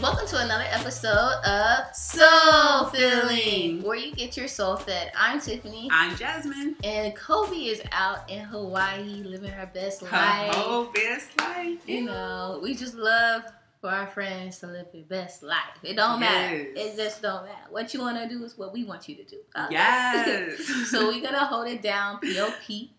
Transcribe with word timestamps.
Welcome 0.00 0.26
to 0.28 0.38
another 0.38 0.64
episode 0.70 1.40
of 1.44 1.94
Soul 1.94 2.86
Filling, 2.86 3.82
where 3.82 3.96
you 3.98 4.14
get 4.14 4.34
your 4.34 4.48
soul 4.48 4.76
fed. 4.76 5.12
I'm 5.14 5.38
Tiffany, 5.40 5.88
I'm 5.92 6.16
Jasmine. 6.16 6.74
and 6.82 7.14
Kobe 7.14 7.54
is 7.56 7.82
out 7.92 8.28
in 8.30 8.40
Hawaii 8.40 9.22
living 9.22 9.50
her 9.50 9.70
best 9.72 10.00
Her 10.02 10.16
life. 10.16 10.54
whole 10.54 10.84
best 10.86 11.28
life. 11.38 11.86
You 11.86 12.04
know, 12.06 12.60
we 12.62 12.74
just 12.74 12.94
love 12.94 13.42
for 13.80 13.88
our 13.88 14.06
friends 14.06 14.58
to 14.58 14.66
live 14.66 14.86
their 14.92 15.02
best 15.04 15.42
life. 15.42 15.56
It 15.82 15.96
don't 15.96 16.20
matter. 16.20 16.66
It 16.76 16.96
just 16.96 17.22
don't 17.22 17.46
matter. 17.46 17.70
What 17.70 17.94
you 17.94 18.00
want 18.00 18.18
to 18.18 18.28
do 18.28 18.44
is 18.44 18.58
what 18.58 18.74
we 18.74 18.84
want 18.84 19.08
you 19.08 19.16
to 19.16 19.24
do. 19.24 19.38
Okay? 19.56 19.68
Yes. 19.70 20.58
so 20.90 21.08
we're 21.08 21.22
gonna 21.22 21.46
hold 21.46 21.66
it 21.66 21.80
down, 21.80 22.18
POP, 22.20 22.90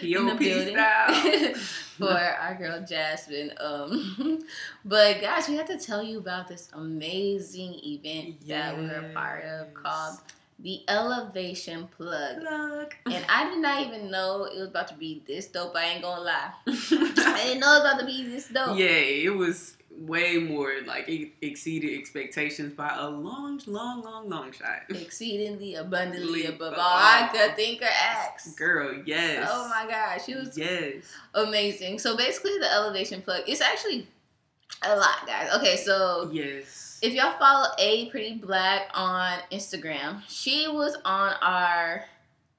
POP 0.00 0.42
style. 0.42 1.54
for 1.98 2.12
our 2.12 2.54
girl 2.54 2.84
Jasmine. 2.88 3.52
Um, 3.58 4.44
but 4.84 5.20
guys, 5.20 5.48
we 5.48 5.56
have 5.56 5.66
to 5.66 5.78
tell 5.78 6.04
you 6.04 6.18
about 6.18 6.46
this 6.46 6.68
amazing 6.72 7.74
event 7.84 8.46
that 8.46 8.78
we 8.78 8.84
were 8.84 9.06
a 9.10 9.12
part 9.12 9.44
of 9.44 9.74
called 9.74 10.18
the 10.60 10.82
Elevation 10.86 11.88
Plug. 11.96 12.44
And 13.06 13.24
I 13.28 13.50
did 13.50 13.58
not 13.58 13.86
even 13.86 14.08
know 14.10 14.44
it 14.44 14.58
was 14.58 14.68
about 14.68 14.86
to 14.88 14.94
be 14.94 15.22
this 15.26 15.48
dope. 15.48 15.74
I 15.74 15.86
ain't 15.86 16.02
gonna 16.02 16.22
lie. 16.22 16.52
I 16.66 17.42
didn't 17.44 17.60
know 17.60 17.76
it 17.76 17.82
was 17.82 17.92
about 17.92 18.00
to 18.00 18.06
be 18.06 18.28
this 18.28 18.48
dope. 18.48 18.78
yeah, 18.78 18.86
it 18.86 19.34
was 19.34 19.77
way 19.98 20.38
more 20.38 20.72
like 20.86 21.08
it 21.08 21.32
exceeded 21.42 21.98
expectations 21.98 22.72
by 22.72 22.94
a 22.96 23.08
long, 23.08 23.60
long, 23.66 24.02
long, 24.02 24.28
long 24.28 24.52
shot. 24.52 24.82
Exceedingly 24.88 25.74
abundantly 25.74 26.46
Above 26.46 26.74
all 26.74 26.80
I 26.80 27.28
could 27.32 27.56
think 27.56 27.82
or 27.82 27.86
ask. 27.86 28.56
Girl, 28.56 29.02
yes. 29.04 29.48
Oh 29.50 29.68
my 29.68 29.90
gosh, 29.90 30.24
she 30.26 30.34
was 30.34 30.56
Yes. 30.56 31.04
amazing. 31.34 31.98
So 31.98 32.16
basically, 32.16 32.58
the 32.58 32.72
elevation 32.72 33.22
plug 33.22 33.42
it's 33.46 33.60
actually 33.60 34.06
a 34.82 34.94
lot, 34.96 35.26
guys. 35.26 35.50
Okay, 35.56 35.76
so 35.76 36.30
Yes. 36.32 36.98
if 37.02 37.12
y'all 37.12 37.36
follow 37.38 37.66
A 37.78 38.08
Pretty 38.10 38.34
Black 38.36 38.88
on 38.94 39.38
Instagram, 39.50 40.22
she 40.28 40.68
was 40.68 40.96
on 41.04 41.32
our 41.42 42.04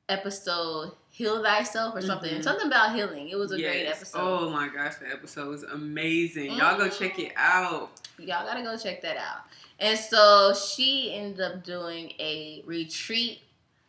episode 0.10 0.92
Heal 1.20 1.44
Thyself 1.44 1.96
or 1.96 2.02
something. 2.02 2.34
Mhm. 2.36 2.44
Something 2.44 2.68
about 2.68 2.96
healing. 2.96 3.28
It 3.28 3.36
was 3.36 3.52
a 3.52 3.58
great 3.58 3.86
episode. 3.88 4.20
Oh 4.22 4.50
my 4.52 4.70
gosh, 4.70 4.96
the 4.96 5.12
episode 5.12 5.50
was 5.50 5.64
amazing. 5.64 6.54
Y'all 6.54 6.78
go 6.78 6.88
check 6.88 7.20
it 7.20 7.34
out. 7.36 7.92
Y'all 8.18 8.46
gotta 8.46 8.64
go 8.64 8.78
check 8.78 9.02
that 9.02 9.18
out. 9.18 9.42
And 9.80 10.00
so 10.00 10.54
she 10.54 11.14
ended 11.14 11.42
up 11.42 11.66
doing 11.66 12.14
a 12.22 12.64
retreat 12.66 13.42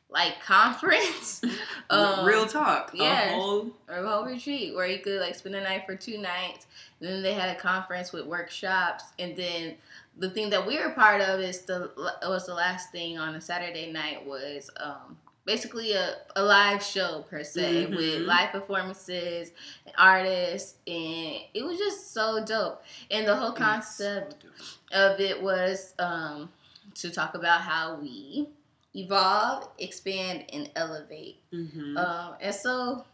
like 0.09 0.43
conference. 0.43 1.41
Um, 1.91 2.25
Real 2.25 2.47
talk. 2.47 2.91
Yeah. 2.95 3.31
A 3.31 3.35
whole 3.35 3.71
a 3.89 4.03
whole 4.03 4.25
retreat 4.25 4.75
where 4.75 4.87
you 4.89 4.99
could 4.99 5.21
like 5.21 5.37
spend 5.37 5.55
a 5.55 5.61
night 5.61 5.87
for 5.87 5.95
two 5.95 6.19
nights. 6.19 6.67
And 7.01 7.09
then 7.09 7.23
they 7.23 7.35
had 7.35 7.57
a 7.57 7.61
conference 7.61 8.13
with 8.13 8.27
workshops, 8.27 9.05
and 9.21 9.37
then 9.37 9.77
the 10.19 10.31
thing 10.31 10.51
that 10.51 10.67
we 10.67 10.79
were 10.79 10.91
part 10.91 11.21
of 11.21 11.39
is 11.41 11.61
the 11.63 11.91
was 12.25 12.47
the 12.47 12.55
last 12.55 12.91
thing 12.91 13.19
on 13.19 13.37
a 13.37 13.41
Saturday 13.41 13.91
night 13.93 14.27
was 14.27 14.69
um, 14.79 15.17
basically 15.51 15.93
a, 15.95 16.15
a 16.37 16.43
live 16.45 16.81
show 16.81 17.25
per 17.29 17.43
se 17.43 17.87
Mhm. 17.87 17.97
with 17.97 18.21
live 18.23 18.51
performances 18.53 19.51
and 19.85 19.93
artists, 19.99 20.77
and 20.87 21.41
it 21.53 21.65
was 21.65 21.77
just 21.77 22.13
so 22.15 22.45
dope. 22.45 22.85
And 23.11 23.27
the 23.27 23.35
whole 23.35 23.51
concept 23.53 24.45
of 24.93 25.19
it 25.19 25.43
was 25.43 25.93
um, 25.99 26.51
to 26.95 27.11
talk 27.11 27.35
about 27.35 27.63
how 27.63 27.97
we 27.97 28.47
evolve, 28.95 29.69
expand, 29.79 30.45
and 30.53 30.71
elevate. 30.77 31.41
Mm-hmm. 31.53 31.97
Um, 31.97 32.35
and 32.41 32.55
so 32.55 33.05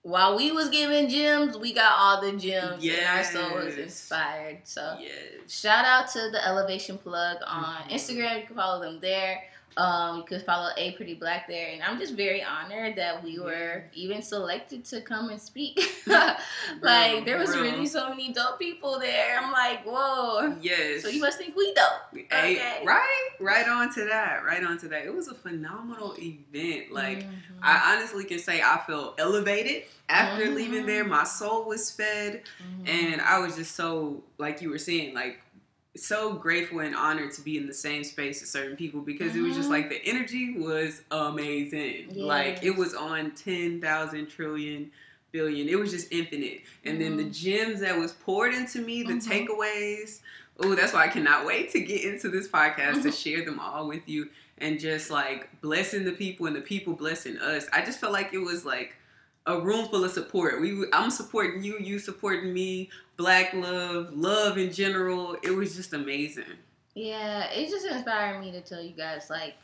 while 0.00 0.34
we 0.36 0.50
was 0.50 0.70
giving 0.70 1.10
gems, 1.10 1.58
we 1.58 1.74
got 1.74 1.92
all 1.98 2.22
the 2.22 2.32
gems, 2.38 2.82
and 2.82 3.06
our 3.06 3.22
soul 3.22 3.54
was 3.64 3.76
inspired. 3.76 4.60
So 4.64 4.96
yes. 4.98 5.14
shout 5.60 5.84
out 5.84 6.08
to 6.12 6.30
the 6.30 6.40
Elevation 6.46 6.96
Plug 6.96 7.36
on 7.46 7.64
Mhm. 7.84 7.90
Instagram. 7.90 8.40
You 8.40 8.46
can 8.46 8.56
follow 8.56 8.80
them 8.80 8.98
there. 9.00 9.44
Um, 9.76 10.18
you 10.18 10.22
could 10.24 10.42
follow 10.42 10.70
A 10.76 10.92
Pretty 10.92 11.14
Black 11.14 11.48
there, 11.48 11.70
and 11.72 11.82
I'm 11.82 11.98
just 11.98 12.14
very 12.14 12.42
honored 12.42 12.96
that 12.96 13.22
we 13.24 13.38
were 13.38 13.84
even 13.94 14.20
selected 14.22 14.84
to 14.86 15.00
come 15.00 15.30
and 15.30 15.40
speak. 15.40 15.80
like 16.80 17.24
there 17.24 17.38
was 17.38 17.50
real. 17.54 17.62
really 17.64 17.86
so 17.86 18.08
many 18.10 18.32
dope 18.32 18.58
people 18.58 18.98
there. 18.98 19.38
I'm 19.40 19.52
like, 19.52 19.84
whoa. 19.84 20.56
Yes. 20.60 21.02
So 21.02 21.08
you 21.08 21.20
must 21.20 21.38
think 21.38 21.56
we 21.56 21.72
dope. 21.74 22.26
Hey, 22.30 22.56
Okay. 22.56 22.82
right, 22.86 23.28
right 23.40 23.68
on 23.68 23.92
to 23.94 24.04
that, 24.04 24.44
right 24.44 24.62
on 24.62 24.78
to 24.78 24.88
that. 24.88 25.04
It 25.04 25.14
was 25.14 25.28
a 25.28 25.34
phenomenal 25.34 26.14
event. 26.18 26.92
Like 26.92 27.24
Mhm. 27.24 27.28
I 27.62 27.94
honestly 27.96 28.24
can 28.24 28.38
say, 28.38 28.60
I 28.60 28.80
felt 28.86 29.18
elevated 29.20 29.84
after 30.08 30.46
Mhm. 30.46 30.54
leaving 30.54 30.86
there. 30.86 31.04
My 31.04 31.24
soul 31.24 31.64
was 31.64 31.90
fed, 31.90 32.42
Mhm. 32.84 32.88
and 32.88 33.20
I 33.20 33.38
was 33.38 33.56
just 33.56 33.74
so, 33.76 34.22
like 34.38 34.60
you 34.60 34.68
were 34.70 34.78
saying, 34.78 35.14
like 35.14 35.40
so 35.96 36.32
grateful 36.32 36.80
and 36.80 36.94
honored 36.96 37.32
to 37.32 37.42
be 37.42 37.58
in 37.58 37.66
the 37.66 37.74
same 37.74 38.02
space 38.02 38.42
as 38.42 38.48
certain 38.48 38.76
people 38.76 39.00
because 39.00 39.36
it 39.36 39.40
was 39.42 39.54
just 39.54 39.68
Mhm. 39.68 39.72
like 39.72 39.88
the 39.90 40.02
energy 40.06 40.54
was 40.56 41.02
amazing. 41.10 42.14
Like 42.14 42.62
it 42.62 42.74
was 42.76 42.94
on 42.94 43.32
ten 43.32 43.80
thousand 43.80 44.28
trillion 44.28 44.90
billion. 45.32 45.68
It 45.68 45.78
was 45.78 45.90
just 45.90 46.08
infinite. 46.12 46.60
And 46.84 47.00
then 47.00 47.16
the 47.16 47.24
Mhm. 47.24 47.34
gems 47.34 47.80
that 47.80 47.98
was 47.98 48.12
poured 48.12 48.54
into 48.54 48.80
me, 48.82 49.02
the 49.02 49.14
Mhm. 49.14 49.26
takeaways. 49.46 50.20
Oh, 50.58 50.74
that's 50.74 50.92
why 50.92 51.04
I 51.04 51.08
cannot 51.08 51.46
wait 51.46 51.70
to 51.72 51.80
get 51.80 52.04
into 52.04 52.28
this 52.28 52.48
podcast 52.48 53.02
to 53.02 53.08
Mhm. 53.08 53.22
share 53.22 53.44
them 53.44 53.58
all 53.58 53.88
with 53.88 54.06
you 54.08 54.28
and 54.58 54.78
just 54.78 55.10
like 55.10 55.60
blessing 55.62 56.04
the 56.04 56.12
people 56.12 56.46
and 56.46 56.54
the 56.54 56.60
people 56.60 56.92
blessing 56.94 57.38
us. 57.38 57.66
I 57.72 57.82
just 57.82 57.98
felt 57.98 58.12
like 58.12 58.32
it 58.34 58.38
was 58.38 58.64
like 58.66 58.94
a 59.46 59.60
room 59.60 59.88
full 59.88 60.04
of 60.04 60.12
support. 60.12 60.60
We 60.60 60.84
I'm 60.92 61.10
supporting 61.10 61.62
you, 61.62 61.78
you 61.78 61.98
supporting 61.98 62.52
me, 62.52 62.90
black 63.16 63.52
love, 63.54 64.12
love 64.12 64.58
in 64.58 64.72
general. 64.72 65.36
It 65.42 65.50
was 65.50 65.74
just 65.74 65.92
amazing. 65.92 66.44
Yeah, 66.94 67.50
it 67.50 67.68
just 67.70 67.86
inspired 67.86 68.40
me 68.40 68.52
to 68.52 68.60
tell 68.60 68.82
you 68.82 68.92
guys 68.92 69.30
like 69.30 69.54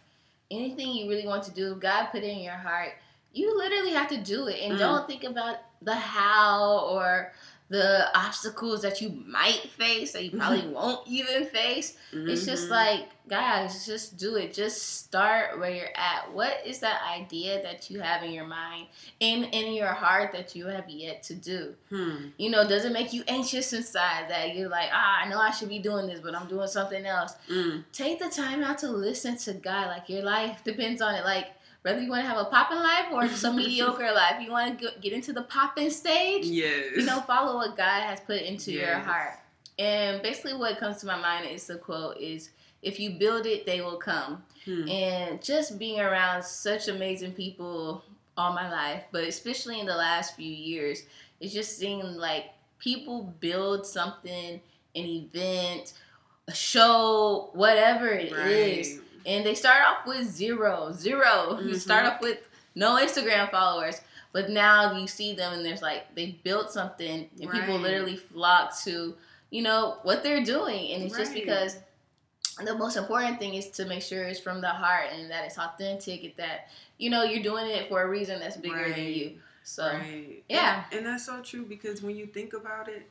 anything 0.50 0.88
you 0.88 1.08
really 1.08 1.26
want 1.26 1.42
to 1.44 1.50
do, 1.50 1.74
God 1.74 2.06
put 2.06 2.22
it 2.22 2.28
in 2.28 2.38
your 2.40 2.54
heart. 2.54 2.92
You 3.32 3.56
literally 3.56 3.92
have 3.92 4.08
to 4.08 4.16
do 4.16 4.48
it 4.48 4.60
and 4.62 4.74
Mm. 4.74 4.78
don't 4.78 5.06
think 5.06 5.24
about 5.24 5.56
the 5.82 5.94
how 5.94 6.80
or 6.90 7.32
the 7.70 8.08
obstacles 8.18 8.80
that 8.82 9.00
you 9.02 9.10
might 9.26 9.60
face 9.76 10.12
that 10.12 10.24
you 10.24 10.30
probably 10.38 10.66
won't 10.72 11.06
even 11.06 11.44
face. 11.46 11.96
It's 12.12 12.46
just 12.46 12.68
Mhm. 12.68 12.70
like, 12.70 13.08
guys, 13.28 13.84
just 13.84 14.16
do 14.16 14.36
it. 14.36 14.54
Just 14.54 15.00
start 15.04 15.58
where 15.58 15.70
you're 15.70 15.94
at. 15.94 16.32
What 16.32 16.62
is 16.64 16.78
that 16.78 17.02
idea 17.06 17.62
that 17.62 17.90
you 17.90 18.00
have 18.00 18.22
in 18.22 18.30
your 18.32 18.46
mind 18.46 18.86
and 19.20 19.44
in 19.52 19.74
your 19.74 19.92
heart 19.92 20.32
that 20.32 20.56
you 20.56 20.64
have 20.66 20.88
yet 20.88 21.22
to 21.24 21.34
do? 21.34 21.74
hmm. 21.90 22.28
You 22.38 22.48
know, 22.48 22.66
does 22.66 22.86
it 22.86 22.92
make 22.92 23.12
you 23.12 23.22
anxious 23.28 23.74
inside 23.74 24.30
that 24.30 24.56
you're 24.56 24.70
like, 24.70 24.88
ah, 24.90 25.18
I 25.24 25.28
know 25.28 25.38
I 25.38 25.50
should 25.50 25.68
be 25.68 25.78
doing 25.78 26.06
this, 26.06 26.20
but 26.20 26.34
I'm 26.34 26.48
doing 26.48 26.68
something 26.68 27.04
else? 27.04 27.34
Mm. 27.50 27.84
take 27.92 28.18
the 28.18 28.30
time 28.30 28.62
out 28.62 28.78
to 28.78 28.88
listen 28.90 29.36
to 29.38 29.52
God. 29.52 29.88
Like 29.88 30.08
your 30.08 30.22
life 30.22 30.64
depends 30.64 31.02
on 31.02 31.14
it. 31.14 31.24
Like 31.24 31.48
whether 31.82 32.00
you 32.00 32.10
want 32.10 32.22
to 32.22 32.28
have 32.28 32.38
a 32.38 32.46
popping 32.46 32.78
life 32.78 33.06
or 33.12 33.26
just 33.26 33.44
a 33.44 33.52
mediocre 33.54 34.12
life, 34.12 34.36
you 34.40 34.50
want 34.50 34.78
to 34.80 34.90
get 35.00 35.12
into 35.12 35.32
the 35.32 35.42
popping 35.42 35.90
stage. 35.90 36.44
Yes. 36.44 36.96
You 36.96 37.04
know, 37.04 37.20
follow 37.20 37.56
what 37.56 37.76
God 37.76 38.02
has 38.02 38.20
put 38.20 38.42
into 38.42 38.72
your 38.72 38.98
heart. 38.98 39.38
And 39.78 40.20
basically, 40.22 40.54
what 40.54 40.78
comes 40.78 40.98
to 40.98 41.06
my 41.06 41.16
mind 41.16 41.48
is 41.48 41.66
the 41.66 41.76
quote: 41.76 42.16
"Is 42.18 42.50
if 42.82 42.98
you 42.98 43.10
build 43.10 43.46
it, 43.46 43.64
they 43.64 43.80
will 43.80 43.96
come." 43.96 44.42
Hmm. 44.64 44.88
And 44.88 45.42
just 45.42 45.78
being 45.78 46.00
around 46.00 46.42
such 46.42 46.88
amazing 46.88 47.32
people 47.32 48.02
all 48.36 48.52
my 48.52 48.70
life, 48.70 49.04
but 49.12 49.24
especially 49.24 49.80
in 49.80 49.86
the 49.86 49.96
last 49.96 50.36
few 50.36 50.50
years, 50.50 51.04
it's 51.40 51.52
just 51.52 51.78
seeing 51.78 52.02
like 52.02 52.46
people 52.78 53.34
build 53.40 53.86
something, 53.86 54.60
an 54.94 55.04
event, 55.04 55.92
a 56.48 56.54
show, 56.54 57.50
whatever 57.52 58.08
it 58.08 58.32
is, 58.32 58.96
Right. 58.98 59.07
And 59.28 59.44
they 59.46 59.54
start 59.54 59.82
off 59.86 60.06
with 60.06 60.26
zero, 60.26 60.92
zero. 60.92 61.58
You 61.62 61.74
Mhm. 61.74 61.80
start 61.88 62.04
off 62.06 62.20
with 62.20 62.38
no 62.74 62.96
Instagram 62.96 63.50
followers, 63.50 64.00
but 64.32 64.50
now 64.50 64.96
you 64.98 65.06
see 65.06 65.34
them 65.34 65.52
and 65.52 65.64
there's 65.64 65.82
like 65.82 66.14
they 66.16 66.26
built 66.42 66.72
something, 66.72 67.28
and 67.40 67.50
people 67.52 67.78
literally 67.78 68.16
flock 68.16 68.76
to 68.84 69.14
you 69.50 69.62
know 69.62 69.98
what 70.02 70.22
they're 70.22 70.44
doing, 70.44 70.92
and 70.92 71.02
it's 71.04 71.16
just 71.16 71.32
because 71.34 71.76
the 72.64 72.74
most 72.74 72.96
important 72.96 73.38
thing 73.38 73.54
is 73.54 73.68
to 73.70 73.84
make 73.84 74.02
sure 74.02 74.24
it's 74.24 74.40
from 74.40 74.60
the 74.60 74.68
heart 74.68 75.06
and 75.12 75.30
that 75.30 75.44
it's 75.44 75.58
authentic 75.58 76.24
and 76.24 76.32
that 76.36 76.68
you 76.98 77.08
know 77.10 77.22
you're 77.22 77.42
doing 77.42 77.66
it 77.70 77.88
for 77.88 78.02
a 78.02 78.08
reason 78.08 78.40
that's 78.40 78.56
bigger 78.56 78.88
than 78.96 79.04
you 79.04 79.38
so 79.62 79.84
Right. 79.86 80.42
yeah. 80.48 80.84
And, 80.90 80.98
and 80.98 81.06
that's 81.06 81.26
so 81.26 81.40
true 81.42 81.64
because 81.64 82.02
when 82.02 82.16
you 82.16 82.26
think 82.26 82.54
about 82.54 82.88
it, 82.88 83.08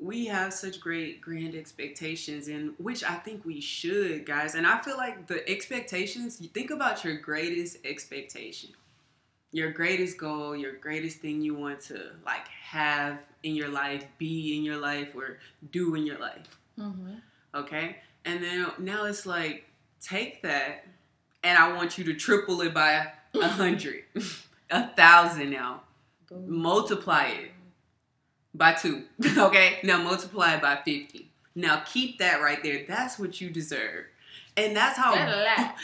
we 0.00 0.26
have 0.26 0.52
such 0.52 0.80
great 0.80 1.20
grand 1.20 1.54
expectations 1.54 2.48
and 2.48 2.74
which 2.78 3.02
I 3.02 3.14
think 3.14 3.44
we 3.44 3.60
should, 3.60 4.26
guys. 4.26 4.54
And 4.54 4.66
I 4.66 4.80
feel 4.80 4.96
like 4.96 5.26
the 5.26 5.48
expectations, 5.48 6.40
you 6.40 6.48
think 6.48 6.70
about 6.70 7.04
your 7.04 7.16
greatest 7.16 7.78
expectation. 7.84 8.70
Your 9.52 9.70
greatest 9.70 10.18
goal, 10.18 10.54
your 10.54 10.72
greatest 10.74 11.18
thing 11.18 11.40
you 11.40 11.54
want 11.54 11.80
to 11.82 12.10
like 12.26 12.46
have 12.48 13.18
in 13.42 13.54
your 13.54 13.68
life, 13.68 14.04
be 14.18 14.56
in 14.56 14.64
your 14.64 14.76
life 14.76 15.14
or 15.14 15.38
do 15.72 15.94
in 15.94 16.04
your 16.04 16.18
life. 16.18 16.46
Mhm. 16.78 17.22
Okay? 17.54 17.96
And 18.24 18.42
then 18.42 18.66
now 18.78 19.04
it's 19.04 19.24
like 19.24 19.64
take 20.00 20.42
that 20.42 20.86
and 21.42 21.56
I 21.58 21.72
want 21.72 21.96
you 21.96 22.04
to 22.04 22.14
triple 22.14 22.60
it 22.62 22.74
by 22.74 23.12
a 23.34 23.48
hundred, 23.48 24.04
a 24.70 24.88
thousand 24.88 25.50
now. 25.50 25.82
Multiply 26.30 27.26
it 27.28 27.50
by 28.56 28.72
two. 28.72 29.04
okay? 29.38 29.78
Now 29.82 30.02
multiply 30.02 30.54
it 30.54 30.62
by 30.62 30.76
50. 30.76 31.28
Now 31.54 31.82
keep 31.86 32.18
that 32.18 32.40
right 32.40 32.62
there. 32.62 32.84
That's 32.86 33.18
what 33.18 33.40
you 33.40 33.50
deserve. 33.50 34.06
And 34.56 34.74
that's 34.74 34.98
how 34.98 35.14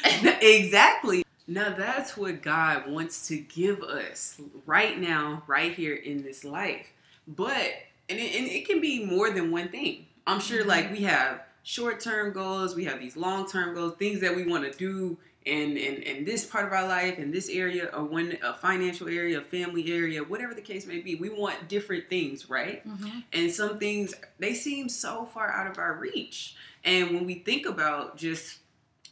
exactly. 0.41 1.25
Now 1.47 1.75
that's 1.75 2.17
what 2.17 2.43
God 2.43 2.91
wants 2.91 3.29
to 3.29 3.37
give 3.37 3.83
us 3.83 4.41
right 4.67 4.99
now, 4.99 5.43
right 5.47 5.73
here 5.73 5.95
in 5.95 6.23
this 6.23 6.45
life. 6.45 6.87
But 7.27 7.73
and 8.09 8.19
it, 8.19 8.35
and 8.35 8.47
it 8.49 8.67
can 8.67 8.81
be 8.81 9.05
more 9.05 9.31
than 9.31 9.51
one 9.51 9.69
thing. 9.69 10.07
I'm 10.27 10.41
sure 10.41 10.61
mm-hmm. 10.61 10.69
like 10.69 10.93
we 10.93 11.01
have 11.03 11.43
short-term 11.65 12.33
goals, 12.33 12.75
we 12.75 12.85
have 12.85 13.01
these 13.01 13.17
long-term 13.17 13.75
goals, 13.75 13.95
things 13.97 14.21
that 14.21 14.35
we 14.35 14.47
want 14.47 14.71
to 14.71 14.77
do 14.79 15.17
in, 15.45 15.77
in 15.77 16.03
in 16.03 16.25
this 16.25 16.45
part 16.45 16.67
of 16.67 16.73
our 16.73 16.87
life, 16.87 17.19
in 17.19 17.31
this 17.31 17.49
area, 17.49 17.91
or 17.93 18.05
one 18.05 18.37
a 18.43 18.55
financial 18.55 19.09
area, 19.09 19.39
a 19.39 19.43
family 19.43 19.93
area, 19.93 20.23
whatever 20.23 20.55
the 20.55 20.61
case 20.61 20.87
may 20.87 21.01
be. 21.01 21.15
We 21.17 21.29
want 21.31 21.69
different 21.69 22.09
things, 22.09 22.49
right? 22.49 22.87
Mm-hmm. 22.87 23.19
And 23.33 23.51
some 23.51 23.79
things 23.79 24.15
they 24.39 24.55
seem 24.55 24.89
so 24.89 25.27
far 25.27 25.51
out 25.51 25.67
of 25.67 25.79
our 25.79 25.95
reach. 25.95 26.57
And 26.85 27.11
when 27.11 27.27
we 27.27 27.35
think 27.35 27.67
about 27.67 28.17
just 28.17 28.59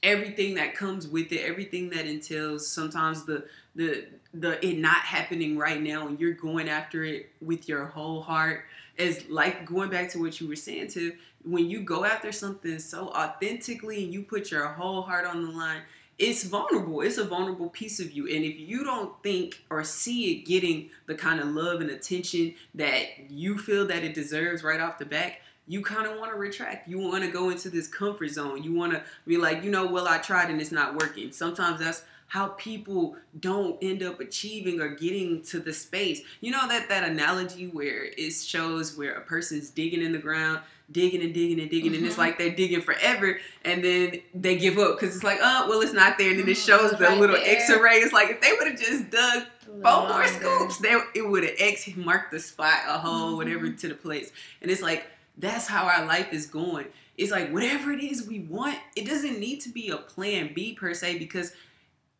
everything 0.02 0.54
that 0.54 0.74
comes 0.74 1.06
with 1.06 1.32
it, 1.32 1.40
everything 1.40 1.90
that 1.90 2.06
entails, 2.06 2.66
sometimes 2.66 3.24
the 3.24 3.44
the 3.74 4.06
the 4.32 4.64
it 4.64 4.78
not 4.78 4.98
happening 4.98 5.58
right 5.58 5.80
now, 5.80 6.06
and 6.06 6.20
you're 6.20 6.32
going 6.32 6.68
after 6.68 7.04
it 7.04 7.30
with 7.40 7.68
your 7.68 7.86
whole 7.86 8.22
heart, 8.22 8.64
is 8.96 9.28
like 9.28 9.66
going 9.66 9.90
back 9.90 10.10
to 10.10 10.20
what 10.20 10.40
you 10.40 10.48
were 10.48 10.56
saying 10.56 10.88
to 10.88 11.12
when 11.44 11.70
you 11.70 11.80
go 11.80 12.04
after 12.04 12.32
something 12.32 12.78
so 12.78 13.08
authentically 13.08 14.04
and 14.04 14.12
you 14.12 14.22
put 14.22 14.50
your 14.50 14.66
whole 14.66 15.02
heart 15.02 15.24
on 15.24 15.42
the 15.42 15.50
line 15.50 15.80
it's 16.20 16.44
vulnerable. 16.44 17.00
It's 17.00 17.16
a 17.16 17.24
vulnerable 17.24 17.70
piece 17.70 17.98
of 17.98 18.12
you. 18.12 18.28
And 18.28 18.44
if 18.44 18.60
you 18.60 18.84
don't 18.84 19.20
think 19.22 19.64
or 19.70 19.82
see 19.82 20.32
it 20.32 20.44
getting 20.44 20.90
the 21.06 21.14
kind 21.14 21.40
of 21.40 21.48
love 21.48 21.80
and 21.80 21.90
attention 21.90 22.54
that 22.74 23.30
you 23.30 23.56
feel 23.56 23.86
that 23.86 24.04
it 24.04 24.12
deserves 24.12 24.62
right 24.62 24.80
off 24.80 24.98
the 24.98 25.06
back, 25.06 25.40
you 25.66 25.82
kind 25.82 26.06
of 26.06 26.18
want 26.18 26.30
to 26.30 26.36
retract. 26.36 26.86
You 26.88 26.98
want 26.98 27.24
to 27.24 27.30
go 27.30 27.48
into 27.48 27.70
this 27.70 27.88
comfort 27.88 28.28
zone. 28.28 28.62
You 28.62 28.74
want 28.74 28.92
to 28.92 29.02
be 29.26 29.38
like, 29.38 29.64
you 29.64 29.70
know, 29.70 29.86
well, 29.86 30.06
I 30.06 30.18
tried 30.18 30.50
and 30.50 30.60
it's 30.60 30.72
not 30.72 30.94
working. 30.94 31.32
Sometimes 31.32 31.80
that's 31.80 32.02
how 32.30 32.48
people 32.48 33.16
don't 33.40 33.76
end 33.82 34.02
up 34.02 34.20
achieving 34.20 34.80
or 34.80 34.88
getting 34.88 35.42
to 35.42 35.60
the 35.60 35.72
space. 35.72 36.22
You 36.40 36.52
know 36.52 36.66
that 36.68 36.88
that 36.88 37.08
analogy 37.08 37.66
where 37.66 38.04
it 38.04 38.30
shows 38.32 38.96
where 38.96 39.14
a 39.14 39.20
person's 39.20 39.70
digging 39.70 40.02
in 40.02 40.12
the 40.12 40.18
ground 40.18 40.60
digging 40.92 41.22
and 41.22 41.32
digging 41.32 41.60
and 41.60 41.70
digging, 41.70 41.92
mm-hmm. 41.92 41.98
and 41.98 42.06
it's 42.06 42.14
mm-hmm. 42.14 42.22
like 42.22 42.38
they're 42.38 42.54
digging 42.54 42.80
forever, 42.80 43.38
and 43.64 43.84
then 43.84 44.20
they 44.34 44.56
give 44.56 44.78
up 44.78 44.98
because 44.98 45.14
it's 45.14 45.24
like, 45.24 45.38
oh, 45.40 45.66
well, 45.68 45.80
it's 45.80 45.92
not 45.92 46.18
there, 46.18 46.30
and 46.30 46.40
then 46.40 46.48
it 46.48 46.56
mm-hmm. 46.56 46.82
shows 46.82 46.92
the 46.92 47.04
right 47.04 47.18
little 47.18 47.36
X-ray. 47.36 47.96
It's 47.96 48.12
like 48.12 48.30
if 48.30 48.40
they 48.40 48.52
would 48.52 48.66
have 48.66 48.78
just 48.78 49.10
dug 49.10 49.44
four 49.64 50.08
more 50.08 50.26
scoops, 50.26 50.78
they 50.78 50.96
it 51.14 51.22
would 51.22 51.44
have 51.44 51.54
X 51.58 51.88
marked 51.96 52.32
the 52.32 52.40
spot, 52.40 52.80
a 52.88 52.98
hole, 52.98 53.28
mm-hmm. 53.28 53.36
whatever, 53.36 53.70
to 53.70 53.88
the 53.88 53.94
place, 53.94 54.32
and 54.62 54.70
it's 54.70 54.82
like 54.82 55.06
that's 55.38 55.66
how 55.66 55.84
our 55.84 56.04
life 56.06 56.32
is 56.32 56.46
going. 56.46 56.86
It's 57.16 57.30
like 57.30 57.52
whatever 57.52 57.92
it 57.92 58.02
is 58.02 58.26
we 58.26 58.40
want, 58.40 58.78
it 58.96 59.06
doesn't 59.06 59.38
need 59.38 59.60
to 59.62 59.68
be 59.68 59.90
a 59.90 59.96
plan 59.96 60.52
B 60.54 60.74
per 60.74 60.94
se 60.94 61.18
because 61.18 61.52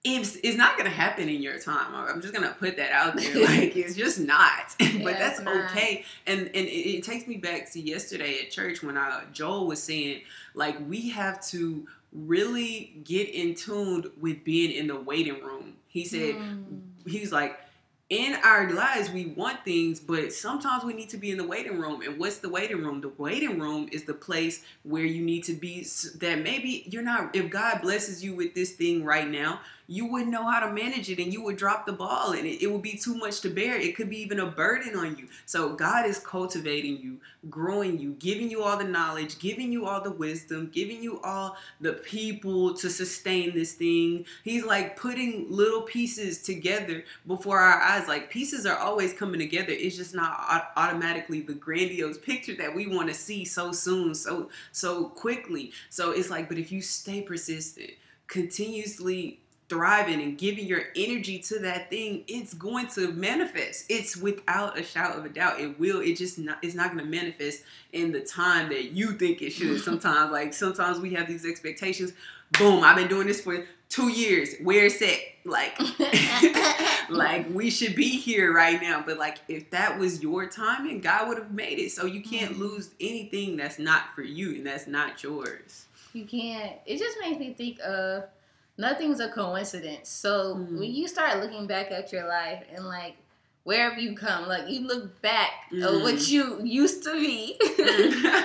it's, 0.02 0.36
it's 0.36 0.56
not 0.56 0.78
gonna 0.78 0.88
happen 0.88 1.28
in 1.28 1.42
your 1.42 1.58
time. 1.58 1.94
I'm 1.94 2.22
just 2.22 2.32
gonna 2.32 2.56
put 2.58 2.76
that 2.76 2.90
out 2.92 3.16
there. 3.16 3.30
Like 3.50 3.76
it's 3.76 3.94
just 3.94 4.18
not. 4.18 4.74
but 4.78 4.88
yeah, 4.88 5.18
that's 5.18 5.40
okay. 5.40 6.04
And 6.26 6.40
and 6.40 6.54
it, 6.54 6.98
it, 6.98 7.04
takes 7.04 7.26
me 7.26 7.36
back 7.36 7.70
to 7.72 7.80
yesterday 7.80 8.38
at 8.42 8.50
church 8.50 8.82
when 8.82 8.96
I, 8.96 9.10
uh, 9.10 9.20
Joel 9.32 9.66
was 9.66 9.82
saying 9.82 10.22
like 10.54 10.76
we 10.88 11.10
have 11.10 11.44
to 11.48 11.86
really 12.12 13.00
get 13.04 13.28
in 13.28 13.54
tune 13.54 14.10
with 14.20 14.42
being 14.44 14.72
in 14.72 14.86
the 14.86 14.96
waiting 14.96 15.42
room. 15.42 15.74
He 15.88 16.04
said 16.04 16.34
mm. 16.34 16.80
he's 17.06 17.32
like 17.32 17.58
in 18.10 18.34
our 18.42 18.72
lives 18.72 19.08
we 19.08 19.26
want 19.26 19.64
things 19.64 20.00
but 20.00 20.32
sometimes 20.32 20.82
we 20.82 20.92
need 20.92 21.08
to 21.08 21.16
be 21.16 21.30
in 21.30 21.38
the 21.38 21.46
waiting 21.46 21.78
room 21.78 22.02
and 22.02 22.18
what's 22.18 22.38
the 22.38 22.48
waiting 22.48 22.78
room 22.78 23.00
the 23.00 23.12
waiting 23.18 23.56
room 23.56 23.88
is 23.92 24.02
the 24.02 24.12
place 24.12 24.64
where 24.82 25.04
you 25.04 25.22
need 25.22 25.44
to 25.44 25.52
be 25.52 25.86
that 26.16 26.40
maybe 26.42 26.84
you're 26.90 27.04
not 27.04 27.34
if 27.36 27.48
god 27.48 27.80
blesses 27.80 28.22
you 28.22 28.34
with 28.34 28.52
this 28.52 28.72
thing 28.72 29.04
right 29.04 29.30
now 29.30 29.60
you 29.90 30.06
wouldn't 30.06 30.30
know 30.30 30.48
how 30.48 30.60
to 30.60 30.72
manage 30.72 31.10
it 31.10 31.18
and 31.18 31.32
you 31.32 31.42
would 31.42 31.56
drop 31.56 31.84
the 31.84 31.92
ball 31.92 32.30
and 32.30 32.46
it, 32.46 32.62
it 32.62 32.70
would 32.70 32.80
be 32.80 32.96
too 32.96 33.16
much 33.16 33.40
to 33.40 33.50
bear. 33.50 33.76
It 33.76 33.96
could 33.96 34.08
be 34.08 34.22
even 34.22 34.38
a 34.38 34.46
burden 34.46 34.94
on 34.94 35.16
you. 35.16 35.26
So 35.46 35.74
God 35.74 36.06
is 36.06 36.20
cultivating 36.20 36.98
you, 36.98 37.18
growing 37.50 37.98
you, 37.98 38.12
giving 38.20 38.48
you 38.48 38.62
all 38.62 38.76
the 38.76 38.84
knowledge, 38.84 39.40
giving 39.40 39.72
you 39.72 39.86
all 39.86 40.00
the 40.00 40.12
wisdom, 40.12 40.70
giving 40.72 41.02
you 41.02 41.20
all 41.22 41.56
the 41.80 41.94
people 41.94 42.72
to 42.74 42.88
sustain 42.88 43.52
this 43.52 43.72
thing. 43.72 44.26
He's 44.44 44.64
like 44.64 44.96
putting 44.96 45.50
little 45.50 45.82
pieces 45.82 46.40
together 46.40 47.02
before 47.26 47.58
our 47.58 47.80
eyes. 47.80 48.06
Like 48.06 48.30
pieces 48.30 48.66
are 48.66 48.78
always 48.78 49.12
coming 49.12 49.40
together. 49.40 49.72
It's 49.72 49.96
just 49.96 50.14
not 50.14 50.70
automatically 50.76 51.40
the 51.40 51.54
grandiose 51.54 52.16
picture 52.16 52.54
that 52.54 52.72
we 52.72 52.86
want 52.86 53.08
to 53.08 53.14
see 53.14 53.44
so 53.44 53.72
soon, 53.72 54.14
so 54.14 54.50
so 54.70 55.06
quickly. 55.06 55.72
So 55.88 56.12
it's 56.12 56.30
like, 56.30 56.48
but 56.48 56.58
if 56.58 56.70
you 56.70 56.80
stay 56.80 57.22
persistent, 57.22 57.90
continuously 58.28 59.40
thriving 59.70 60.20
and 60.20 60.36
giving 60.36 60.66
your 60.66 60.82
energy 60.96 61.38
to 61.38 61.60
that 61.60 61.88
thing, 61.88 62.24
it's 62.26 62.52
going 62.52 62.88
to 62.88 63.12
manifest. 63.12 63.86
It's 63.88 64.16
without 64.16 64.78
a 64.78 64.82
shout 64.82 65.16
of 65.16 65.24
a 65.24 65.30
doubt. 65.30 65.60
It 65.60 65.78
will. 65.78 66.00
It 66.00 66.16
just 66.16 66.38
not. 66.38 66.58
It's 66.62 66.74
not 66.74 66.92
going 66.92 67.04
to 67.04 67.10
manifest 67.10 67.62
in 67.92 68.12
the 68.12 68.20
time 68.20 68.68
that 68.68 68.90
you 68.92 69.12
think 69.12 69.40
it 69.40 69.50
should. 69.50 69.80
Sometimes, 69.84 70.32
like 70.32 70.52
sometimes 70.52 70.98
we 70.98 71.14
have 71.14 71.28
these 71.28 71.46
expectations. 71.46 72.12
Boom! 72.58 72.84
I've 72.84 72.96
been 72.96 73.08
doing 73.08 73.28
this 73.28 73.40
for 73.40 73.64
two 73.88 74.08
years. 74.08 74.56
Where's 74.60 75.00
it? 75.00 75.20
Like, 75.44 75.78
like 77.08 77.48
we 77.54 77.70
should 77.70 77.94
be 77.94 78.08
here 78.08 78.52
right 78.52 78.82
now. 78.82 79.02
But 79.06 79.18
like, 79.18 79.38
if 79.48 79.70
that 79.70 79.98
was 79.98 80.20
your 80.20 80.46
timing, 80.48 81.00
God 81.00 81.28
would 81.28 81.38
have 81.38 81.52
made 81.52 81.78
it. 81.78 81.92
So 81.92 82.06
you 82.06 82.22
can't 82.22 82.52
mm-hmm. 82.52 82.62
lose 82.62 82.90
anything 83.00 83.56
that's 83.56 83.78
not 83.78 84.14
for 84.14 84.22
you 84.22 84.56
and 84.56 84.66
that's 84.66 84.88
not 84.88 85.22
yours. 85.22 85.86
You 86.12 86.24
can't. 86.24 86.72
It 86.86 86.98
just 86.98 87.16
makes 87.20 87.38
me 87.38 87.54
think 87.54 87.78
of 87.80 88.24
nothing's 88.80 89.20
a 89.20 89.28
coincidence. 89.28 90.08
So 90.08 90.56
mm. 90.56 90.78
when 90.78 90.92
you 90.92 91.06
start 91.06 91.40
looking 91.40 91.66
back 91.66 91.90
at 91.90 92.12
your 92.12 92.26
life 92.26 92.64
and 92.74 92.84
like 92.86 93.16
where 93.64 93.90
have 93.90 93.98
you 93.98 94.14
come, 94.14 94.48
like 94.48 94.68
you 94.68 94.86
look 94.86 95.20
back 95.20 95.50
mm. 95.72 95.84
at 95.84 96.02
what 96.02 96.28
you 96.28 96.60
used 96.64 97.04
to 97.04 97.12
be, 97.12 97.60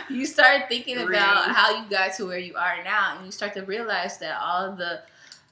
you 0.14 0.26
start 0.26 0.64
thinking 0.68 0.98
about 0.98 1.50
how 1.56 1.82
you 1.82 1.90
got 1.90 2.14
to 2.16 2.26
where 2.26 2.38
you 2.38 2.56
are 2.56 2.84
now, 2.84 3.16
and 3.16 3.26
you 3.26 3.32
start 3.32 3.54
to 3.54 3.64
realize 3.64 4.18
that 4.18 4.38
all 4.42 4.76
the 4.76 5.02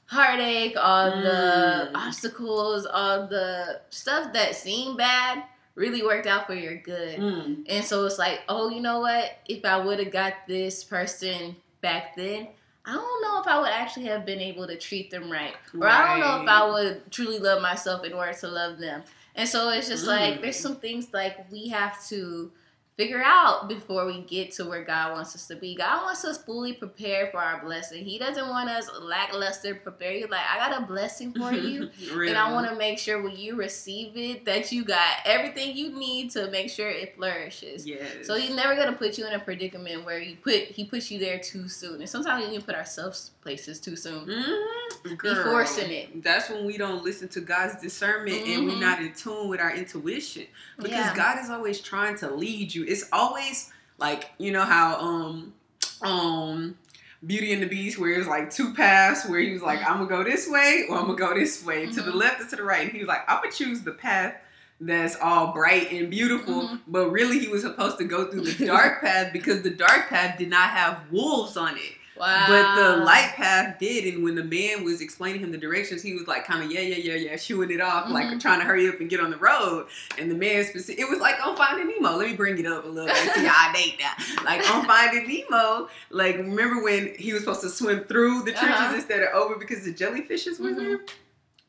heartache, 0.06 0.76
all 0.78 1.12
mm. 1.12 1.24
the 1.24 1.98
obstacles, 1.98 2.86
all 2.86 3.26
the 3.28 3.80
stuff 3.90 4.34
that 4.34 4.56
seemed 4.56 4.98
bad 4.98 5.44
really 5.76 6.04
worked 6.04 6.28
out 6.28 6.46
for 6.46 6.54
your 6.54 6.78
good. 6.78 7.18
Mm. 7.18 7.66
And 7.68 7.84
so 7.84 8.06
it's 8.06 8.20
like, 8.20 8.42
oh, 8.50 8.70
you 8.70 8.82
know 8.82 9.00
what? 9.00 9.40
If 9.48 9.66
I 9.66 9.84
would 9.84 10.00
have 10.00 10.12
got 10.12 10.34
this 10.48 10.84
person 10.84 11.56
back 11.82 12.16
then, 12.16 12.50
I 12.86 12.94
don't 12.94 13.22
know 13.22 13.40
if 13.42 13.48
I 13.48 13.60
would 13.60 13.70
actually 13.70 14.08
have 14.08 14.26
been 14.26 14.40
able 14.40 14.68
to 14.68 14.78
treat 14.78 15.10
them 15.10 15.32
right. 15.32 15.56
Or 15.74 15.82
right. 15.82 15.94
I 15.94 16.08
don't 16.10 16.20
know 16.20 16.44
if 16.44 16.50
I 16.50 16.70
would 16.70 17.12
truly 17.12 17.40
love 17.40 17.62
myself 17.62 18.04
in 18.04 18.14
order 18.14 18.34
to 18.34 18.48
love 18.48 18.78
them. 18.78 19.04
And 19.36 19.48
so 19.48 19.70
it's 19.70 19.88
just 19.88 20.06
mm. 20.06 20.10
like 20.10 20.42
there's 20.42 20.60
some 20.60 20.76
things 20.76 21.14
like 21.14 21.50
we 21.52 21.70
have 21.70 22.06
to 22.08 22.52
figure 22.96 23.24
out 23.26 23.68
before 23.68 24.06
we 24.06 24.22
get 24.22 24.52
to 24.52 24.66
where 24.66 24.84
God 24.84 25.14
wants 25.14 25.34
us 25.34 25.48
to 25.48 25.56
be. 25.56 25.76
God 25.76 26.04
wants 26.04 26.24
us 26.26 26.38
fully 26.38 26.74
prepared 26.74 27.32
for 27.32 27.38
our 27.40 27.64
blessing. 27.64 28.06
He 28.06 28.20
doesn't 28.20 28.48
want 28.48 28.70
us 28.70 28.88
lackluster 29.02 29.74
prepared. 29.76 30.18
He's 30.18 30.30
like, 30.30 30.46
I 30.48 30.58
got 30.58 30.84
a 30.84 30.86
blessing 30.86 31.34
for 31.34 31.52
you. 31.54 31.90
really? 32.14 32.30
And 32.30 32.38
I 32.38 32.52
want 32.52 32.70
to 32.70 32.76
make 32.76 33.00
sure 33.00 33.22
when 33.22 33.36
you 33.36 33.56
receive 33.56 34.16
it 34.16 34.46
that 34.46 34.72
you 34.72 34.86
got 34.86 35.18
everything 35.26 35.76
you 35.76 35.98
need 35.98 36.32
to 36.32 36.52
make 36.52 36.70
sure 36.70 36.90
it 36.90 37.16
flourishes. 37.16 37.88
Yes. 37.88 38.28
So 38.28 38.36
he's 38.36 38.56
never 38.56 38.76
gonna 38.76 38.94
put 38.94 39.18
you 39.18 39.26
in 39.26 39.34
a 39.34 39.40
predicament 39.40 40.06
where 40.06 40.20
you 40.20 40.36
put 40.36 40.64
he 40.64 40.86
puts 40.86 41.10
you 41.10 41.20
there 41.20 41.40
too 41.40 41.68
soon. 41.68 42.02
And 42.02 42.10
sometimes 42.10 42.46
we 42.46 42.54
can 42.54 42.62
put 42.62 42.76
ourselves 42.76 43.32
places 43.42 43.80
too 43.80 43.96
soon. 43.96 44.26
Mm-hmm. 44.26 45.16
Girl, 45.16 45.36
be 45.36 45.44
forcing 45.44 45.92
it. 45.92 46.24
That's 46.24 46.50
when 46.50 46.66
we 46.66 46.78
don't 46.78 47.04
listen 47.04 47.28
to 47.30 47.42
God's 47.42 47.82
discernment 47.82 48.38
mm-hmm. 48.38 48.60
and 48.60 48.68
we're 48.68 48.80
not 48.80 49.00
in 49.00 49.14
tune 49.14 49.50
with 49.50 49.60
our 49.60 49.76
intuition. 49.76 50.46
Because 50.78 50.92
yeah. 50.92 51.16
God 51.16 51.44
is 51.44 51.50
always 51.50 51.82
trying 51.82 52.18
to 52.18 52.32
lead 52.32 52.74
you 52.74 52.83
it's 52.88 53.10
always 53.12 53.72
like 53.98 54.32
you 54.38 54.52
know 54.52 54.64
how 54.64 55.00
um 55.00 55.54
um 56.02 56.78
Beauty 57.26 57.54
and 57.54 57.64
the 57.64 57.68
Beast, 57.68 57.98
where 57.98 58.12
it's 58.12 58.28
like 58.28 58.52
two 58.52 58.74
paths, 58.74 59.26
where 59.30 59.40
he 59.40 59.52
was 59.52 59.62
like, 59.62 59.80
I'm 59.80 59.98
gonna 59.98 60.08
go 60.08 60.24
this 60.24 60.50
way 60.50 60.86
or 60.90 60.98
I'm 60.98 61.06
gonna 61.06 61.18
go 61.18 61.34
this 61.34 61.64
way, 61.66 61.84
mm-hmm. 61.84 61.96
to 61.96 62.02
the 62.02 62.10
mm-hmm. 62.10 62.20
left 62.20 62.42
or 62.42 62.50
to 62.50 62.56
the 62.58 62.64
right. 62.64 62.84
And 62.84 62.92
he 62.92 63.00
was 63.00 63.08
like, 63.08 63.22
I'm 63.30 63.38
gonna 63.38 63.52
choose 63.52 63.82
the 63.82 63.94
path 63.94 64.36
that's 64.82 65.16
all 65.22 65.54
bright 65.54 65.92
and 65.92 66.10
beautiful, 66.10 66.64
mm-hmm. 66.64 66.76
but 66.88 67.10
really 67.12 67.40
he 67.40 67.48
was 67.48 67.62
supposed 67.62 67.98
to 68.00 68.04
go 68.04 68.30
through 68.30 68.42
the 68.42 68.66
dark 68.68 69.02
path 69.02 69.32
because 69.32 69.62
the 69.62 69.70
dark 69.70 70.10
path 70.10 70.38
did 70.38 70.50
not 70.50 70.70
have 70.70 71.00
wolves 71.12 71.56
on 71.56 71.78
it. 71.78 71.94
Wow. 72.18 72.46
But 72.48 72.76
the 72.76 73.04
light 73.04 73.34
path 73.36 73.80
did, 73.80 74.14
and 74.14 74.24
when 74.24 74.36
the 74.36 74.44
man 74.44 74.84
was 74.84 75.02
explaining 75.02 75.42
him 75.42 75.52
the 75.52 75.58
directions, 75.58 76.02
he 76.02 76.14
was 76.14 76.28
like 76.28 76.46
kind 76.46 76.64
of 76.64 76.72
yeah, 76.72 76.82
yeah, 76.82 76.98
yeah, 76.98 77.16
yeah, 77.16 77.36
shooing 77.36 77.72
it 77.72 77.82
off, 77.82 78.06
mm-hmm. 78.06 78.14
like 78.14 78.40
trying 78.40 78.60
to 78.60 78.66
hurry 78.66 78.88
up 78.88 79.00
and 79.00 79.10
get 79.10 79.20
on 79.20 79.32
the 79.32 79.38
road. 79.38 79.88
And 80.20 80.30
the 80.30 80.36
man 80.36 80.64
specific, 80.66 81.00
it 81.00 81.10
was 81.10 81.20
like 81.20 81.46
on 81.46 81.56
Finding 81.56 81.88
Nemo. 81.88 82.16
Let 82.16 82.30
me 82.30 82.36
bring 82.36 82.58
it 82.60 82.66
up 82.66 82.86
a 82.86 82.88
little 82.88 83.08
bit. 83.08 83.34
See 83.34 83.46
how 83.46 83.70
I 83.70 83.74
date 83.74 84.00
that. 84.00 84.42
Like 84.46 84.70
on 84.72 84.86
Finding 84.86 85.28
Nemo, 85.28 85.90
like 86.12 86.38
remember 86.38 86.84
when 86.84 87.16
he 87.18 87.34
was 87.34 87.42
supposed 87.42 87.62
to 87.62 87.70
swim 87.70 88.04
through 88.04 88.44
the 88.44 88.52
trenches 88.52 88.80
uh-huh. 88.80 88.96
instead 88.96 89.24
of 89.24 89.30
over 89.34 89.56
because 89.58 89.84
the 89.84 89.94
jellyfishes 89.94 90.60
were 90.60 90.70
mm-hmm. 90.70 90.80
there. 90.80 91.00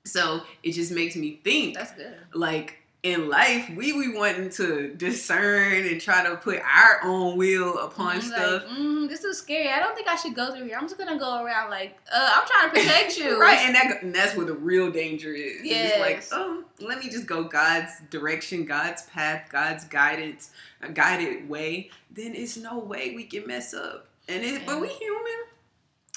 So 0.04 0.42
it 0.62 0.72
just 0.72 0.92
makes 0.92 1.16
me 1.16 1.40
think 1.42 1.74
That's 1.74 1.92
good. 1.92 2.16
like 2.34 2.83
in 3.04 3.28
life, 3.28 3.70
we 3.76 3.92
we 3.92 4.16
wanting 4.16 4.48
to 4.48 4.88
discern 4.96 5.84
and 5.84 6.00
try 6.00 6.26
to 6.26 6.36
put 6.36 6.58
our 6.60 7.00
own 7.04 7.36
will 7.36 7.78
upon 7.78 8.16
I'm 8.16 8.22
stuff. 8.22 8.64
Like, 8.64 8.78
mm, 8.78 9.08
this 9.10 9.24
is 9.24 9.36
scary. 9.36 9.68
I 9.68 9.78
don't 9.78 9.94
think 9.94 10.08
I 10.08 10.16
should 10.16 10.34
go 10.34 10.54
through 10.54 10.64
here. 10.64 10.78
I'm 10.78 10.88
just 10.88 10.96
gonna 10.96 11.18
go 11.18 11.44
around 11.44 11.68
like, 11.68 11.98
uh, 12.10 12.30
I'm 12.34 12.46
trying 12.48 12.70
to 12.70 12.74
protect 12.80 13.18
you. 13.18 13.38
right, 13.38 13.58
and 13.58 13.74
that 13.74 14.02
and 14.02 14.14
that's 14.14 14.34
where 14.34 14.46
the 14.46 14.54
real 14.54 14.90
danger 14.90 15.34
is. 15.34 15.60
It's 15.62 16.00
like, 16.00 16.24
oh, 16.32 16.64
let 16.80 16.98
me 16.98 17.10
just 17.10 17.26
go 17.26 17.44
God's 17.44 17.92
direction, 18.08 18.64
God's 18.64 19.02
path, 19.02 19.50
God's 19.52 19.84
guidance, 19.84 20.50
a 20.80 20.90
guided 20.90 21.46
way. 21.46 21.90
Then 22.10 22.34
it's 22.34 22.56
no 22.56 22.78
way 22.78 23.14
we 23.14 23.24
can 23.24 23.46
mess 23.46 23.74
up. 23.74 24.08
And 24.28 24.42
it, 24.42 24.64
but 24.64 24.80
we 24.80 24.88
human. 24.88 25.44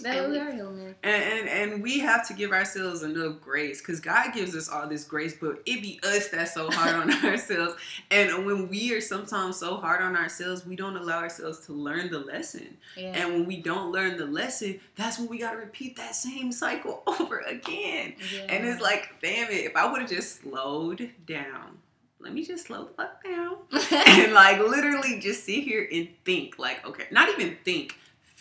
That 0.01 0.16
And 0.18 0.32
we 0.32 0.38
we- 0.38 0.44
are 0.44 0.51
human. 0.51 0.96
And, 1.04 1.24
and 1.24 1.50
and 1.50 1.82
we 1.84 2.00
have 2.00 2.27
to 2.27 2.34
give 2.36 2.51
ourselves 2.51 3.01
enough 3.01 3.42
grace 3.42 3.82
because 3.82 4.00
God 4.00 4.32
gives 4.34 4.56
us 4.56 4.70
all 4.70 4.88
this 4.88 5.04
grace, 5.04 5.36
but 5.39 5.62
it 5.66 5.82
be 5.82 6.00
us 6.04 6.27
that's 6.27 6.54
so 6.54 6.70
hard 6.70 6.96
on 6.96 7.12
ourselves. 7.25 7.75
And 8.12 8.46
when 8.46 8.68
we 8.70 8.94
are 8.94 9.01
sometimes 9.01 9.58
so 9.58 9.77
hard 9.77 10.01
on 10.04 10.16
ourselves, 10.16 10.66
we 10.68 10.75
don't 10.75 10.96
allow 10.98 11.18
ourselves 11.20 11.66
to 11.66 11.74
learn 11.74 12.12
the 12.12 12.20
lesson. 12.20 12.77
Yeah. 12.96 13.13
And 13.16 13.34
when 13.34 13.46
we 13.48 13.58
don't 13.58 13.92
learn 13.92 14.18
the 14.18 14.27
lesson, 14.27 14.80
that's 14.96 15.18
when 15.18 15.30
we 15.30 15.39
got 15.39 15.51
to 15.51 15.58
repeat 15.58 15.96
that 15.98 16.13
same 16.16 16.51
cycle 16.51 17.01
over 17.08 17.39
again. 17.39 18.13
yeah. 18.34 18.42
And 18.50 18.68
it's 18.68 18.82
like, 18.82 19.10
damn 19.22 19.50
it, 19.50 19.66
if 19.66 19.75
I 19.75 19.92
would 19.92 20.01
have 20.01 20.10
just 20.10 20.42
slowed 20.42 21.10
down, 21.25 21.77
let 22.20 22.34
me 22.34 22.44
just 22.44 22.66
slow 22.68 22.84
the 22.86 22.92
fuck 22.94 23.24
down 23.24 23.58
and 24.08 24.34
like 24.34 24.60
literally 24.60 25.20
just 25.20 25.44
sit 25.46 25.63
here 25.63 25.88
and 25.92 26.08
think, 26.25 26.58
like, 26.60 26.86
okay, 26.86 27.06
not 27.12 27.30
even 27.30 27.56
think, 27.63 27.96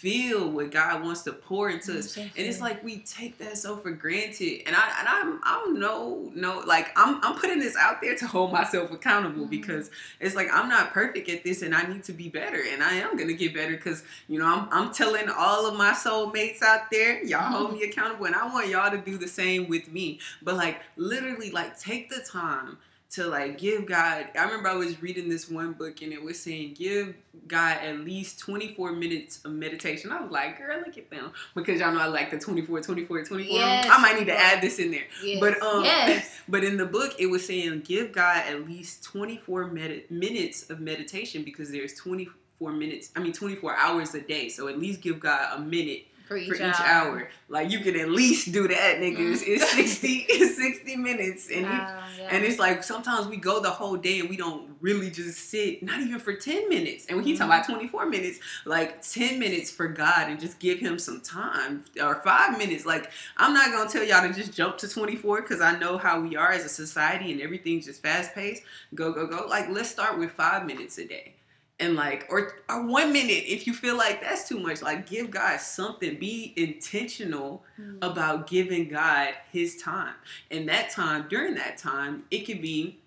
feel 0.07 0.50
what 0.50 0.71
God 0.71 1.03
wants 1.03 1.23
to 1.23 1.33
pour 1.33 1.71
into 1.71 1.99
us. 1.99 2.15
And 2.19 2.31
it's 2.37 2.61
like 2.61 2.85
we 2.85 2.99
take 2.99 3.38
that 3.38 3.57
so 3.57 3.79
for 3.79 3.91
granted. 3.91 4.62
And 4.67 4.76
I 4.76 4.93
and 4.99 5.09
I'm 5.09 5.41
I'm 5.43 5.81
no 5.81 6.31
no 6.35 6.59
like 6.67 6.88
I'm 6.97 7.19
I'm 7.25 7.35
putting 7.38 7.59
this 7.61 7.75
out 7.76 8.03
there 8.03 8.15
to 8.15 8.26
hold 8.26 8.53
myself 8.53 8.91
accountable 8.91 9.47
Mhm. 9.47 9.50
because 9.50 9.91
it's 10.21 10.35
like 10.35 10.49
I'm 10.53 10.69
not 10.69 10.93
perfect 10.93 11.31
at 11.31 11.45
this 11.45 11.62
and 11.62 11.75
I 11.75 11.87
need 11.87 12.05
to 12.05 12.12
be 12.12 12.29
better 12.29 12.62
and 12.62 12.83
I 12.83 12.93
am 12.97 13.17
gonna 13.17 13.33
get 13.33 13.55
better 13.55 13.75
because 13.75 14.03
you 14.29 14.38
know 14.38 14.45
I'm 14.45 14.69
I'm 14.71 14.93
telling 14.93 15.31
all 15.31 15.65
of 15.67 15.75
my 15.76 15.93
soulmates 15.93 16.61
out 16.62 16.91
there, 16.91 17.25
y'all 17.25 17.50
hold 17.50 17.73
me 17.73 17.83
accountable 17.85 18.26
and 18.26 18.35
I 18.35 18.47
want 18.53 18.69
y'all 18.69 18.91
to 18.91 18.99
do 18.99 19.17
the 19.17 19.29
same 19.29 19.67
with 19.67 19.91
me. 19.91 20.21
But 20.43 20.57
like 20.57 20.83
literally 20.97 21.50
like 21.50 21.81
take 21.81 22.11
the 22.11 22.21
time 22.21 22.76
to 23.17 23.27
like 23.27 23.59
give 23.59 23.87
God 23.87 24.29
I 24.39 24.45
remember 24.45 24.69
I 24.69 24.75
was 24.75 25.03
reading 25.03 25.29
this 25.29 25.51
one 25.51 25.73
book 25.73 26.03
and 26.03 26.13
it 26.13 26.23
was 26.23 26.39
saying 26.39 26.75
give 26.75 27.15
God 27.49 27.79
at 27.79 28.01
least 28.01 28.39
24 28.41 28.93
minutes 28.93 29.45
of 29.45 29.53
meditation. 29.53 30.11
I 30.11 30.21
was 30.21 30.31
like, 30.31 30.59
girl, 30.59 30.79
look 30.85 30.99
at 30.99 31.11
them. 31.11 31.33
Because 31.55 31.81
y'all 31.81 31.93
know 31.93 32.01
I 32.01 32.07
like 32.07 32.31
the 32.31 32.39
24, 32.39 32.83
24, 32.83 33.25
24. 33.25 33.57
Yes. 33.57 33.89
I 33.91 33.99
might 34.01 34.19
need 34.19 34.27
to 34.27 34.37
add 34.37 34.61
this 34.61 34.79
in 34.79 34.91
there. 34.91 35.05
yes. 35.23 35.41
But 35.41 35.63
um 35.63 35.85
yes. 35.85 36.41
but 36.49 36.65
in 36.65 36.77
the 36.77 36.87
book 36.87 37.15
it 37.19 37.27
was 37.27 37.47
saying 37.47 37.83
give 37.83 38.13
God 38.13 38.45
at 38.47 38.67
least 38.67 39.05
24 39.05 39.69
med- 39.69 40.11
minutes 40.11 40.69
of 40.71 40.81
meditation 40.81 41.43
because 41.43 41.71
there's 41.71 41.95
24 41.95 42.73
minutes, 42.73 43.11
I 43.17 43.21
mean 43.21 43.33
24 43.33 43.77
hours 43.77 44.15
a 44.15 44.21
day. 44.21 44.49
So 44.49 44.69
at 44.69 44.79
least 44.79 45.01
give 45.01 45.21
God 45.21 45.59
a 45.59 45.61
minute 45.61 46.07
for 46.26 46.37
each, 46.37 46.49
for 46.49 46.54
each 46.54 46.80
hour. 46.80 47.28
Like 47.49 47.71
you 47.71 47.80
can 47.80 47.99
at 47.99 48.11
least 48.11 48.52
do 48.52 48.66
that, 48.68 48.99
niggas. 48.99 49.42
It's 49.47 49.64
mm. 49.64 49.76
60 49.76 50.09
it's 50.28 50.56
60 50.56 50.97
minutes 50.97 51.49
and 51.49 51.61
you 51.61 51.66
Wow, 51.66 52.04
yeah. 52.18 52.28
and 52.30 52.45
it's 52.45 52.59
like 52.59 52.83
sometimes 52.83 53.26
we 53.26 53.37
go 53.37 53.61
the 53.61 53.71
whole 53.71 53.97
day 53.97 54.21
and 54.21 54.28
we 54.28 54.37
don't 54.37 54.76
really 54.80 55.11
just 55.11 55.50
sit, 55.50 55.83
not 55.83 56.00
even 56.00 56.18
for 56.18 56.35
10 56.35 56.68
minutes. 56.68 57.06
And 57.06 57.16
when 57.16 57.26
he 57.26 57.37
talk 57.37 57.47
about 57.47 57.62
mm-hmm. 57.62 57.75
24 57.75 58.06
minutes, 58.06 58.40
like 58.64 59.02
10 59.02 59.38
minutes 59.38 59.71
for 59.71 59.88
God 59.88 60.28
and 60.28 60.40
just 60.40 60.59
give 60.59 60.78
him 60.78 60.99
some 60.99 61.21
time 61.21 61.85
or 62.02 62.16
five 62.16 62.59
minutes. 62.59 62.85
Like, 62.85 63.11
I'm 63.37 63.54
not 63.54 63.71
going 63.71 63.87
to 63.87 63.92
tell 63.92 64.04
y'all 64.04 64.26
to 64.26 64.35
just 64.35 64.52
jump 64.52 64.78
to 64.78 64.88
24 64.88 65.42
because 65.42 65.61
I 65.61 65.78
know 65.78 65.99
how 65.99 66.21
we 66.21 66.37
are 66.37 66.52
as 66.52 66.64
a 66.64 66.68
society 66.68 67.33
and 67.33 67.40
everything's 67.40 67.87
just 67.87 68.02
fast 68.02 68.35
paced. 68.35 68.62
Go, 68.95 69.12
go, 69.12 69.26
go. 69.26 69.47
Like, 69.49 69.68
let's 69.68 69.90
start 69.90 70.18
with 70.18 70.33
five 70.33 70.66
minutes 70.66 70.99
a 70.99 71.06
day. 71.06 71.36
And 71.78 71.95
like, 71.95 72.26
or 72.30 72.61
or 72.71 72.87
one 72.87 73.12
minute 73.12 73.45
if 73.47 73.66
you 73.66 73.75
feel 73.75 73.99
like 73.99 74.23
that's 74.23 74.49
too 74.49 74.59
much. 74.59 74.80
Like, 74.80 75.06
give 75.09 75.30
God 75.30 75.61
something. 75.61 76.18
Be 76.18 76.54
intentional 76.56 77.64
Mm. 77.78 77.99
about 78.00 78.47
giving 78.47 78.88
God 78.88 79.35
His 79.52 79.76
time, 79.83 80.14
and 80.50 80.66
that 80.71 80.88
time 80.88 81.26
during 81.28 81.54
that 81.56 81.76
time, 81.76 82.25
it 82.30 82.47
could 82.47 82.62
be. 82.62 82.99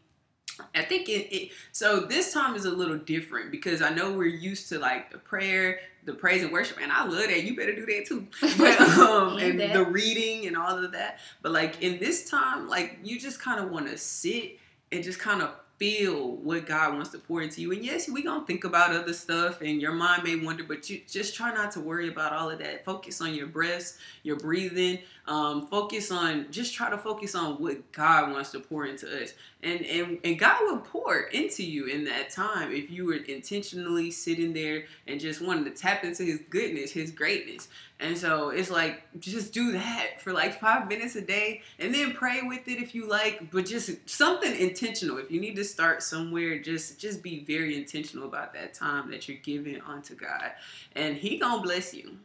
I 0.76 0.84
think 0.84 1.08
it, 1.10 1.34
it. 1.36 1.52
So 1.72 2.02
this 2.02 2.34
time 2.34 2.54
is 2.56 2.66
a 2.66 2.70
little 2.70 2.98
different 2.98 3.50
because 3.50 3.82
I 3.82 3.90
know 3.90 4.12
we're 4.14 4.26
used 4.28 4.70
to 4.70 4.78
like 4.78 5.10
the 5.10 5.18
prayer, 5.18 5.80
the 6.06 6.14
praise 6.14 6.44
and 6.44 6.52
worship, 6.52 6.78
and 6.82 6.92
I 6.92 7.06
love 7.06 7.28
that. 7.30 7.44
You 7.44 7.56
better 7.56 7.74
do 7.74 7.86
that 7.88 8.06
too. 8.06 8.28
But 8.58 8.80
um, 9.00 9.38
And 9.38 9.60
the 9.60 9.86
reading 9.86 10.46
and 10.48 10.56
all 10.58 10.78
of 10.78 10.92
that. 10.92 11.20
But 11.42 11.54
like 11.54 11.82
in 11.82 11.98
this 11.98 12.30
time, 12.30 12.68
like 12.70 13.00
you 13.04 13.20
just 13.20 13.42
kind 13.42 13.60
of 13.64 13.72
want 13.72 13.88
to 13.90 13.98
sit 13.98 14.60
and 14.92 15.04
just 15.04 15.18
kind 15.18 15.42
of 15.42 15.50
feel 15.80 16.36
what 16.36 16.66
God 16.68 16.94
wants 16.94 17.10
to 17.12 17.18
pour 17.18 17.42
into 17.42 17.62
you. 17.62 17.72
And 17.72 17.84
yes, 17.84 18.10
we 18.10 18.22
gonna 18.22 18.46
think 18.46 18.66
about 18.66 18.94
other 18.94 19.14
stuff, 19.14 19.62
and 19.62 19.82
your 19.82 19.94
mind 19.94 20.24
may 20.24 20.36
wander, 20.36 20.64
but 20.64 20.90
you 20.90 21.02
just 21.10 21.36
try 21.36 21.54
not 21.54 21.72
to 21.72 21.80
worry 21.80 22.10
about 22.10 22.34
all 22.34 22.50
of 22.50 22.60
that. 22.60 22.84
Focus 22.84 23.22
on 23.22 23.34
your 23.34 23.48
breaths, 23.48 23.98
your 24.24 24.36
breathing. 24.36 25.00
Um, 25.26 25.68
focus 25.68 26.12
on 26.12 26.48
just 26.52 26.74
try 26.74 26.90
to 26.90 26.98
focus 26.98 27.34
on 27.34 27.62
what 27.62 27.92
God 27.94 28.34
wants 28.34 28.52
to 28.52 28.60
pour 28.60 28.86
into 28.86 29.08
us, 29.24 29.34
and 29.64 29.86
and 29.86 30.20
and 30.26 30.38
God 30.38 30.60
will 30.64 30.80
pour 30.80 31.18
into 31.18 31.64
you 31.64 31.86
in 31.86 32.04
that 32.06 32.30
time 32.30 32.74
if 32.74 32.92
you 32.92 33.06
were 33.06 33.14
intentionally 33.14 34.12
sitting 34.12 34.52
there 34.54 34.84
and 35.08 35.20
just 35.20 35.42
wanted 35.42 35.64
to 35.66 35.82
tap 35.82 36.04
into 36.04 36.24
His 36.24 36.42
goodness, 36.50 36.92
His 36.92 37.12
greatness. 37.12 37.70
And 38.02 38.18
so 38.18 38.50
it's 38.50 38.70
like 38.70 39.04
just 39.20 39.54
do 39.54 39.74
that 39.74 40.22
for 40.22 40.32
like 40.32 40.60
five 40.60 40.88
minutes 40.88 41.16
a 41.18 41.22
day 41.22 41.62
and 41.80 41.94
then 41.94 42.14
pray 42.14 42.42
with 42.42 42.68
it 42.68 42.82
if 42.82 42.96
you 42.96 43.08
like, 43.08 43.52
but 43.52 43.66
just 43.66 44.10
something 44.10 44.56
intentional. 44.56 45.18
If 45.18 45.30
you 45.30 45.42
need 45.42 45.58
to 45.58 45.66
start 45.66 46.02
somewhere, 46.02 46.60
just 46.60 46.98
just 46.98 47.22
be 47.22 47.44
very 47.44 47.76
intentional 47.76 48.26
about 48.28 48.54
that 48.54 48.74
time 48.74 49.12
that 49.12 49.28
you're 49.28 49.38
giving 49.38 49.82
unto 49.82 50.16
God. 50.16 50.52
And 50.96 51.18
He 51.18 51.38
gonna 51.38 51.62
bless 51.62 51.94
you. 51.94 52.18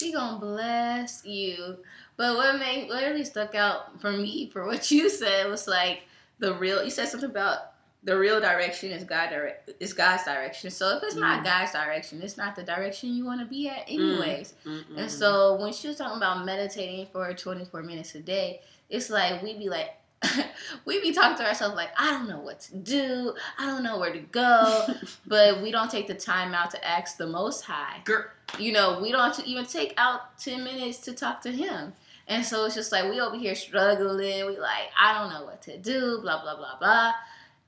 He 0.00 0.12
gonna 0.12 0.40
bless 0.40 1.24
you. 1.24 1.78
But 2.16 2.36
what 2.36 2.58
made 2.58 2.88
what 2.88 3.04
really 3.04 3.24
stuck 3.24 3.54
out 3.54 4.00
for 4.00 4.10
me 4.10 4.50
for 4.50 4.66
what 4.66 4.90
you 4.90 5.08
said 5.08 5.48
was 5.48 5.68
like 5.68 6.02
the 6.40 6.54
real. 6.54 6.82
You 6.82 6.90
said 6.90 7.08
something 7.08 7.30
about 7.30 7.71
the 8.04 8.18
real 8.18 8.40
direction 8.40 8.90
is 8.90 9.04
God 9.04 9.30
direct 9.30 9.70
is 9.80 9.92
God's 9.92 10.24
direction. 10.24 10.70
So 10.70 10.96
if 10.96 11.02
it's 11.04 11.14
not 11.14 11.40
Mm. 11.40 11.44
God's 11.44 11.72
direction, 11.72 12.20
it's 12.22 12.36
not 12.36 12.56
the 12.56 12.62
direction 12.62 13.14
you 13.14 13.24
want 13.24 13.40
to 13.40 13.46
be 13.46 13.68
at, 13.68 13.84
anyways. 13.88 14.54
Mm-mm. 14.66 14.98
And 14.98 15.10
so 15.10 15.54
when 15.60 15.72
she 15.72 15.88
was 15.88 15.98
talking 15.98 16.16
about 16.16 16.44
meditating 16.44 17.06
for 17.12 17.32
24 17.32 17.82
minutes 17.82 18.14
a 18.14 18.20
day, 18.20 18.60
it's 18.88 19.10
like 19.10 19.42
we 19.42 19.56
be 19.56 19.68
like. 19.68 19.96
we 20.84 21.00
be 21.00 21.12
talking 21.12 21.36
to 21.36 21.44
ourselves 21.44 21.74
like 21.74 21.88
I 21.98 22.10
don't 22.12 22.28
know 22.28 22.38
what 22.38 22.60
to 22.60 22.76
do, 22.76 23.34
I 23.58 23.66
don't 23.66 23.82
know 23.82 23.98
where 23.98 24.12
to 24.12 24.20
go, 24.20 24.86
but 25.26 25.60
we 25.60 25.72
don't 25.72 25.90
take 25.90 26.06
the 26.06 26.14
time 26.14 26.54
out 26.54 26.70
to 26.70 26.88
ask 26.88 27.16
the 27.16 27.26
Most 27.26 27.62
High 27.62 28.00
Girl, 28.04 28.26
you 28.56 28.70
know, 28.70 29.00
we 29.02 29.10
don't 29.10 29.36
even 29.44 29.66
take 29.66 29.94
out 29.96 30.38
10 30.38 30.62
minutes 30.62 30.98
to 30.98 31.12
talk 31.12 31.40
to 31.40 31.50
him. 31.50 31.92
And 32.28 32.46
so 32.46 32.64
it's 32.66 32.76
just 32.76 32.92
like 32.92 33.10
we 33.10 33.20
over 33.20 33.36
here 33.36 33.56
struggling. 33.56 34.46
We 34.46 34.58
like, 34.58 34.90
I 34.96 35.18
don't 35.18 35.32
know 35.32 35.44
what 35.44 35.60
to 35.62 35.76
do, 35.76 36.20
blah, 36.22 36.40
blah, 36.40 36.56
blah, 36.56 36.78
blah. 36.78 37.12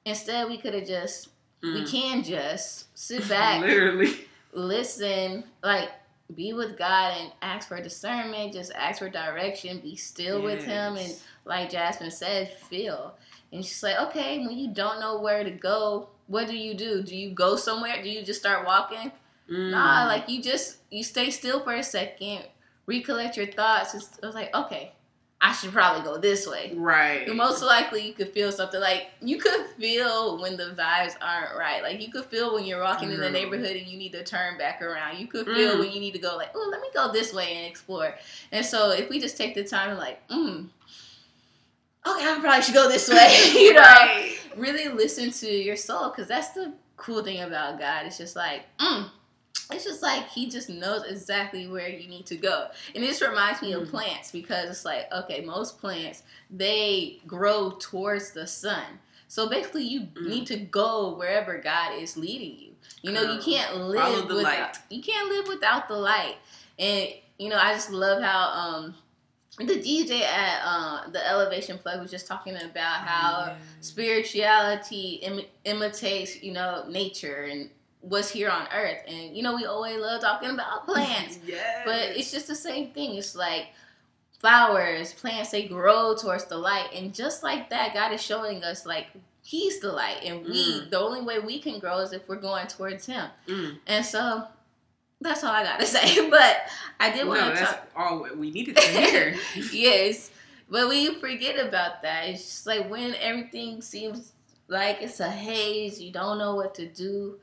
Instead, 0.04 0.48
we 0.48 0.58
could 0.58 0.74
have 0.74 0.86
just, 0.86 1.28
we 1.62 1.82
mm. 1.82 1.90
can 1.90 2.22
just 2.22 2.96
sit 2.96 3.28
back, 3.28 3.60
literally. 3.60 4.14
listen, 4.52 5.44
like, 5.62 5.90
be 6.34 6.52
with 6.52 6.78
God 6.78 7.14
and 7.18 7.32
ask 7.42 7.68
for 7.68 7.80
discernment, 7.80 8.52
just 8.52 8.72
ask 8.72 8.98
for 8.98 9.08
direction, 9.08 9.80
be 9.80 9.96
still 9.96 10.42
with 10.42 10.64
Him. 10.64 10.96
And 10.96 11.14
like 11.44 11.70
Jasmine 11.70 12.10
said, 12.10 12.52
feel. 12.54 13.14
And 13.52 13.64
she's 13.64 13.82
like, 13.82 13.98
okay, 14.08 14.38
when 14.38 14.56
you 14.56 14.72
don't 14.72 15.00
know 15.00 15.20
where 15.20 15.44
to 15.44 15.50
go, 15.50 16.08
what 16.26 16.48
do 16.48 16.56
you 16.56 16.74
do? 16.74 17.02
Do 17.02 17.16
you 17.16 17.30
go 17.30 17.56
somewhere? 17.56 18.02
Do 18.02 18.08
you 18.08 18.22
just 18.22 18.40
start 18.40 18.66
walking? 18.66 19.12
Mm. 19.50 19.70
Nah, 19.70 20.06
like 20.06 20.28
you 20.28 20.42
just 20.42 20.78
you 20.90 21.04
stay 21.04 21.30
still 21.30 21.60
for 21.60 21.74
a 21.74 21.82
second, 21.82 22.44
recollect 22.86 23.36
your 23.36 23.46
thoughts. 23.46 23.94
It's, 23.94 24.18
it 24.18 24.24
was 24.24 24.34
like, 24.34 24.54
okay, 24.54 24.92
I 25.46 25.52
should 25.52 25.72
probably 25.72 26.02
go 26.02 26.16
this 26.16 26.46
way. 26.46 26.72
right. 26.74 27.26
But 27.26 27.36
most 27.36 27.62
likely, 27.62 28.00
you 28.06 28.14
could 28.14 28.30
feel 28.30 28.50
something 28.50 28.80
like 28.80 29.08
you 29.20 29.36
could 29.38 29.66
feel 29.78 30.40
when 30.40 30.56
the 30.56 30.74
vibes 30.76 31.16
aren't 31.20 31.54
right. 31.58 31.82
Like 31.82 32.00
you 32.00 32.10
could 32.10 32.24
feel 32.24 32.54
when 32.54 32.64
you're 32.64 32.80
walking 32.80 33.12
in 33.12 33.20
the 33.20 33.28
neighborhood 33.28 33.76
and 33.76 33.86
you 33.86 33.98
need 33.98 34.12
to 34.12 34.24
turn 34.24 34.56
back 34.56 34.80
around. 34.80 35.18
You 35.18 35.26
could 35.26 35.44
feel 35.44 35.74
Mm. 35.74 35.80
when 35.80 35.90
you 35.92 36.00
need 36.00 36.12
to 36.14 36.18
go 36.18 36.34
like, 36.36 36.48
oh, 36.54 36.68
let 36.72 36.80
me 36.80 36.88
go 36.94 37.12
this 37.12 37.34
way 37.34 37.56
and 37.56 37.66
explore. 37.66 38.14
And 38.52 38.64
so 38.64 38.92
if 38.92 39.10
we 39.10 39.20
just 39.20 39.36
take 39.36 39.54
the 39.54 39.64
time 39.64 39.90
and 39.90 39.98
like, 39.98 40.26
mm, 40.28 40.66
okay, 42.06 42.26
I 42.30 42.38
probably 42.40 42.62
should 42.62 42.74
go 42.74 42.88
this 42.88 43.08
way. 43.10 43.36
you 43.54 43.74
know, 43.74 43.80
Right. 43.82 44.38
really 44.56 44.88
listen 44.88 45.30
to 45.30 45.46
your 45.50 45.76
soul 45.76 46.08
because 46.08 46.26
that's 46.26 46.50
the 46.52 46.72
cool 46.96 47.22
thing 47.22 47.42
about 47.42 47.78
God. 47.78 48.06
It's 48.06 48.16
just 48.18 48.34
like, 48.34 48.62
mm, 48.78 49.10
it's 49.70 49.84
just 49.84 50.02
like 50.02 50.28
He 50.28 50.48
just 50.48 50.68
knows 50.68 51.04
exactly 51.04 51.66
where 51.68 51.88
you 51.88 52.08
need 52.08 52.26
to 52.26 52.36
go. 52.36 52.68
And 52.94 53.02
this 53.02 53.22
reminds 53.22 53.62
me 53.62 53.72
of 53.72 53.84
Mm. 53.84 53.90
plants 53.90 54.30
because 54.30 54.68
it's 54.70 54.84
like, 54.84 55.10
okay, 55.12 55.40
most 55.40 55.80
plants 55.80 56.22
they 56.50 57.20
grow 57.26 57.70
towards 57.78 58.32
the 58.32 58.46
sun. 58.46 59.00
So 59.28 59.48
basically, 59.48 59.84
you 59.84 60.02
Mm. 60.02 60.26
need 60.26 60.46
to 60.48 60.56
go 60.56 61.14
wherever 61.14 61.58
God 61.58 61.98
is 61.98 62.16
leading 62.16 62.58
you. 62.58 62.70
You 63.02 63.12
know, 63.12 63.22
you 63.22 63.40
can't 63.40 63.76
live 63.76 64.28
the 64.28 64.34
without 64.36 64.58
light. 64.58 64.78
you 64.90 65.02
can't 65.02 65.28
live 65.28 65.48
without 65.48 65.88
the 65.88 65.96
light. 65.96 66.36
And 66.78 67.08
you 67.38 67.48
know, 67.48 67.56
I 67.58 67.72
just 67.74 67.90
love 67.90 68.22
how 68.22 68.48
um 68.50 68.94
the 69.58 69.76
DJ 69.80 70.22
at 70.22 70.60
uh, 70.64 71.08
the 71.10 71.24
Elevation 71.28 71.78
Plug 71.78 72.00
was 72.00 72.10
just 72.10 72.26
talking 72.26 72.56
about 72.56 73.06
how 73.06 73.46
Yeah. 73.46 73.56
spirituality 73.80 75.14
Im- 75.22 75.46
imitates, 75.64 76.42
you 76.42 76.52
know, 76.52 76.84
nature 76.88 77.44
and 77.44 77.70
what's 78.08 78.30
here 78.30 78.50
on 78.50 78.66
earth. 78.74 78.98
And 79.06 79.36
you 79.36 79.42
know, 79.42 79.54
we 79.56 79.64
always 79.66 79.98
love 79.98 80.20
talking 80.20 80.50
about 80.50 80.84
plants, 80.86 81.38
yes. 81.46 81.82
but 81.84 82.00
it's 82.16 82.30
just 82.30 82.46
the 82.48 82.54
same 82.54 82.90
thing. 82.92 83.14
It's 83.16 83.34
like 83.34 83.66
flowers, 84.38 85.12
plants, 85.14 85.50
they 85.50 85.66
grow 85.66 86.14
towards 86.14 86.44
the 86.44 86.58
light, 86.58 86.88
and 86.94 87.14
just 87.14 87.42
like 87.42 87.70
that, 87.70 87.94
God 87.94 88.12
is 88.12 88.22
showing 88.22 88.62
us 88.64 88.86
like 88.86 89.06
He's 89.42 89.78
the 89.80 89.92
light, 89.92 90.20
and 90.24 90.42
we 90.44 90.80
Mm. 90.80 90.90
the 90.90 90.98
only 90.98 91.20
way 91.20 91.38
we 91.38 91.58
can 91.60 91.78
grow 91.78 91.98
is 91.98 92.12
if 92.14 92.26
we're 92.28 92.36
going 92.36 92.66
towards 92.66 93.06
Him. 93.06 93.28
Mm. 93.48 93.78
And 93.86 94.04
so. 94.04 94.44
That's 95.20 95.42
all 95.44 95.52
I 95.52 95.62
gotta 95.62 95.86
say, 95.96 96.28
but 96.28 96.56
I 97.00 97.08
did 97.10 97.26
want 97.26 97.40
to 97.40 97.46
that's 97.60 97.70
talk. 97.70 97.88
all 97.96 98.26
we 98.36 98.50
needed 98.50 98.76
to 98.76 98.82
hear. 98.82 99.34
yes, 99.72 100.30
but 100.68 100.86
we 100.88 101.14
forget 101.14 101.56
about 101.66 102.02
that. 102.02 102.28
It's 102.28 102.42
just 102.44 102.66
like 102.66 102.90
when 102.90 103.14
everything 103.14 103.80
seems 103.80 104.32
like 104.68 105.00
it's 105.00 105.20
a 105.20 105.30
haze, 105.30 105.98
you 106.02 106.10
don't 106.12 106.36
know 106.36 106.56
what 106.56 106.74
to 106.74 106.86
do. 106.88 107.38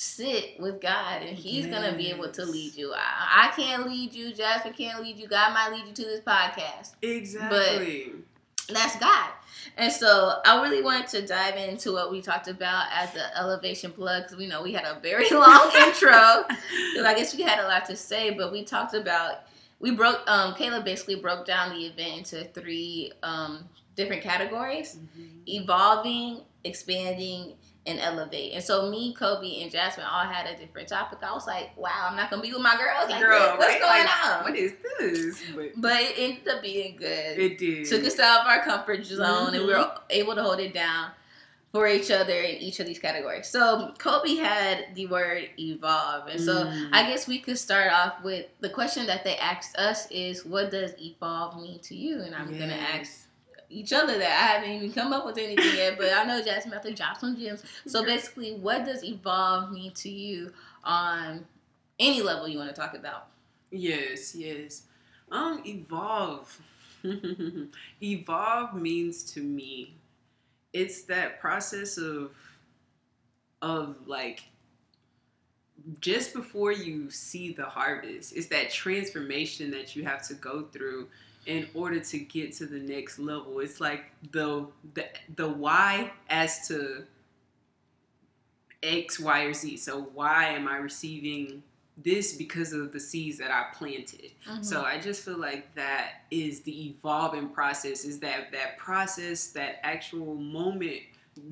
Sit 0.00 0.60
with 0.60 0.80
God, 0.80 1.22
and 1.22 1.36
He's 1.36 1.66
gonna 1.66 1.92
be 1.96 2.08
able 2.08 2.30
to 2.30 2.44
lead 2.44 2.76
you. 2.76 2.94
I, 2.94 3.48
I 3.48 3.60
can't 3.60 3.84
lead 3.88 4.14
you. 4.14 4.32
Jasper 4.32 4.70
can't 4.70 5.02
lead 5.02 5.16
you. 5.18 5.26
God 5.26 5.52
might 5.52 5.72
lead 5.72 5.88
you 5.88 5.92
to 5.92 6.02
this 6.04 6.20
podcast. 6.20 6.92
exactly. 7.02 8.12
That's 8.68 8.96
God. 9.00 9.30
And 9.76 9.90
so 9.92 10.40
I 10.44 10.62
really 10.62 10.82
wanted 10.82 11.08
to 11.08 11.26
dive 11.26 11.56
into 11.56 11.92
what 11.92 12.12
we 12.12 12.20
talked 12.20 12.46
about 12.48 12.86
at 12.92 13.12
the 13.14 13.36
Elevation 13.38 13.90
Plug 13.90 14.22
because 14.24 14.36
we 14.36 14.46
know 14.46 14.62
we 14.62 14.72
had 14.72 14.84
a 14.84 15.00
very 15.00 15.28
long 15.32 15.70
intro. 15.76 16.44
Because 16.46 17.04
I 17.04 17.14
guess 17.16 17.34
we 17.34 17.42
had 17.42 17.58
a 17.58 17.66
lot 17.66 17.86
to 17.86 17.96
say, 17.96 18.30
but 18.30 18.52
we 18.52 18.64
talked 18.64 18.94
about 18.94 19.40
we 19.80 19.90
broke. 19.90 20.20
Um, 20.28 20.54
Caleb 20.54 20.84
basically 20.84 21.16
broke 21.16 21.44
down 21.44 21.70
the 21.76 21.86
event 21.86 22.32
into 22.32 22.44
three 22.50 23.10
um, 23.24 23.68
different 23.96 24.22
categories: 24.22 24.98
Mhm. 25.18 25.28
evolving, 25.46 26.42
expanding, 26.62 27.54
and 27.88 27.98
elevate. 28.00 28.52
And 28.52 28.62
so 28.62 28.90
me, 28.90 29.14
Kobe, 29.14 29.62
and 29.62 29.70
Jasmine 29.70 30.06
all 30.06 30.24
had 30.24 30.46
a 30.46 30.56
different 30.58 30.88
topic. 30.88 31.18
I 31.22 31.32
was 31.32 31.46
like, 31.46 31.76
"Wow, 31.76 32.08
I'm 32.10 32.16
not 32.16 32.30
gonna 32.30 32.42
be 32.42 32.52
with 32.52 32.62
my 32.62 32.76
girls. 32.76 33.10
Like, 33.10 33.20
Girl, 33.20 33.56
what's 33.56 33.72
right? 33.72 33.80
going 33.80 34.04
Like, 34.04 34.26
on?" 34.26 34.44
What 34.44 34.56
is 34.56 34.72
this? 34.98 35.42
But 35.56 35.72
but 35.76 36.00
it 36.00 36.14
ended 36.18 36.48
up 36.48 36.62
being 36.62 36.96
good. 36.96 37.38
it 37.38 37.58
did. 37.58 37.86
Took 37.88 38.04
us 38.04 38.18
out 38.18 38.42
of 38.42 38.46
our 38.46 38.62
comfort 38.62 39.04
zone, 39.06 39.54
and 39.54 39.64
we 39.66 39.72
Mhm. 39.72 39.78
were 39.78 40.00
able 40.10 40.34
to 40.34 40.42
hold 40.42 40.60
it 40.60 40.74
down 40.74 41.10
for 41.72 41.86
each 41.86 42.10
other 42.10 42.32
in 42.32 42.56
each 42.56 42.80
of 42.80 42.86
these 42.86 42.98
categories. 42.98 43.46
So 43.48 43.92
Kobe 43.98 44.36
had 44.36 44.94
the 44.94 45.06
word 45.06 45.50
evolve, 45.58 46.28
and 46.28 46.40
so 46.40 46.64
Mm. 46.64 46.88
I 46.92 47.02
guess 47.10 47.26
we 47.28 47.38
could 47.40 47.58
start 47.58 47.92
off 47.92 48.22
with 48.22 48.46
the 48.60 48.70
question 48.70 49.06
that 49.06 49.22
they 49.24 49.36
asked 49.36 49.76
us 49.76 50.10
is, 50.10 50.44
"What 50.44 50.70
does 50.70 50.92
evolve 51.00 51.60
mean 51.60 51.78
to 51.80 51.94
you?" 51.94 52.20
And 52.22 52.34
I'm 52.34 52.58
gonna 52.58 52.72
ask 52.74 53.27
each 53.70 53.92
other 53.92 54.18
that. 54.18 54.42
I 54.42 54.58
haven't 54.58 54.70
even 54.70 54.92
come 54.92 55.12
up 55.12 55.26
with 55.26 55.38
anything 55.38 55.76
yet, 55.76 55.98
but 55.98 56.12
I 56.12 56.24
know 56.24 56.42
Jasmine 56.42 56.72
have 56.72 56.82
to 56.82 56.94
drop 56.94 57.18
some 57.18 57.36
gems. 57.38 57.62
So 57.86 58.04
basically, 58.04 58.54
what 58.54 58.84
does 58.84 59.04
evolve 59.04 59.72
mean 59.72 59.92
to 59.92 60.08
you 60.08 60.52
on 60.84 61.46
any 61.98 62.22
level 62.22 62.48
you 62.48 62.58
want 62.58 62.74
to 62.74 62.80
talk 62.80 62.94
about? 62.94 63.28
Yes, 63.70 64.34
yes. 64.34 64.82
Um, 65.30 65.62
evolve. 65.66 66.60
evolve 68.02 68.74
means 68.74 69.24
to 69.32 69.40
me, 69.40 69.94
it's 70.72 71.02
that 71.02 71.40
process 71.40 71.98
of, 71.98 72.32
of 73.62 73.96
like, 74.06 74.42
just 76.00 76.34
before 76.34 76.72
you 76.72 77.10
see 77.10 77.52
the 77.52 77.64
harvest, 77.64 78.36
it's 78.36 78.48
that 78.48 78.70
transformation 78.70 79.70
that 79.70 79.94
you 79.94 80.04
have 80.04 80.26
to 80.28 80.34
go 80.34 80.62
through 80.72 81.08
in 81.48 81.66
order 81.74 81.98
to 81.98 82.18
get 82.18 82.52
to 82.52 82.66
the 82.66 82.78
next 82.78 83.18
level. 83.18 83.58
It's 83.60 83.80
like 83.80 84.04
the 84.30 84.66
the 84.94 85.06
the 85.34 85.48
why 85.48 86.12
as 86.28 86.68
to 86.68 87.04
X, 88.82 89.18
Y, 89.18 89.42
or 89.42 89.54
Z. 89.54 89.78
So 89.78 90.02
why 90.14 90.48
am 90.50 90.68
I 90.68 90.76
receiving 90.76 91.62
this 91.96 92.34
because 92.34 92.72
of 92.72 92.92
the 92.92 93.00
seeds 93.00 93.38
that 93.38 93.50
I 93.50 93.74
planted? 93.74 94.30
Mm-hmm. 94.48 94.62
So 94.62 94.82
I 94.82 95.00
just 95.00 95.24
feel 95.24 95.38
like 95.38 95.74
that 95.74 96.22
is 96.30 96.60
the 96.60 96.90
evolving 96.90 97.48
process. 97.48 98.04
Is 98.04 98.20
that 98.20 98.52
that 98.52 98.76
process, 98.76 99.48
that 99.48 99.80
actual 99.82 100.34
moment 100.34 101.00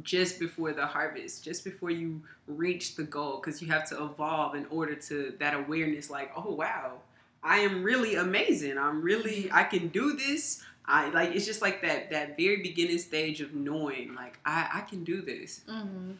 just 0.02 0.38
before 0.38 0.72
the 0.72 0.84
harvest, 0.84 1.42
just 1.42 1.64
before 1.64 1.90
you 1.90 2.20
reach 2.46 2.96
the 2.96 3.04
goal, 3.04 3.40
because 3.40 3.62
you 3.62 3.68
have 3.68 3.88
to 3.88 4.04
evolve 4.04 4.54
in 4.54 4.66
order 4.66 4.94
to 4.94 5.34
that 5.38 5.54
awareness. 5.54 6.10
Like, 6.10 6.32
oh 6.36 6.52
wow, 6.52 6.98
I 7.46 7.58
am 7.60 7.82
really 7.82 8.16
amazing. 8.16 8.76
I'm 8.78 9.02
really 9.02 9.48
I 9.52 9.64
can 9.64 9.88
do 9.88 10.14
this. 10.14 10.62
I 10.84 11.08
like 11.10 11.30
it's 11.34 11.46
just 11.46 11.62
like 11.62 11.82
that 11.82 12.10
that 12.10 12.36
very 12.36 12.62
beginning 12.62 12.98
stage 12.98 13.40
of 13.40 13.54
knowing 13.54 14.14
like 14.14 14.38
I 14.44 14.68
I 14.74 14.80
can 14.82 15.04
do 15.04 15.22
this. 15.22 15.62
hmm 15.68 16.12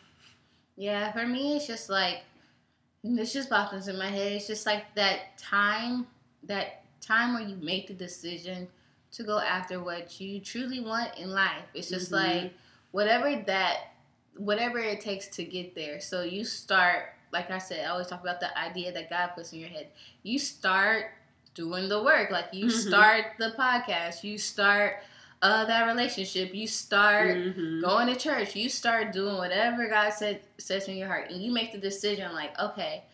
Yeah, 0.76 1.12
for 1.12 1.26
me, 1.26 1.56
it's 1.56 1.66
just 1.66 1.88
like 1.90 2.22
this 3.04 3.32
just 3.32 3.50
pops 3.50 3.74
into 3.74 3.98
my 3.98 4.08
head. 4.08 4.32
It's 4.32 4.46
just 4.46 4.66
like 4.66 4.94
that 4.94 5.38
time, 5.38 6.06
that 6.44 6.82
time 7.00 7.34
where 7.34 7.42
you 7.42 7.56
make 7.56 7.86
the 7.88 7.94
decision 7.94 8.68
to 9.12 9.22
go 9.22 9.38
after 9.38 9.82
what 9.82 10.20
you 10.20 10.40
truly 10.40 10.80
want 10.80 11.16
in 11.18 11.30
life. 11.30 11.64
It's 11.74 11.88
just 11.88 12.10
Mhm. 12.12 12.42
like 12.44 12.54
whatever 12.92 13.42
that, 13.46 13.94
whatever 14.36 14.78
it 14.78 15.00
takes 15.00 15.28
to 15.36 15.44
get 15.44 15.74
there. 15.74 16.00
So 16.00 16.22
you 16.22 16.44
start, 16.44 17.14
like 17.36 17.50
I 17.50 17.58
said, 17.58 17.84
I 17.84 17.90
always 17.90 18.06
talk 18.06 18.22
about 18.22 18.40
the 18.40 18.56
idea 18.58 18.92
that 18.92 19.10
God 19.10 19.28
puts 19.34 19.52
in 19.52 19.60
your 19.60 19.68
head. 19.68 19.88
You 20.22 20.38
start 20.38 21.06
doing 21.54 21.88
the 21.88 22.02
work. 22.02 22.30
Like 22.30 22.48
you 22.52 22.66
Mhm. 22.66 22.70
start 22.88 23.24
the 23.38 23.50
podcast. 23.58 24.24
You 24.24 24.38
start 24.38 25.02
uh, 25.42 25.66
that 25.66 25.86
relationship. 25.86 26.54
You 26.54 26.66
start 26.66 27.36
Mhm. 27.36 27.82
going 27.82 28.06
to 28.06 28.16
church, 28.16 28.56
you 28.56 28.70
start 28.70 29.12
doing 29.12 29.36
whatever 29.36 29.86
God 29.86 30.10
said 30.14 30.40
says 30.56 30.88
in 30.88 30.96
your 30.96 31.08
heart, 31.08 31.30
and 31.30 31.42
you 31.42 31.52
make 31.52 31.72
the 31.72 31.78
decision 31.78 32.32
like, 32.34 32.58
okay, 32.58 33.04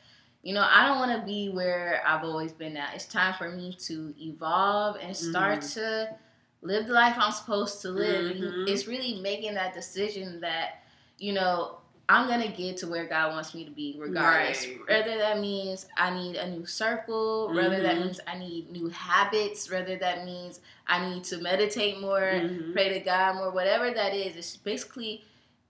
you 0.45 0.55
know, 0.55 0.63
I 0.69 0.87
don't 0.87 1.01
want 1.01 1.21
to 1.21 1.27
be 1.27 1.49
where 1.49 2.01
I've 2.07 2.23
always 2.25 2.53
been 2.53 2.77
at. 2.77 2.95
It's 2.95 3.07
time 3.07 3.35
for 3.35 3.51
me 3.51 3.75
to 3.89 4.15
evolve 4.21 4.97
and 5.03 5.17
start 5.17 5.61
Mhm. 5.63 5.75
to 5.75 6.17
live 6.63 6.87
the 6.87 6.93
life 6.93 7.17
I'm 7.19 7.33
supposed 7.33 7.83
to 7.83 7.91
live. 7.91 8.37
Mhm. 8.37 8.69
It's 8.69 8.87
really 8.87 9.21
making 9.21 9.55
that 9.55 9.75
decision 9.75 10.41
that, 10.43 10.85
you 11.19 11.33
know, 11.33 11.79
I'm 12.09 12.29
gonna 12.29 12.49
get 12.49 12.77
to 12.79 12.87
where 12.89 13.07
God 13.07 13.33
wants 13.33 13.55
me 13.55 13.65
to 13.65 13.71
be, 13.71 13.95
regardless. 13.99 14.67
Right. 14.67 14.89
Whether 14.89 15.19
that 15.19 15.41
means 15.41 15.87
I 15.97 16.11
need 16.11 16.37
a 16.37 16.51
new 16.51 16.67
circle, 16.67 17.53
whether 17.55 17.81
that 17.81 17.97
Mhm. 17.97 18.01
means 18.07 18.21
I 18.27 18.39
need 18.39 18.71
new 18.71 18.89
habits, 18.89 19.71
whether 19.71 19.97
that 19.97 20.25
means 20.25 20.61
I 20.87 21.09
need 21.09 21.25
to 21.25 21.39
meditate 21.39 22.01
more, 22.01 22.21
Mhm. 22.21 22.73
pray 22.73 22.89
to 22.91 23.01
God 23.01 23.37
more, 23.37 23.51
whatever 23.51 23.91
that 23.93 24.15
is. 24.15 24.37
It's 24.37 24.57
basically 24.57 25.25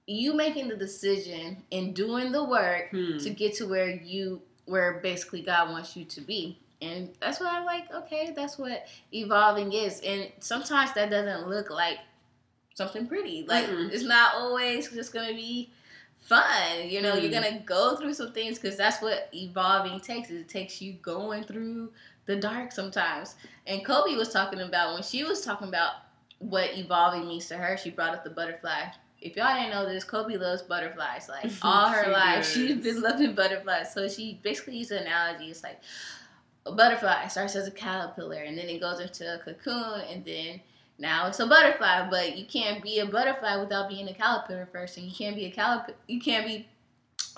you 0.06 0.32
making 0.34 0.68
the 0.68 0.76
decision 0.76 1.62
and 1.70 1.94
doing 1.94 2.32
the 2.32 2.42
work 2.42 2.90
Hmm. 2.90 3.18
to 3.18 3.30
get 3.30 3.54
to 3.56 3.68
where 3.68 3.88
you 3.90 4.42
where 4.64 5.00
basically 5.02 5.42
God 5.42 5.70
wants 5.70 5.96
you 5.96 6.04
to 6.04 6.20
be. 6.20 6.56
And 6.80 7.12
that's 7.20 7.40
what 7.40 7.52
I'm 7.52 7.64
like, 7.64 7.92
okay, 7.92 8.32
that's 8.34 8.58
what 8.58 8.86
evolving 9.12 9.72
is. 9.72 10.00
And 10.00 10.30
sometimes 10.38 10.92
that 10.94 11.10
doesn't 11.10 11.48
look 11.48 11.68
like 11.68 11.98
something 12.74 13.06
pretty. 13.06 13.44
Like 13.46 13.66
Mm-mm. 13.66 13.90
it's 13.92 14.04
not 14.04 14.34
always 14.36 14.90
just 14.90 15.12
gonna 15.12 15.34
be 15.34 15.70
fun. 16.22 16.88
You 16.88 17.02
know, 17.02 17.14
Mm. 17.16 17.22
you're 17.22 17.30
gonna 17.32 17.60
go 17.60 17.96
through 17.96 18.14
some 18.14 18.32
things 18.32 18.58
because 18.58 18.76
that's 18.76 19.02
what 19.02 19.28
evolving 19.34 20.00
takes. 20.00 20.30
It 20.30 20.48
takes 20.48 20.80
you 20.80 20.94
going 20.94 21.44
through 21.44 21.92
the 22.26 22.36
dark 22.36 22.72
sometimes. 22.72 23.34
And 23.66 23.84
Kobe 23.84 24.14
was 24.16 24.30
talking 24.30 24.60
about 24.60 24.94
when 24.94 25.02
she 25.02 25.24
was 25.24 25.44
talking 25.44 25.68
about 25.68 25.92
what 26.38 26.76
evolving 26.76 27.26
means 27.28 27.46
to 27.48 27.56
her. 27.56 27.76
She 27.76 27.90
brought 27.90 28.14
up 28.14 28.24
the 28.24 28.30
butterfly. 28.30 28.86
If 29.20 29.36
y'all 29.36 29.54
didn't 29.54 29.70
know 29.70 29.86
this, 29.88 30.02
Kobe 30.04 30.36
loves 30.36 30.62
butterflies. 30.62 31.28
Like 31.28 31.50
all 31.62 31.88
her 31.88 32.04
She 32.04 32.10
life, 32.10 32.36
does. 32.38 32.52
she's 32.52 32.76
been 32.82 33.00
loving 33.02 33.34
butterflies. 33.34 33.92
So 33.92 34.08
she 34.08 34.40
basically 34.42 34.76
used 34.78 34.90
an 34.92 35.02
analogy. 35.06 35.50
It's 35.50 35.62
like 35.62 35.80
a 36.66 36.72
butterfly 36.72 37.26
starts 37.28 37.56
as 37.56 37.66
a 37.66 37.72
caterpillar, 37.72 38.42
and 38.42 38.56
then 38.56 38.68
it 38.68 38.80
goes 38.80 39.00
into 39.00 39.34
a 39.34 39.38
cocoon, 39.38 40.00
and 40.08 40.24
then 40.24 40.60
now 41.02 41.26
it's 41.26 41.40
a 41.40 41.46
butterfly. 41.46 42.08
But 42.08 42.38
you 42.38 42.46
can't 42.46 42.82
be 42.82 43.00
a 43.00 43.06
butterfly 43.06 43.56
without 43.56 43.90
being 43.90 44.08
a 44.08 44.14
caterpillar 44.14 44.66
first, 44.72 44.96
and 44.96 45.06
you 45.06 45.14
can't 45.14 45.36
be 45.36 45.44
a 45.46 45.50
caterpillar. 45.50 45.98
You 46.06 46.20
can't 46.20 46.46
be 46.46 46.66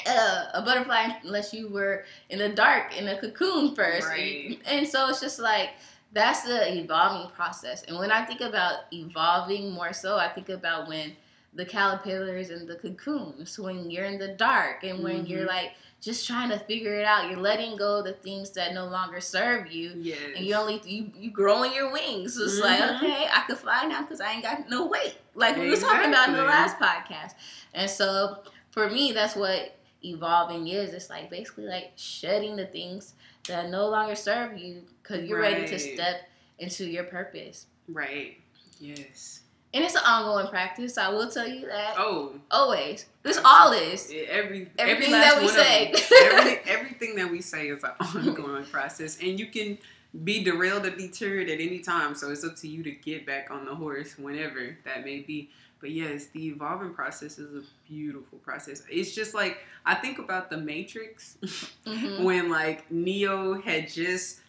uh, 0.06 0.44
a 0.54 0.62
butterfly 0.62 1.08
unless 1.24 1.52
you 1.52 1.68
were 1.68 2.04
in 2.30 2.38
the 2.38 2.50
dark 2.50 2.96
in 2.96 3.08
a 3.08 3.18
cocoon 3.20 3.74
first. 3.74 4.06
Right. 4.06 4.58
And 4.66 4.86
so 4.86 5.08
it's 5.08 5.20
just 5.20 5.40
like 5.40 5.70
that's 6.12 6.42
the 6.42 6.78
evolving 6.78 7.30
process. 7.34 7.82
And 7.84 7.98
when 7.98 8.12
I 8.12 8.24
think 8.24 8.40
about 8.40 8.92
evolving 8.92 9.72
more 9.72 9.92
so, 9.92 10.16
I 10.16 10.28
think 10.28 10.48
about 10.48 10.86
when 10.86 11.12
the 11.54 11.64
caterpillars 11.64 12.50
and 12.50 12.68
the 12.68 12.76
cocoons, 12.76 13.58
when 13.58 13.90
you're 13.90 14.04
in 14.04 14.18
the 14.18 14.28
dark 14.28 14.84
and 14.84 15.02
when 15.02 15.24
you're 15.26 15.44
Mhm. 15.44 15.48
like 15.48 15.72
just 16.04 16.26
trying 16.26 16.50
to 16.50 16.58
figure 16.58 16.94
it 16.94 17.04
out, 17.06 17.30
you're 17.30 17.40
letting 17.40 17.76
go 17.76 17.98
of 18.00 18.04
the 18.04 18.12
things 18.12 18.50
that 18.50 18.74
no 18.74 18.86
longer 18.86 19.20
serve 19.20 19.72
you. 19.72 19.92
Yes. 19.96 20.18
And 20.36 20.44
you 20.44 20.54
only 20.54 20.82
you 20.84 21.10
you 21.16 21.30
growing 21.30 21.72
your 21.72 21.90
wings. 21.90 22.36
It's 22.36 22.60
like 22.60 22.78
Mhm. 22.78 22.96
okay, 22.96 23.26
I 23.32 23.40
could 23.46 23.56
fly 23.56 23.84
now 23.86 24.02
because 24.02 24.20
I 24.20 24.32
ain't 24.32 24.42
got 24.42 24.68
no 24.68 24.86
weight. 24.86 25.14
Like 25.34 25.56
we 25.56 25.70
were 25.70 25.76
talking 25.76 26.10
about 26.10 26.28
in 26.28 26.34
the 26.34 26.42
last 26.44 26.78
podcast. 26.78 27.34
And 27.72 27.90
so 27.90 28.38
for 28.70 28.90
me, 28.90 29.12
that's 29.12 29.34
what 29.34 29.76
evolving 30.04 30.68
is. 30.68 30.92
It's 30.92 31.08
like 31.08 31.30
basically 31.30 31.64
like 31.64 31.92
shedding 31.96 32.56
the 32.56 32.66
things 32.66 33.14
that 33.48 33.70
no 33.70 33.88
longer 33.88 34.14
serve 34.14 34.58
you 34.58 34.82
because 35.02 35.26
you're 35.28 35.40
ready 35.40 35.66
to 35.66 35.78
step 35.78 36.28
into 36.58 36.84
your 36.84 37.04
purpose. 37.04 37.66
Right. 37.88 38.38
Yes. 38.78 39.40
And 39.74 39.84
it's 39.84 39.96
an 39.96 40.02
ongoing 40.06 40.46
practice. 40.46 40.96
I 40.96 41.08
will 41.08 41.28
tell 41.28 41.48
you 41.48 41.66
that. 41.66 41.94
Oh, 41.98 42.34
Always. 42.50 43.06
This 43.24 43.40
all 43.44 43.72
is. 43.72 44.08
every 44.28 44.68
Everything 44.78 44.78
every 44.78 45.10
that 45.10 45.40
we 45.40 45.48
say. 45.48 45.92
Every, 46.32 46.58
everything 46.70 47.16
that 47.16 47.28
we 47.30 47.40
say 47.40 47.68
is 47.68 47.82
an 47.82 47.90
ongoing 48.00 48.64
process, 48.66 49.18
and 49.20 49.38
you 49.38 49.46
can 49.46 49.76
be 50.22 50.44
derailed 50.44 50.86
or 50.86 50.90
deterred 50.90 51.48
at 51.48 51.60
any 51.60 51.80
time. 51.80 52.14
So 52.14 52.30
it's 52.30 52.44
up 52.44 52.54
to 52.56 52.68
you 52.68 52.84
to 52.84 52.90
get 52.92 53.26
back 53.26 53.50
on 53.50 53.64
the 53.64 53.74
horse 53.74 54.16
whenever 54.16 54.76
that 54.84 55.04
may 55.04 55.20
be. 55.20 55.50
But 55.80 55.90
yes, 55.90 56.26
the 56.26 56.46
evolving 56.48 56.94
process 56.94 57.38
is 57.38 57.64
a 57.64 57.66
beautiful 57.90 58.38
process. 58.38 58.82
It's 58.88 59.12
just 59.14 59.34
like 59.34 59.58
I 59.84 59.94
think 59.96 60.18
about 60.18 60.50
the 60.50 60.56
Matrix 60.58 61.36
Mhm. 61.84 62.22
when 62.24 62.48
like 62.48 62.88
Neo 62.92 63.60
had 63.60 63.88
just 63.88 64.40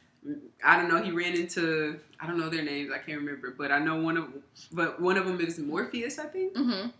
I 0.63 0.77
don't 0.77 0.89
know, 0.89 1.01
he 1.03 1.11
ran 1.11 1.33
into 1.35 1.99
I 2.19 2.27
don't 2.27 2.39
know 2.39 2.49
their 2.49 2.63
names, 2.63 2.91
I 2.91 2.97
can't 2.97 3.19
remember, 3.19 3.53
but 3.57 3.71
I 3.71 3.79
know 3.79 3.97
one 3.97 4.17
of 4.17 4.27
but 4.71 4.99
one 5.01 5.17
of 5.17 5.25
them 5.25 5.39
is 5.39 5.59
Morpheus, 5.59 6.17
I 6.19 6.25
think. 6.25 6.53
Mhm. 6.55 6.91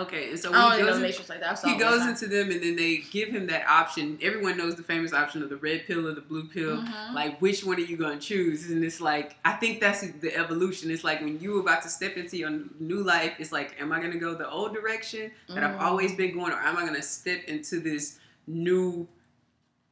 Okay, 0.00 0.30
and 0.30 0.38
so 0.38 0.50
when 0.50 0.58
he 0.72 0.78
goes, 0.82 0.96
in- 0.96 1.28
like 1.28 1.40
that. 1.40 1.58
He 1.62 1.76
goes 1.76 2.06
into 2.06 2.26
them 2.26 2.50
and 2.50 2.62
then 2.62 2.74
they 2.74 3.04
give 3.10 3.28
him 3.28 3.46
that 3.48 3.66
option. 3.68 4.18
Everyone 4.22 4.56
knows 4.56 4.76
the 4.76 4.82
famous 4.82 5.12
option 5.12 5.42
of 5.42 5.50
the 5.50 5.56
red 5.58 5.86
pill 5.86 6.06
or 6.08 6.14
the 6.14 6.22
blue 6.22 6.44
pill. 6.48 6.78
Mhm. 6.78 7.12
Like, 7.12 7.38
which 7.42 7.64
one 7.64 7.76
are 7.76 7.80
you 7.80 7.98
going 7.98 8.18
to 8.18 8.26
choose? 8.26 8.70
And 8.70 8.82
it's 8.82 8.98
like, 9.02 9.36
I 9.44 9.52
think 9.52 9.80
that's 9.80 10.00
the 10.00 10.34
evolution. 10.34 10.90
It's 10.90 11.04
like 11.04 11.20
when 11.20 11.38
you're 11.38 11.60
about 11.60 11.82
to 11.82 11.90
step 11.90 12.16
into 12.16 12.38
your 12.38 12.48
new 12.80 13.02
life, 13.02 13.34
it's 13.38 13.52
like, 13.52 13.76
am 13.78 13.92
I 13.92 13.98
going 14.00 14.12
to 14.12 14.18
go 14.18 14.34
the 14.34 14.48
old 14.48 14.72
direction 14.72 15.30
that 15.48 15.62
I've 15.62 15.76
Mhm. 15.76 15.82
always 15.82 16.14
been 16.14 16.32
going, 16.32 16.52
or 16.52 16.60
am 16.60 16.78
I 16.78 16.80
going 16.80 16.94
to 16.94 17.02
step 17.02 17.44
into 17.44 17.78
this 17.78 18.18
new, 18.46 19.06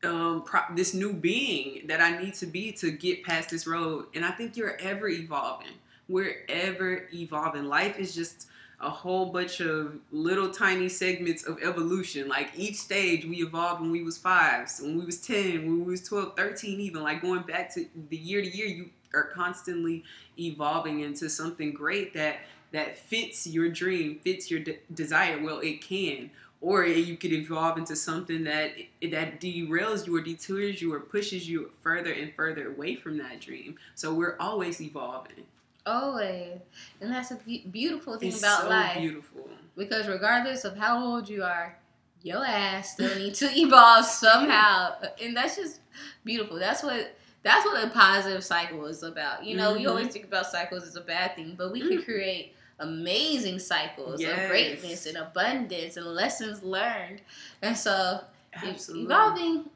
um, 0.04 0.42
pro- 0.42 0.74
this 0.74 0.94
new 0.94 1.12
being 1.12 1.86
that 1.86 2.00
I 2.00 2.18
need 2.20 2.34
to 2.34 2.46
be 2.46 2.72
to 2.72 2.90
get 2.90 3.24
past 3.24 3.50
this 3.50 3.66
road? 3.66 4.06
And 4.14 4.24
I 4.24 4.30
think 4.30 4.56
you're 4.56 4.76
ever 4.80 5.08
evolving. 5.08 5.74
We're 6.08 6.44
ever 6.48 7.08
evolving. 7.12 7.64
Life 7.64 7.98
is 7.98 8.14
just 8.14 8.48
a 8.82 8.90
whole 8.90 9.26
bunch 9.26 9.60
of 9.60 9.94
little 10.10 10.50
tiny 10.50 10.88
segments 10.88 11.44
of 11.46 11.62
evolution. 11.62 12.28
Like 12.28 12.50
each 12.56 12.76
stage 12.76 13.24
we 13.24 13.36
evolved 13.36 13.80
when 13.80 13.92
we 13.92 14.02
was 14.02 14.18
five, 14.18 14.68
so 14.68 14.84
when 14.84 14.98
we 14.98 15.06
was 15.06 15.20
10, 15.20 15.64
when 15.64 15.84
we 15.84 15.92
was 15.92 16.02
12, 16.02 16.36
13 16.36 16.80
even. 16.80 17.02
Like 17.02 17.22
going 17.22 17.42
back 17.42 17.72
to 17.74 17.86
the 18.10 18.16
year 18.16 18.42
to 18.42 18.50
year, 18.50 18.66
you 18.66 18.90
are 19.14 19.30
constantly 19.34 20.02
evolving 20.38 21.00
into 21.00 21.30
something 21.30 21.72
great 21.72 22.12
that 22.14 22.38
that 22.72 22.98
fits 22.98 23.46
your 23.46 23.68
dream, 23.68 24.18
fits 24.24 24.50
your 24.50 24.60
de- 24.60 24.78
desire. 24.94 25.40
Well, 25.42 25.60
it 25.60 25.82
can. 25.82 26.30
Or 26.62 26.86
you 26.86 27.16
could 27.18 27.32
evolve 27.32 27.76
into 27.76 27.96
something 27.96 28.44
that 28.44 28.72
that 29.10 29.40
derails 29.40 30.06
you 30.06 30.16
or 30.16 30.22
detours 30.22 30.80
you 30.80 30.94
or 30.94 31.00
pushes 31.00 31.48
you 31.48 31.72
further 31.82 32.12
and 32.12 32.32
further 32.34 32.68
away 32.70 32.94
from 32.96 33.18
that 33.18 33.40
dream. 33.40 33.76
So 33.96 34.14
we're 34.14 34.36
always 34.40 34.80
evolving. 34.80 35.44
Always. 35.86 36.60
And 37.00 37.12
that's 37.12 37.32
a 37.32 37.36
beautiful 37.70 38.18
thing 38.18 38.28
It's 38.30 38.38
about 38.38 38.62
so 38.62 38.68
life. 38.68 38.98
beautiful. 38.98 39.50
Because 39.76 40.06
regardless 40.08 40.64
of 40.64 40.76
how 40.76 41.04
old 41.04 41.28
you 41.28 41.42
are, 41.42 41.76
your 42.22 42.44
ass 42.44 42.92
still 42.92 43.14
need 43.18 43.34
to 43.34 43.46
evolve 43.58 44.04
somehow. 44.06 44.94
And 45.20 45.36
that's 45.36 45.56
just 45.56 45.80
beautiful. 46.24 46.58
That's 46.60 46.84
what 46.84 47.16
that's 47.42 47.66
what 47.66 47.82
a 47.84 47.90
positive 47.90 48.44
cycle 48.44 48.86
is 48.86 49.02
about. 49.02 49.44
You 49.44 49.56
know, 49.56 49.74
you 49.74 49.88
Mhm. 49.88 49.90
always 49.90 50.08
think 50.12 50.26
about 50.26 50.46
cycles 50.46 50.84
as 50.84 50.94
a 50.94 51.00
bad 51.00 51.34
thing, 51.34 51.56
but 51.58 51.72
we 51.72 51.80
can 51.80 51.98
Mhm. 51.98 52.04
create 52.04 52.54
amazing 52.82 53.58
cycles 53.58 54.20
Yes. 54.20 54.38
of 54.44 54.50
greatness 54.50 55.06
and 55.06 55.16
abundance 55.16 55.96
and 55.96 56.06
lessons 56.06 56.62
learned. 56.62 57.20
And 57.62 57.76
so 57.76 58.20
Absolutely. 58.54 59.04
evolving 59.04 59.70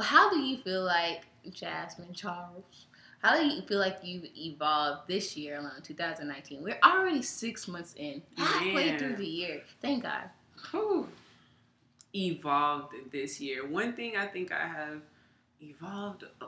how 0.00 0.30
do 0.30 0.38
you 0.38 0.58
feel 0.58 0.84
like 0.84 1.22
Jasmine 1.50 2.12
Charles? 2.14 2.86
How 3.22 3.36
do 3.36 3.44
you 3.44 3.62
feel 3.62 3.78
like 3.80 3.98
you've 4.02 4.26
evolved 4.36 5.08
this 5.08 5.36
year 5.36 5.58
alone, 5.58 5.82
2019? 5.82 6.62
We're 6.62 6.78
already 6.84 7.22
six 7.22 7.66
months 7.66 7.94
in, 7.96 8.22
halfway 8.36 8.90
Man. 8.90 8.98
through 8.98 9.16
the 9.16 9.26
year. 9.26 9.62
Thank 9.82 10.04
God. 10.04 10.30
Whew. 10.70 11.08
evolved 12.14 12.94
this 13.12 13.40
year. 13.40 13.66
One 13.66 13.92
thing 13.92 14.16
I 14.16 14.26
think 14.26 14.50
I 14.52 14.66
have 14.66 15.00
evolved, 15.60 16.24
uh, 16.40 16.46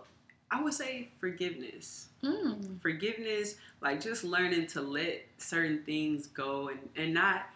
I 0.51 0.63
would 0.63 0.75
say 0.75 1.09
forgiveness. 1.21 2.09
Mm. 2.25 2.81
Forgiveness, 2.83 3.57
like 3.81 4.01
just 4.01 4.25
learning 4.25 4.67
to 4.69 4.81
let 4.81 5.25
certain 5.39 5.83
things 5.85 6.27
go 6.27 6.69
and, 6.69 6.81
and 6.97 7.15
not 7.15 7.47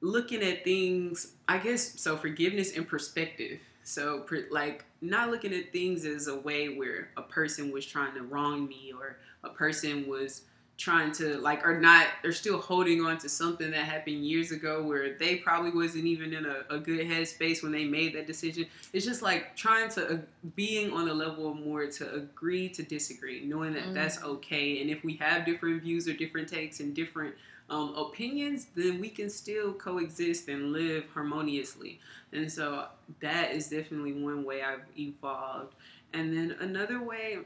looking 0.00 0.42
at 0.42 0.64
things, 0.64 1.34
I 1.48 1.58
guess, 1.58 2.00
so 2.00 2.16
forgiveness 2.16 2.76
and 2.76 2.86
perspective. 2.86 3.60
So, 3.84 4.26
like, 4.50 4.84
not 5.00 5.30
looking 5.30 5.54
at 5.54 5.72
things 5.72 6.04
as 6.04 6.26
a 6.26 6.38
way 6.38 6.68
where 6.68 7.08
a 7.16 7.22
person 7.22 7.72
was 7.72 7.86
trying 7.86 8.14
to 8.14 8.22
wrong 8.22 8.68
me 8.68 8.92
or 8.94 9.16
a 9.44 9.48
person 9.48 10.06
was 10.06 10.42
trying 10.78 11.10
to 11.10 11.36
like 11.38 11.66
or 11.66 11.80
not 11.80 12.06
they're 12.22 12.32
still 12.32 12.58
holding 12.60 13.04
on 13.04 13.18
to 13.18 13.28
something 13.28 13.72
that 13.72 13.84
happened 13.84 14.24
years 14.24 14.52
ago 14.52 14.80
where 14.82 15.18
they 15.18 15.34
probably 15.36 15.72
wasn't 15.72 16.04
even 16.04 16.32
in 16.32 16.46
a, 16.46 16.58
a 16.70 16.78
good 16.78 17.04
headspace 17.06 17.62
when 17.64 17.72
they 17.72 17.84
made 17.84 18.14
that 18.14 18.26
decision. 18.28 18.64
It's 18.92 19.04
just 19.04 19.20
like 19.20 19.56
trying 19.56 19.90
to 19.90 20.14
uh, 20.14 20.18
being 20.54 20.92
on 20.92 21.08
a 21.08 21.12
level 21.12 21.52
more 21.52 21.86
to 21.88 22.14
agree 22.14 22.68
to 22.70 22.82
disagree 22.84 23.44
knowing 23.44 23.74
that 23.74 23.86
Mm. 23.88 23.94
that's 23.94 24.22
okay. 24.22 24.80
And 24.80 24.88
if 24.88 25.02
we 25.04 25.14
have 25.16 25.44
different 25.44 25.82
views 25.82 26.06
or 26.08 26.12
different 26.12 26.48
takes 26.48 26.80
and 26.80 26.94
different 26.94 27.34
um, 27.70 27.94
opinions 27.96 28.68
then 28.76 29.00
we 29.00 29.10
can 29.10 29.28
still 29.28 29.72
coexist 29.74 30.48
and 30.48 30.72
live 30.72 31.04
harmoniously. 31.12 31.98
And 32.32 32.50
so 32.50 32.86
that 33.20 33.52
is 33.52 33.68
definitely 33.68 34.12
one 34.14 34.44
way 34.44 34.62
i've 34.62 34.84
evolved. 34.96 35.74
And 36.14 36.32
then 36.34 36.56
another 36.60 37.02
way 37.02 37.38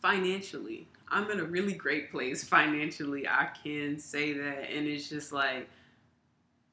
financially 0.00 0.86
I'm 1.08 1.30
in 1.30 1.40
a 1.40 1.44
really 1.44 1.72
great 1.74 2.10
place 2.10 2.42
financially. 2.44 3.26
I 3.28 3.48
can 3.62 3.98
say 3.98 4.32
that. 4.34 4.70
And 4.70 4.86
it's 4.86 5.08
just 5.08 5.32
like, 5.32 5.68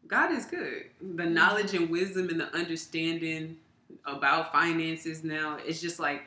God 0.07 0.31
is 0.31 0.45
good. 0.45 0.85
The 1.15 1.25
knowledge 1.25 1.73
and 1.73 1.89
wisdom 1.89 2.29
and 2.29 2.39
the 2.39 2.53
understanding 2.55 3.57
about 4.05 4.51
finances 4.51 5.23
now, 5.23 5.57
it's 5.65 5.81
just 5.81 5.99
like, 5.99 6.23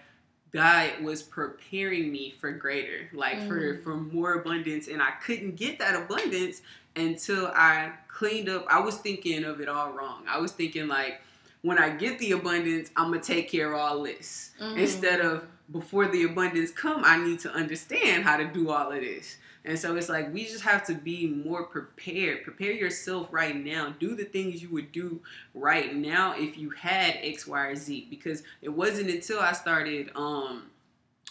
God 0.53 0.91
was 1.03 1.23
preparing 1.23 2.11
me 2.11 2.35
for 2.41 2.51
greater, 2.53 3.11
like 3.13 3.47
for, 3.47 3.75
Mm. 3.75 3.83
for 3.83 3.97
more 3.97 4.35
abundance. 4.35 4.89
And 4.89 5.03
I 5.03 5.11
couldn't 5.23 5.57
get 5.57 5.79
that 5.81 5.95
abundance 5.95 6.63
until 6.95 7.49
I 7.49 7.93
cleaned 8.09 8.49
up. 8.49 8.65
I 8.71 8.81
was 8.81 8.97
thinking 8.97 9.45
of 9.45 9.61
it 9.61 9.69
all 9.69 9.93
wrong. 9.93 10.25
I 10.27 10.39
was 10.39 10.53
thinking, 10.53 10.89
like, 10.89 11.21
when 11.61 11.79
I 11.79 11.91
get 11.91 12.19
the 12.21 12.33
abundance, 12.33 12.91
I'm 12.97 13.09
going 13.09 13.21
to 13.21 13.27
take 13.27 13.51
care 13.51 13.75
of 13.75 13.79
all 13.81 14.03
this 14.03 14.53
Mhm. 14.61 14.79
instead 14.79 15.21
of 15.21 15.45
before 15.71 16.07
the 16.09 16.25
abundance 16.25 16.71
come 16.71 17.03
i 17.05 17.17
need 17.17 17.41
to 17.41 17.51
understand 17.53 18.25
how 18.25 18.37
to 18.37 18.45
do 18.45 18.71
all 18.71 18.93
of 18.93 19.01
this. 19.01 19.37
And 19.67 19.77
so 19.77 19.97
it's 19.97 20.09
like 20.09 20.33
we 20.33 20.45
just 20.45 20.63
have 20.63 20.87
to 20.87 20.95
be 20.95 21.27
more 21.27 21.65
prepared. 21.65 22.45
Prepare 22.45 22.71
yourself 22.71 23.29
right 23.33 23.57
now. 23.57 23.95
Do 23.99 24.15
the 24.15 24.25
things 24.25 24.63
you 24.63 24.71
would 24.71 24.93
do 24.93 25.21
right 25.55 25.95
now 25.95 26.35
if 26.37 26.57
you 26.57 26.71
had 26.71 27.19
x 27.21 27.49
y 27.49 27.67
or 27.67 27.75
z. 27.75 28.07
Because 28.09 28.45
it 28.63 28.69
wasn't 28.69 29.11
until 29.11 29.41
i 29.41 29.53
started 29.53 30.11
um 30.15 30.71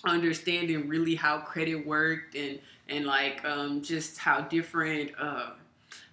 understanding 0.04 0.88
really 0.88 1.15
how 1.15 1.39
credit 1.39 1.88
worked 1.88 2.36
and 2.36 2.60
and 2.89 3.06
like 3.06 3.43
um 3.45 3.82
just 3.82 4.17
how 4.19 4.41
different 4.41 5.12
uh 5.17 5.52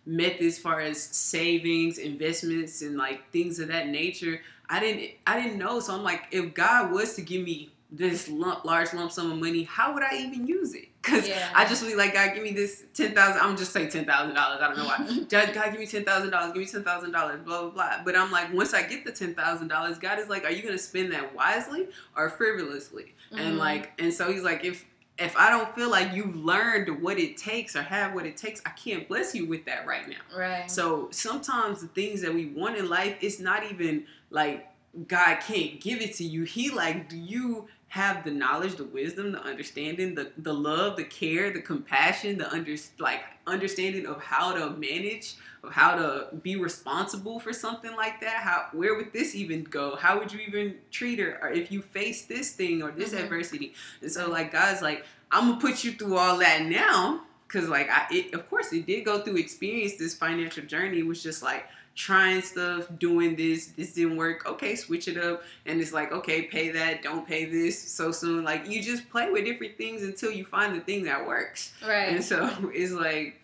methods 0.06 0.58
far 0.58 0.80
as 0.80 1.02
savings 1.02 1.98
investments 1.98 2.82
and 2.82 2.96
like 2.96 3.30
things 3.30 3.58
of 3.58 3.68
that 3.68 3.88
nature 3.88 4.40
i 4.70 4.78
didn't 4.78 5.10
i 5.26 5.40
didn't 5.40 5.58
know. 5.58 5.80
So 5.80 5.92
i'm 5.92 6.04
like 6.04 6.22
if 6.30 6.54
god 6.54 6.92
was 6.92 7.16
to 7.16 7.22
give 7.22 7.44
me 7.44 7.71
this 7.94 8.28
lump 8.28 8.64
large 8.64 8.92
lump 8.94 9.12
sum 9.12 9.30
of 9.30 9.38
money 9.38 9.64
how 9.64 9.92
would 9.92 10.02
i 10.02 10.16
even 10.16 10.46
use 10.46 10.72
it 10.74 10.88
because 11.02 11.28
Yeah. 11.28 11.50
i 11.54 11.66
just 11.66 11.86
be 11.86 11.94
like 11.94 12.14
god 12.14 12.32
give 12.34 12.42
me 12.42 12.50
this 12.52 12.84
10000 12.94 13.38
i'm 13.40 13.54
just 13.56 13.70
say 13.72 13.86
$10000 13.86 14.08
i 14.08 14.58
don't 14.58 14.76
know 14.78 14.86
why 14.86 14.96
God, 15.28 15.52
God, 15.54 15.70
give 15.72 15.78
me 15.80 15.86
ten 15.86 16.04
thousand 16.04 16.30
dollars. 16.30 16.52
Give 16.52 16.60
me 16.60 16.66
ten 16.66 16.84
thousand 16.84 17.12
dollars. 17.12 17.40
Blah 17.44 17.62
blah 17.62 17.70
blah. 17.70 17.90
But 18.04 18.16
I'm 18.16 18.30
like, 18.30 18.52
once 18.52 18.74
I 18.74 18.82
get 18.82 19.04
the 19.04 19.12
ten 19.12 19.34
thousand 19.34 19.68
dollars, 19.68 19.98
God 19.98 20.18
is 20.18 20.28
like, 20.28 20.44
are 20.44 20.50
you 20.50 20.62
gonna 20.62 20.76
spend 20.78 21.10
that 21.12 21.34
wisely 21.34 21.88
or 22.16 22.28
frivolously? 22.28 23.14
And 23.36 23.54
Mhm. 23.54 23.58
like, 23.58 23.92
and 23.98 24.12
so 24.12 24.30
He's 24.30 24.42
like, 24.42 24.64
if 24.64 24.84
if 25.18 25.34
I 25.36 25.48
don't 25.50 25.74
feel 25.74 25.90
like 25.90 26.12
you've 26.12 26.36
learned 26.36 27.02
what 27.02 27.18
it 27.18 27.36
takes 27.38 27.74
or 27.76 27.82
have 27.82 28.14
what 28.14 28.26
it 28.26 28.36
takes, 28.36 28.60
I 28.66 28.70
can't 28.70 29.08
bless 29.08 29.34
you 29.34 29.46
with 29.46 29.64
that 29.66 29.86
right 29.86 30.06
now. 30.08 30.16
right. 30.36 30.70
So 30.70 31.08
sometimes 31.10 31.80
the 31.80 31.88
things 31.88 32.20
that 32.22 32.32
we 32.34 32.46
want 32.46 32.76
in 32.76 32.88
life, 32.90 33.16
it's 33.22 33.38
not 33.40 33.64
even 33.70 34.06
like 34.30 34.68
God 35.08 35.36
can't 35.40 35.80
give 35.80 36.00
it 36.02 36.14
to 36.16 36.24
you. 36.24 36.42
He 36.44 36.68
like, 36.70 37.08
do 37.08 37.16
you 37.16 37.68
have 37.92 38.24
the 38.24 38.30
knowledge, 38.30 38.76
the 38.76 38.84
wisdom, 38.84 39.32
the 39.32 39.42
understanding, 39.42 40.14
the 40.14 40.32
the 40.38 40.52
love, 40.54 40.96
the 40.96 41.04
care, 41.04 41.52
the 41.52 41.60
compassion, 41.60 42.38
the 42.38 42.50
under 42.50 42.74
like 42.98 43.20
understanding 43.46 44.06
of 44.06 44.18
how 44.22 44.54
to 44.54 44.70
manage, 44.70 45.34
of 45.62 45.70
how 45.70 45.94
to 45.94 46.34
be 46.42 46.56
responsible 46.56 47.38
for 47.38 47.52
something 47.52 47.94
like 47.94 48.18
that? 48.22 48.36
How 48.36 48.68
where 48.72 48.94
would 48.94 49.12
this 49.12 49.34
even 49.34 49.62
go? 49.64 49.94
How 49.96 50.18
would 50.18 50.32
you 50.32 50.40
even 50.40 50.76
treat 50.90 51.18
her 51.18 51.38
or 51.42 51.50
if 51.50 51.70
you 51.70 51.82
face 51.82 52.24
this 52.24 52.52
thing 52.52 52.82
or 52.82 52.92
this 52.92 53.12
Mhm. 53.12 53.24
adversity? 53.24 53.74
And 54.00 54.10
so 54.10 54.30
like 54.30 54.52
God's 54.52 54.80
like, 54.80 55.04
I'm 55.30 55.48
gonna 55.50 55.60
put 55.60 55.84
you 55.84 55.92
through 55.92 56.16
all 56.16 56.38
that 56.38 56.62
now 56.62 57.26
because 57.46 57.68
like 57.68 57.90
I, 57.90 58.06
it, 58.10 58.32
of 58.32 58.48
course, 58.48 58.72
it 58.72 58.86
did 58.86 59.04
go 59.04 59.20
through 59.20 59.36
experience. 59.36 59.96
This 59.98 60.14
financial 60.14 60.64
journey 60.64 61.02
was 61.02 61.22
just 61.22 61.42
like 61.42 61.66
trying 61.94 62.42
stuff, 62.42 62.86
doing 62.98 63.36
this. 63.36 63.66
This 63.66 63.94
didn't 63.94 64.16
work. 64.16 64.46
Okay, 64.46 64.74
switch 64.74 65.08
it 65.08 65.16
up. 65.16 65.42
And 65.66 65.80
it's 65.80 65.92
like, 65.92 66.12
okay, 66.12 66.42
pay 66.42 66.70
that. 66.70 67.02
Don't 67.02 67.26
pay 67.26 67.44
this 67.44 67.80
so 67.80 68.12
soon. 68.12 68.44
Like 68.44 68.68
you 68.68 68.82
just 68.82 69.08
play 69.10 69.30
with 69.30 69.44
different 69.44 69.76
things 69.76 70.02
until 70.02 70.30
you 70.30 70.44
find 70.44 70.74
the 70.74 70.80
thing 70.80 71.04
that 71.04 71.26
works. 71.26 71.72
Right. 71.86 72.08
And 72.08 72.24
so 72.24 72.50
it's 72.74 72.92
like, 72.92 73.40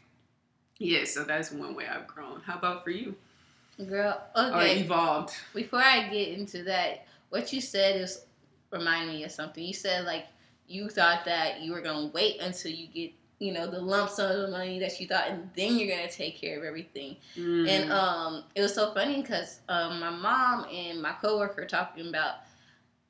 yeah. 0.79 1.05
So 1.05 1.25
that's 1.25 1.51
one 1.53 1.75
way 1.75 1.87
I've 1.87 2.07
grown. 2.07 2.41
How 2.41 2.57
about 2.57 2.85
for 2.85 2.91
you? 2.91 3.15
Girl, 3.89 4.21
Or 4.35 4.43
okay. 4.43 4.81
evolved. 4.81 5.35
Before 5.55 5.83
I 5.83 6.09
get 6.09 6.37
into 6.37 6.65
that, 6.65 7.07
what 7.31 7.53
you 7.53 7.61
said 7.61 8.01
is 8.01 8.25
remind 8.73 9.09
me 9.09 9.23
of 9.25 9.31
something. 9.31 9.63
You 9.63 9.75
said 9.75 10.05
like 10.05 10.27
you 10.67 10.89
thought 10.89 11.25
that 11.25 11.61
you 11.61 11.73
were 11.73 11.81
gonna 11.81 12.09
wait 12.09 12.41
until 12.41 12.73
you 12.73 12.87
get 12.89 13.13
you 13.39 13.53
know 13.53 13.71
the 13.71 13.81
lump 13.81 14.11
sum 14.11 14.31
of 14.31 14.51
money 14.51 14.79
that 14.79 15.01
you 15.01 15.07
thought, 15.07 15.29
and 15.29 15.49
then 15.57 15.79
you're 15.79 15.89
gonna 15.89 16.11
take 16.11 16.41
care 16.41 16.59
of 16.59 16.65
everything. 16.65 17.17
Mm. 17.37 17.69
And 17.69 17.93
um, 17.93 18.45
it 18.55 18.63
was 18.63 18.75
so 18.75 18.93
funny 18.93 19.23
because 19.23 19.61
um, 19.69 20.01
my 20.01 20.11
mom 20.11 20.67
and 20.73 21.01
my 21.01 21.13
coworker 21.13 21.65
talking 21.65 22.09
about 22.09 22.37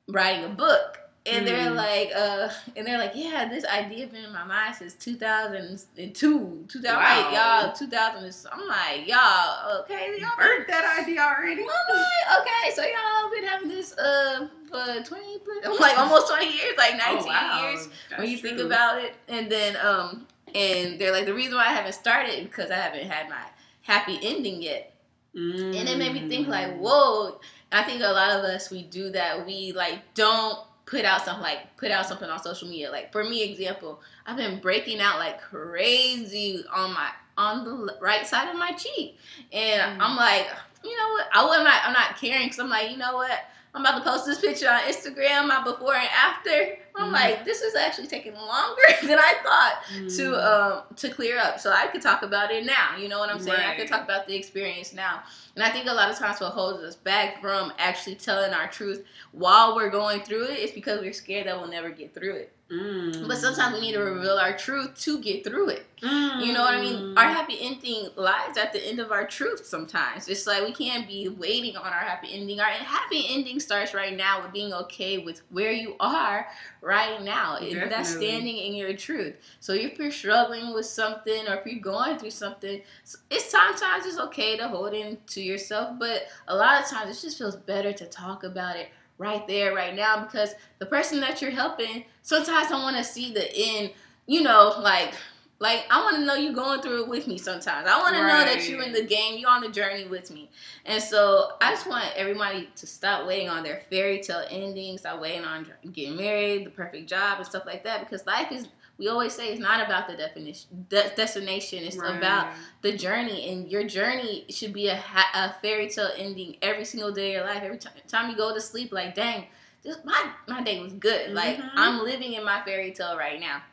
writing 0.07 0.45
a 0.45 0.49
book, 0.49 0.99
and 1.31 1.47
they're 1.47 1.71
Mm. 1.71 1.75
like, 1.75 2.11
uh, 2.15 2.49
and 2.75 2.85
they're 2.85 2.97
like, 2.97 3.11
yeah, 3.15 3.47
this 3.47 3.65
idea 3.65 4.07
been 4.07 4.23
in 4.25 4.33
my 4.33 4.43
mind 4.43 4.75
since 4.75 4.93
2002, 4.95 6.65
2000, 6.67 6.95
Wow. 6.95 7.01
right, 7.01 7.33
y'all, 7.63 7.73
2000. 7.73 8.49
I'm 8.51 8.67
like, 8.67 9.07
y'all, 9.07 9.79
okay, 9.81 10.15
y'all 10.19 10.29
Birthed 10.31 10.67
that 10.67 10.99
idea 11.01 11.21
already. 11.21 11.61
I'm 11.61 11.67
like, 11.95 12.41
okay, 12.41 12.71
so 12.73 12.81
y'all 12.83 13.31
been 13.31 13.43
having 13.43 13.69
this 13.69 13.97
uh 13.97 14.47
for 14.69 15.03
twenty, 15.03 15.37
like 15.79 15.97
almost 15.97 16.27
twenty 16.27 16.45
years, 16.53 16.73
like 16.77 16.95
nineteen 16.97 17.31
oh, 17.31 17.57
wow. 17.57 17.69
years 17.69 17.87
That's 18.09 18.21
when 18.21 18.29
you 18.29 18.37
think 18.37 18.59
about 18.59 19.01
it. 19.03 19.15
And 19.27 19.51
then 19.51 19.75
um, 19.77 20.27
and 20.53 20.99
they're 20.99 21.11
like, 21.11 21.25
the 21.25 21.33
reason 21.33 21.55
why 21.55 21.65
I 21.67 21.73
haven't 21.73 21.93
started 21.93 22.43
because 22.43 22.69
I 22.71 22.75
haven't 22.75 23.09
had 23.09 23.29
my 23.29 23.41
happy 23.81 24.19
ending 24.21 24.61
yet. 24.61 24.93
Mm. 25.35 25.79
And 25.79 25.89
it 25.89 25.97
made 25.97 26.13
me 26.13 26.27
think 26.27 26.47
like, 26.47 26.77
whoa. 26.77 27.39
I 27.71 27.83
think 27.83 28.01
a 28.01 28.07
lot 28.07 28.31
of 28.31 28.43
us 28.45 28.71
we 28.71 28.81
do 28.81 29.11
that. 29.11 29.45
We 29.45 29.73
like 29.73 29.99
don't 30.15 30.57
put 30.89 31.05
out 31.05 31.23
something 31.23 31.43
like 31.43 31.77
put 31.77 31.91
out 31.91 32.05
something 32.05 32.29
on 32.29 32.41
social 32.41 32.67
media. 32.67 32.91
Like 32.91 33.11
for 33.11 33.23
me, 33.23 33.43
example, 33.43 34.01
I've 34.25 34.37
been 34.37 34.59
breaking 34.59 34.99
out 34.99 35.19
like 35.19 35.41
crazy 35.41 36.63
on 36.73 36.93
my 36.93 37.09
on 37.37 37.63
the 37.63 37.97
right 38.01 38.25
side 38.27 38.49
of 38.49 38.57
my 38.57 38.71
cheek, 38.73 39.17
and 39.53 39.99
Mm. 39.99 40.03
I'm 40.03 40.15
like, 40.17 40.47
you 40.83 40.95
know 40.95 41.09
what? 41.13 41.27
I 41.33 41.45
wasn't. 41.45 41.87
I'm 41.87 41.93
not 41.93 42.17
caring 42.17 42.45
because 42.47 42.59
I'm 42.59 42.69
like, 42.69 42.91
you 42.91 42.97
know 42.97 43.15
what? 43.15 43.39
I'm 43.73 43.81
about 43.85 44.03
to 44.03 44.09
post 44.09 44.25
this 44.25 44.39
picture 44.41 44.67
on 44.69 44.79
Instagram, 44.81 45.47
my 45.47 45.63
before 45.63 45.95
and 45.95 46.09
after. 46.09 46.77
I'm 46.95 47.09
Mhm. 47.09 47.13
like, 47.13 47.45
this 47.45 47.61
is 47.61 47.75
actually 47.75 48.07
taking 48.07 48.33
longer 48.33 48.81
than 49.03 49.19
I 49.19 49.33
thought 49.43 49.83
to 49.87 50.23
Mm. 50.31 50.43
um 50.43 50.95
to 50.95 51.09
clear 51.09 51.37
up 51.39 51.59
so 51.59 51.71
i 51.71 51.87
could 51.87 52.01
talk 52.01 52.23
about 52.23 52.51
it 52.51 52.65
now 52.65 52.95
you 52.97 53.07
know 53.07 53.19
what 53.19 53.29
i'm 53.29 53.39
saying 53.39 53.59
i 53.59 53.75
could 53.75 53.87
talk 53.87 54.03
about 54.03 54.27
the 54.27 54.35
experience 54.35 54.93
now 54.93 55.23
and 55.55 55.63
i 55.63 55.69
think 55.69 55.87
a 55.87 55.93
lot 55.93 56.09
of 56.11 56.17
times 56.17 56.39
what 56.41 56.51
holds 56.51 56.83
us 56.83 56.95
back 56.95 57.39
from 57.41 57.71
actually 57.79 58.15
telling 58.15 58.53
our 58.53 58.67
truth 58.67 59.05
while 59.31 59.75
we're 59.75 59.89
going 59.89 60.19
through 60.21 60.43
it 60.45 60.59
is 60.59 60.71
because 60.71 60.99
we're 60.99 61.13
scared 61.13 61.47
that 61.47 61.57
we'll 61.57 61.69
never 61.69 61.89
get 61.89 62.13
through 62.13 62.33
it 62.33 62.51
Mm. 62.71 63.27
but 63.27 63.37
sometimes 63.37 63.73
we 63.73 63.81
need 63.81 63.93
to 63.93 63.99
reveal 63.99 64.37
our 64.37 64.55
truth 64.55 64.95
to 65.01 65.19
get 65.19 65.43
through 65.43 65.69
it 65.69 65.85
you 66.01 66.53
know 66.53 66.61
what 66.61 66.75
I 66.75 66.81
mean? 66.81 66.95
Mm. 66.95 67.17
Our 67.17 67.25
happy 67.25 67.57
ending 67.59 68.07
lies 68.15 68.57
at 68.57 68.71
the 68.71 68.79
end 68.79 68.99
of 68.99 69.11
our 69.11 69.27
truth 69.27 69.65
sometimes. 69.65 70.27
It's 70.27 70.47
like 70.47 70.63
we 70.63 70.71
can't 70.71 71.07
be 71.07 71.27
waiting 71.27 71.75
on 71.75 71.85
our 71.85 71.99
happy 71.99 72.29
ending. 72.31 72.59
Our 72.59 72.67
happy 72.67 73.25
ending 73.29 73.59
starts 73.59 73.93
right 73.93 74.15
now 74.15 74.41
with 74.41 74.53
being 74.53 74.73
okay 74.73 75.17
with 75.17 75.41
where 75.49 75.71
you 75.71 75.95
are 75.99 76.47
right 76.81 77.21
now. 77.21 77.57
That's 77.89 78.09
standing 78.09 78.57
in 78.57 78.75
your 78.75 78.95
truth. 78.95 79.35
So 79.59 79.73
if 79.73 79.99
you're 79.99 80.11
struggling 80.11 80.73
with 80.73 80.85
something 80.85 81.47
or 81.47 81.55
if 81.55 81.65
you're 81.65 81.81
going 81.81 82.17
through 82.17 82.31
something, 82.31 82.81
it's 83.29 83.49
sometimes 83.49 84.05
it's 84.05 84.19
okay 84.19 84.57
to 84.57 84.67
hold 84.67 84.93
in 84.93 85.17
to 85.27 85.41
yourself, 85.41 85.97
but 85.99 86.27
a 86.47 86.55
lot 86.55 86.81
of 86.81 86.87
times 86.87 87.17
it 87.17 87.21
just 87.21 87.37
feels 87.37 87.55
better 87.55 87.91
to 87.91 88.05
talk 88.05 88.43
about 88.43 88.75
it 88.77 88.89
right 89.19 89.45
there, 89.47 89.75
right 89.75 89.93
now, 89.95 90.23
because 90.23 90.55
the 90.79 90.85
person 90.87 91.19
that 91.19 91.41
you're 91.41 91.51
helping 91.51 92.05
sometimes 92.23 92.69
don't 92.69 92.81
want 92.81 92.97
to 92.97 93.03
see 93.03 93.31
the 93.31 93.55
end, 93.55 93.91
you 94.25 94.41
know, 94.41 94.73
like 94.79 95.13
like 95.59 95.83
I 95.91 96.01
want 96.01 96.15
to 96.15 96.23
know 96.23 96.35
you 96.35 96.53
going 96.53 96.81
through 96.81 97.03
it 97.03 97.09
with 97.09 97.27
me 97.27 97.37
sometimes. 97.37 97.85
I 97.87 97.97
want 97.99 98.15
to 98.15 98.21
know 98.21 98.45
that 98.45 98.55
Right. 98.55 98.69
you 98.69 98.81
in 98.81 98.93
the 98.93 99.03
game, 99.03 99.37
you're 99.37 99.49
on 99.49 99.61
the 99.61 99.69
journey 99.69 100.05
with 100.05 100.31
me. 100.31 100.49
And 100.85 101.03
so 101.03 101.51
I 101.61 101.71
just 101.71 101.85
want 101.85 102.05
everybody 102.15 102.69
to 102.77 102.87
stop 102.87 103.27
waiting 103.27 103.49
on 103.49 103.61
their 103.63 103.81
fairy 103.89 104.21
tale 104.21 104.45
endings, 104.49 105.01
stop 105.01 105.19
waiting 105.19 105.43
on 105.43 105.67
getting 105.91 106.15
married, 106.15 106.65
the 106.65 106.69
perfect 106.69 107.09
job, 107.09 107.39
and 107.39 107.45
stuff 107.45 107.65
like 107.65 107.83
that. 107.83 107.99
Because 107.99 108.25
life 108.25 108.53
is, 108.53 108.69
we 108.99 109.07
always 109.07 109.33
say, 109.33 109.47
it's 109.51 109.61
not 109.61 109.83
about 109.85 110.07
the 110.09 110.15
definition, 110.17 110.85
de- 110.89 111.09
destination. 111.15 111.83
It's 111.85 111.95
Right. 111.97 112.17
about 112.17 112.53
the 112.81 112.95
journey, 112.97 113.49
and 113.49 113.71
your 113.71 113.85
journey 113.85 114.45
should 114.49 114.73
be 114.73 114.89
a, 114.89 114.97
ha- 114.97 115.31
a 115.33 115.61
fairy 115.61 115.89
tale 115.89 116.11
ending 116.17 116.57
every 116.61 116.83
single 116.85 117.11
day 117.11 117.35
of 117.35 117.39
your 117.39 117.45
life. 117.53 117.63
Every 117.63 117.77
time, 117.77 117.93
time 118.07 118.29
you 118.29 118.35
go 118.35 118.53
to 118.53 118.59
sleep, 118.61 118.91
like, 118.91 119.15
dang, 119.15 119.47
this, 119.83 119.97
my 120.03 120.31
my 120.47 120.61
day 120.61 120.81
was 120.83 120.91
good. 120.93 121.31
Like 121.31 121.57
Mhm. 121.57 121.71
I'm 121.75 122.03
living 122.03 122.33
in 122.33 122.43
my 122.43 122.61
fairy 122.63 122.91
tale 122.91 123.17
right 123.17 123.39
now. 123.39 123.63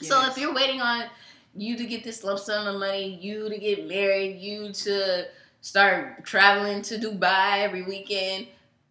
So 0.00 0.24
if 0.28 0.38
you're 0.38 0.54
waiting 0.54 0.80
on 0.80 1.04
you 1.54 1.76
to 1.76 1.84
get 1.84 2.04
this 2.04 2.22
lump 2.22 2.38
sum 2.38 2.68
of 2.68 2.78
money, 2.78 3.18
you 3.20 3.48
to 3.48 3.58
get 3.58 3.88
married, 3.88 4.38
you 4.38 4.72
to 4.72 5.26
start 5.62 6.24
traveling 6.24 6.82
to 6.82 6.96
Dubai 6.98 7.58
every 7.58 7.82
weekend, 7.82 8.46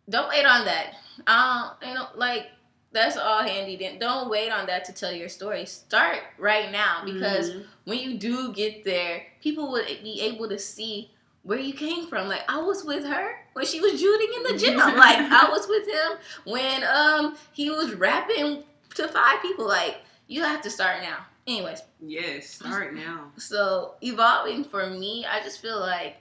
don't 0.10 0.28
wait 0.28 0.46
on 0.46 0.66
that. 0.66 0.96
Um, 1.26 1.72
you 1.88 1.94
know, 1.94 2.08
like 2.16 2.48
that's 2.92 3.18
all 3.18 3.44
handy. 3.44 3.76
Then 3.76 4.00
don't 4.00 4.30
wait 4.30 4.50
on 4.52 4.66
that 4.68 4.86
to 4.86 4.94
tell 4.94 5.12
your 5.12 5.30
story. 5.30 5.66
Start 5.66 6.20
right 6.38 6.72
now 6.72 7.04
because 7.06 7.52
Mhm. 7.52 7.66
when 7.86 8.00
you 8.00 8.18
do 8.18 8.52
get 8.54 8.84
there, 8.84 9.26
people 9.42 9.72
will 9.72 9.86
be 10.04 10.22
able 10.22 10.50
to 10.50 10.58
see 10.60 11.12
where 11.44 11.60
you 11.60 11.74
came 11.74 12.08
from. 12.08 12.28
Like 12.28 12.44
I 12.50 12.60
was 12.62 12.84
with 12.84 13.06
her 13.06 13.46
when 13.54 13.66
she 13.66 13.80
was 13.80 14.00
shooting 14.00 14.30
in 14.38 14.44
the 14.44 14.58
gym. 14.58 14.78
like 14.98 15.20
I 15.20 15.50
was 15.50 15.68
with 15.68 15.88
him 15.88 16.18
when 16.46 16.84
um 16.84 17.38
he 17.52 17.70
was 17.70 17.94
rapping 17.94 18.64
to 18.96 19.08
five 19.08 19.42
people. 19.42 19.68
Like 19.68 19.98
you 20.28 20.44
have 20.44 20.62
to 20.64 20.70
start 20.70 21.02
now. 21.02 21.26
Anyways, 21.48 21.82
yes, 22.00 22.48
start 22.50 22.94
now. 22.94 23.32
so 23.38 23.96
evolving 24.02 24.64
for 24.64 24.86
me, 24.88 25.26
I 25.26 25.42
just 25.42 25.62
feel 25.62 25.80
like 25.80 26.18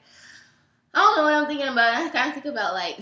I 0.94 1.00
don't 1.00 1.16
know 1.16 1.24
what 1.24 1.34
I'm 1.34 1.46
thinking 1.46 1.66
about. 1.68 1.94
I 1.94 2.08
kind 2.08 2.28
of 2.28 2.34
think 2.34 2.46
about 2.46 2.72
like 2.74 2.98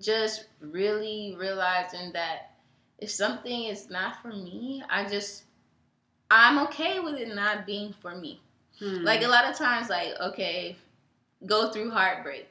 just 0.00 0.46
really 0.60 1.34
realizing 1.38 2.12
that 2.12 2.52
if 2.98 3.10
something 3.10 3.64
is 3.64 3.90
not 3.90 4.22
for 4.22 4.28
me, 4.28 4.82
I 4.88 5.08
just 5.08 5.44
I'm 6.30 6.58
okay 6.66 7.00
with 7.00 7.14
it 7.16 7.34
not 7.34 7.66
being 7.66 7.94
for 8.00 8.14
me. 8.14 8.40
Hmm. 8.78 9.04
Like 9.04 9.22
a 9.22 9.28
lot 9.28 9.44
of 9.48 9.56
times, 9.56 9.88
like 9.88 10.14
okay, 10.20 10.76
go 11.46 11.70
through 11.70 11.90
heartbreak. 11.90 12.48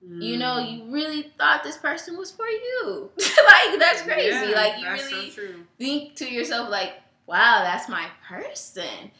You 0.00 0.36
know, 0.36 0.56
Mm. 0.56 0.78
you 0.86 0.92
really 0.92 1.22
thought 1.36 1.64
this 1.64 1.76
person 1.76 2.16
was 2.16 2.30
for 2.30 2.46
you. 2.46 3.10
like 3.18 3.78
that's 3.80 4.02
crazy. 4.02 4.28
Yeah, 4.28 4.54
like 4.54 4.78
you 4.80 4.88
really 4.88 5.30
so 5.30 5.42
think 5.76 6.14
to 6.16 6.32
yourself 6.32 6.70
like, 6.70 6.94
wow, 7.26 7.62
that's 7.64 7.88
my 7.88 8.06
person. 8.28 9.10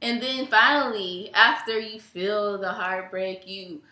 And 0.00 0.22
then 0.22 0.46
finally, 0.46 1.30
after 1.34 1.78
you 1.80 1.98
feel 2.00 2.56
the 2.56 2.72
heartbreak, 2.72 3.48
you 3.48 3.82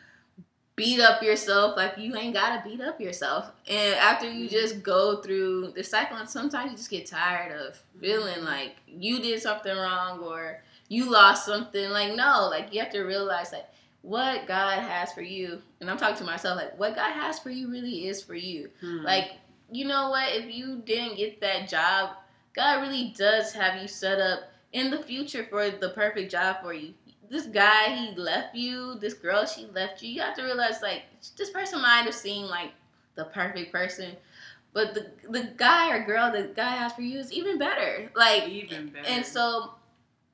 beat 0.77 1.01
up 1.01 1.23
yourself 1.23 1.75
like 1.77 1.95
you 1.97 2.15
ain't 2.15 2.35
gotta 2.35 2.63
beat 2.69 2.83
up 2.83 3.01
yourself. 3.01 3.51
And 3.67 3.95
after 3.97 4.31
you 4.31 4.49
just 4.49 4.83
go 4.83 5.23
through 5.23 5.73
the 5.73 5.83
cycle, 5.83 6.19
and 6.19 6.29
sometimes 6.29 6.71
you 6.71 6.77
just 6.77 6.91
get 6.91 7.07
tired 7.07 7.53
of 7.53 7.83
feeling 7.99 8.45
like 8.45 8.77
you 8.87 9.21
did 9.21 9.41
something 9.41 9.75
wrong 9.75 10.21
or 10.21 10.63
you 10.89 11.11
lost 11.11 11.47
something. 11.47 11.91
Like, 11.91 12.15
no, 12.15 12.49
like 12.51 12.73
you 12.73 12.81
have 12.81 12.93
to 12.93 13.03
realize 13.03 13.53
like 13.53 13.67
what 14.03 14.47
God 14.47 14.81
has 14.81 15.13
for 15.13 15.23
you. 15.23 15.61
And 15.81 15.91
I'm 15.91 15.97
talking 15.97 16.17
to 16.19 16.25
myself, 16.25 16.57
like 16.57 16.79
what 16.79 16.95
God 16.95 17.13
has 17.13 17.39
for 17.39 17.51
you 17.51 17.71
really 17.71 18.07
is 18.07 18.23
for 18.23 18.35
you. 18.35 18.71
Hmm. 18.81 18.99
Like, 18.99 19.33
you 19.73 19.87
know 19.87 20.11
what? 20.11 20.33
If 20.33 20.55
you 20.55 20.83
didn't 20.85 21.17
get 21.17 21.41
that 21.41 21.69
job, 21.69 22.11
God 22.55 22.83
really 22.83 23.15
does 23.17 23.53
have 23.55 23.81
you 23.81 23.89
set 23.89 24.21
up 24.21 24.41
in 24.73 24.91
the 24.91 25.03
future 25.03 25.47
for 25.49 25.71
the 25.71 25.91
perfect 25.91 26.31
job 26.31 26.57
for 26.63 26.73
you. 26.75 26.93
This 27.31 27.47
guy, 27.47 27.95
he 27.95 28.15
left 28.17 28.55
you. 28.55 28.97
This 29.01 29.15
girl, 29.15 29.47
she 29.47 29.67
left 29.67 30.03
you. 30.03 30.11
You 30.13 30.21
have 30.23 30.37
to 30.37 30.43
realize, 30.45 30.83
like, 30.83 31.03
this 31.37 31.51
person 31.51 31.83
might 31.83 32.03
have 32.05 32.15
seemed 32.15 32.49
like 32.49 32.73
the 33.17 33.25
perfect 33.25 33.73
person, 33.73 34.13
but 34.73 34.95
the 34.95 35.11
the 35.29 35.51
guy 35.57 35.91
or 35.93 36.05
girl 36.05 36.31
that 36.33 36.55
guy 36.55 36.71
has 36.77 36.93
for 36.93 37.03
you 37.03 37.19
is 37.19 37.33
even 37.33 37.59
better. 37.59 38.11
Like, 38.15 38.49
even 38.49 38.89
better. 38.91 39.07
and 39.09 39.25
so 39.25 39.73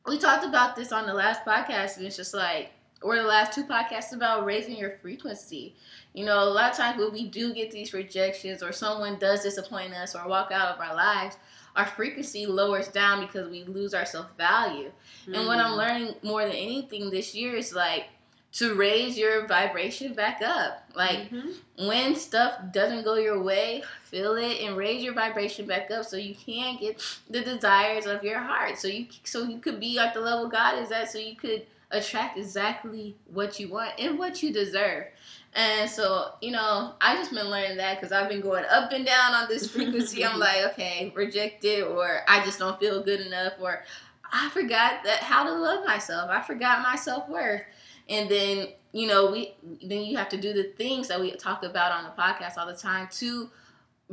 we 0.07 0.19
talked 0.19 0.45
about 0.45 0.77
this 0.77 0.93
on 0.93 1.07
the 1.07 1.15
last 1.15 1.45
podcast, 1.45 1.97
and 1.97 2.07
it's 2.07 2.17
just 2.17 2.35
like, 2.35 2.73
or 3.03 3.17
the 3.17 3.23
last 3.23 3.53
two 3.53 3.65
podcasts 3.65 4.13
about 4.13 4.45
raising 4.45 4.77
your 4.77 4.99
frequency. 5.03 5.75
You 6.15 6.25
know, 6.25 6.43
a 6.43 6.51
lot 6.51 6.71
of 6.73 6.77
times 6.77 6.99
when 6.99 7.13
we 7.13 7.29
do 7.29 7.55
get 7.55 7.71
these 7.71 7.93
rejections, 7.93 8.63
or 8.63 8.73
someone 8.73 9.19
does 9.19 9.43
disappoint 9.43 9.95
us, 9.95 10.15
or 10.15 10.27
walk 10.29 10.51
out 10.53 10.75
of 10.75 10.81
our 10.81 10.95
lives, 10.95 11.37
our 11.77 11.87
frequency 11.87 12.47
lowers 12.47 12.89
down 12.89 13.25
because 13.27 13.49
we 13.51 13.65
lose 13.65 13.95
our 13.95 14.05
self 14.05 14.27
value. 14.37 14.91
And 15.27 15.47
what 15.47 15.59
I'm 15.59 15.73
Mhm. 15.73 15.77
learning 15.77 16.15
more 16.23 16.43
than 16.43 16.53
anything 16.53 17.11
this 17.11 17.35
year 17.35 17.55
is 17.55 17.75
like, 17.75 18.07
to 18.53 18.75
raise 18.75 19.17
your 19.17 19.47
vibration 19.47 20.13
back 20.13 20.43
up. 20.43 20.85
Like 20.95 21.31
Mhm. 21.31 21.55
when 21.79 22.15
stuff 22.15 22.61
doesn't 22.71 23.03
go 23.03 23.15
your 23.15 23.43
way, 23.43 23.83
feel 24.05 24.37
it 24.37 24.61
and 24.61 24.77
raise 24.77 25.03
your 25.03 25.15
vibration 25.15 25.67
back 25.67 25.91
up 25.91 26.05
so 26.05 26.19
you 26.19 26.35
can 26.35 26.77
get 26.77 27.01
the 27.31 27.41
desires 27.41 28.05
of 28.07 28.23
your 28.23 28.41
heart. 28.41 28.79
So 28.79 28.89
you 28.89 29.07
so 29.25 29.45
you 29.45 29.59
could 29.59 29.81
be 29.81 29.99
at 29.99 30.13
the 30.13 30.21
level 30.21 30.49
God 30.49 30.79
is 30.83 30.93
at 30.93 31.11
so 31.11 31.19
you 31.19 31.35
could 31.35 31.65
attract 31.91 32.37
exactly 32.39 33.17
what 33.33 33.59
you 33.59 33.69
want 33.69 33.93
and 33.99 34.19
what 34.19 34.43
you 34.43 34.53
deserve. 34.53 35.07
And 35.55 35.89
so, 35.91 36.33
you 36.41 36.51
know, 36.51 36.95
I 37.01 37.15
just 37.17 37.33
been 37.33 37.51
learning 37.51 37.77
that 37.77 38.01
because 38.01 38.11
I've 38.11 38.29
been 38.29 38.41
going 38.41 38.65
up 38.71 38.91
and 38.93 39.05
down 39.05 39.35
on 39.35 39.49
this 39.49 39.71
frequency. 39.71 40.25
I'm 40.25 40.39
like, 40.39 40.65
okay, 40.73 41.13
rejected, 41.15 41.85
or 41.85 42.21
I 42.27 42.43
just 42.45 42.59
don't 42.59 42.81
feel 42.81 43.03
good 43.03 43.21
enough, 43.21 43.55
or 43.61 43.85
I 44.33 44.49
forgot 44.51 45.05
that 45.05 45.19
how 45.19 45.45
to 45.45 45.53
love 45.53 45.85
myself. 45.85 46.31
I 46.31 46.41
forgot 46.41 46.83
my 46.83 46.97
self 46.97 47.29
worth. 47.29 47.63
And 48.09 48.31
then, 48.31 48.69
you 48.93 49.07
know, 49.07 49.31
we 49.31 49.55
then 49.83 50.03
you 50.03 50.17
have 50.17 50.31
to 50.31 50.41
do 50.41 50.55
the 50.55 50.73
things 50.79 51.09
that 51.09 51.21
we 51.21 51.31
talk 51.33 51.65
about 51.65 51.93
on 51.93 52.05
the 52.05 52.23
podcast 52.23 52.57
all 52.57 52.67
the 52.67 52.75
time 52.75 53.09
to 53.13 53.51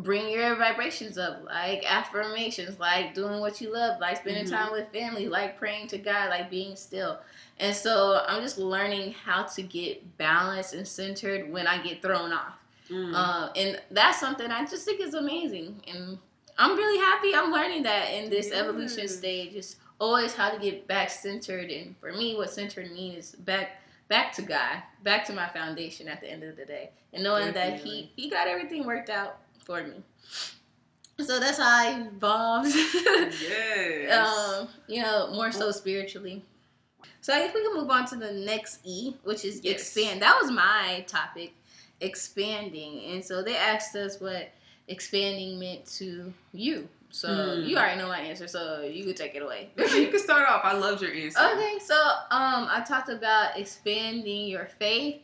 bring 0.04 0.30
your 0.30 0.56
vibrations 0.56 1.18
up, 1.18 1.44
like 1.46 1.84
affirmations, 1.86 2.80
like 2.80 3.14
doing 3.14 3.40
what 3.40 3.60
you 3.60 3.74
love, 3.74 4.00
like 4.00 4.18
spending 4.18 4.46
Mhm. 4.46 4.50
time 4.50 4.72
with 4.72 4.92
family, 4.92 5.28
like 5.28 5.58
praying 5.58 5.88
to 5.90 5.98
God, 5.98 6.30
like 6.30 6.50
being 6.50 6.76
still. 6.76 7.20
And 7.60 7.76
so 7.76 8.24
I'm 8.28 8.42
just 8.42 8.58
learning 8.58 9.12
how 9.12 9.44
to 9.44 9.62
get 9.62 10.18
balanced 10.18 10.74
and 10.74 10.88
centered 10.88 11.52
when 11.52 11.68
I 11.68 11.80
get 11.84 12.02
thrown 12.02 12.32
off. 12.32 12.54
Mm. 12.90 13.14
Uh, 13.14 13.52
and 13.56 13.82
that's 13.92 14.20
something 14.20 14.50
I 14.50 14.66
just 14.66 14.86
think 14.86 15.02
is 15.02 15.14
amazing. 15.14 15.84
And 15.88 16.18
I'm 16.58 16.78
really 16.78 16.98
happy 17.00 17.36
I'm 17.36 17.52
learning 17.52 17.84
that 17.84 18.14
in 18.14 18.30
this 18.30 18.52
evolution 18.52 19.08
stage. 19.08 19.54
It's 19.56 19.76
always 20.00 20.34
how 20.34 20.50
to 20.50 20.58
get 20.58 20.88
back 20.88 21.10
centered. 21.10 21.70
And 21.70 21.98
for 21.98 22.14
me, 22.14 22.36
what 22.38 22.50
centered 22.50 22.92
means 22.92 23.34
is 23.34 23.36
back 23.36 23.82
back 24.08 24.34
to 24.34 24.42
God, 24.42 24.82
back 25.04 25.24
to 25.26 25.34
my 25.34 25.48
foundation 25.50 26.08
at 26.08 26.20
the 26.20 26.32
end 26.32 26.44
of 26.44 26.56
the 26.56 26.66
day. 26.66 26.90
And 27.14 27.22
knowing 27.24 27.54
that 27.54 27.80
he, 27.80 28.12
he 28.16 28.28
got 28.28 28.48
everything 28.48 28.88
worked 28.88 29.12
out 29.12 29.38
for 29.70 29.84
me. 29.84 30.02
So 31.24 31.40
that's 31.40 31.60
how 31.60 31.68
I 31.70 32.08
evolved. 32.08 32.74
yes. 32.74 34.28
um, 34.60 34.68
you 34.88 35.04
know, 35.04 35.30
more 35.32 35.52
so 35.52 35.70
spiritually. 35.70 36.44
So 37.22 37.34
I 37.34 37.40
guess 37.46 37.54
we 37.54 37.62
can 37.64 37.76
move 37.76 37.90
on 37.92 38.06
to 38.08 38.16
the 38.16 38.32
next 38.32 38.80
E, 38.84 39.14
which 39.24 39.46
is 39.46 39.62
Yes. 39.64 39.82
expand. 39.82 40.22
That 40.24 40.40
was 40.42 40.50
my 40.50 41.06
topic, 41.08 41.54
expanding. 42.02 43.12
And 43.12 43.24
so 43.24 43.44
they 43.44 43.56
asked 43.56 43.96
us 43.96 44.20
what 44.20 44.50
expanding 44.88 45.60
meant 45.60 45.86
to 45.98 46.34
you. 46.52 46.88
So 47.12 47.28
Hmm. 47.28 47.64
you 47.68 47.78
already 47.78 48.00
know 48.00 48.08
my 48.08 48.20
answer, 48.22 48.48
so 48.48 48.82
you 48.82 49.04
could 49.04 49.18
take 49.18 49.36
it 49.36 49.44
away. 49.44 49.70
You 49.78 50.08
can 50.08 50.20
start 50.20 50.50
off. 50.50 50.62
I 50.64 50.74
loved 50.74 51.02
your 51.04 51.14
answer. 51.14 51.42
Okay, 51.42 51.78
so 51.80 51.96
um, 52.32 52.68
I 52.72 52.84
talked 52.88 53.10
about 53.10 53.60
expanding 53.60 54.48
your 54.48 54.66
faith, 54.66 55.22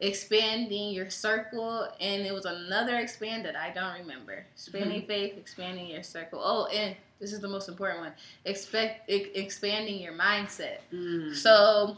expanding 0.00 0.90
your 0.92 1.10
circle, 1.10 1.88
and 2.00 2.22
it 2.26 2.32
was 2.32 2.44
another 2.44 2.96
expand 2.98 3.44
that 3.44 3.56
I 3.56 3.70
don't 3.72 3.98
remember. 3.98 4.44
Expanding 4.54 4.98
Mm-hmm. 5.02 5.06
faith, 5.08 5.38
expanding 5.38 5.86
your 5.86 6.02
circle. 6.02 6.40
Oh, 6.42 6.66
and 6.66 6.94
this 7.20 7.32
is 7.32 7.40
the 7.40 7.48
most 7.48 7.68
important 7.68 8.00
one. 8.00 8.12
Expect 8.44 9.08
e- 9.10 9.30
expanding 9.34 10.00
your 10.00 10.12
mindset. 10.12 10.78
Mm. 10.92 11.34
So, 11.34 11.96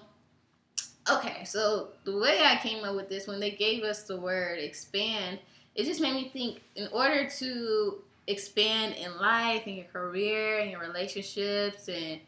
okay, 1.11 1.45
so 1.45 1.89
the 2.05 2.17
way 2.19 2.41
I 2.45 2.57
came 2.57 2.85
up 2.85 2.95
with 2.97 3.09
this 3.09 3.27
when 3.27 3.41
they 3.41 3.51
gave 3.53 3.83
us 3.83 4.03
the 4.05 4.17
word 4.21 4.59
expand, 4.59 5.39
it 5.75 5.85
just 5.85 6.01
made 6.01 6.15
me 6.15 6.31
think. 6.33 6.63
In 6.77 6.89
order 6.93 7.29
to 7.39 7.99
expand 8.27 8.95
in 8.97 9.17
life 9.19 9.63
and 9.67 9.77
your 9.77 9.87
career 9.87 10.59
and 10.61 10.71
your 10.71 10.81
relationships 10.81 11.89
and 11.89 12.21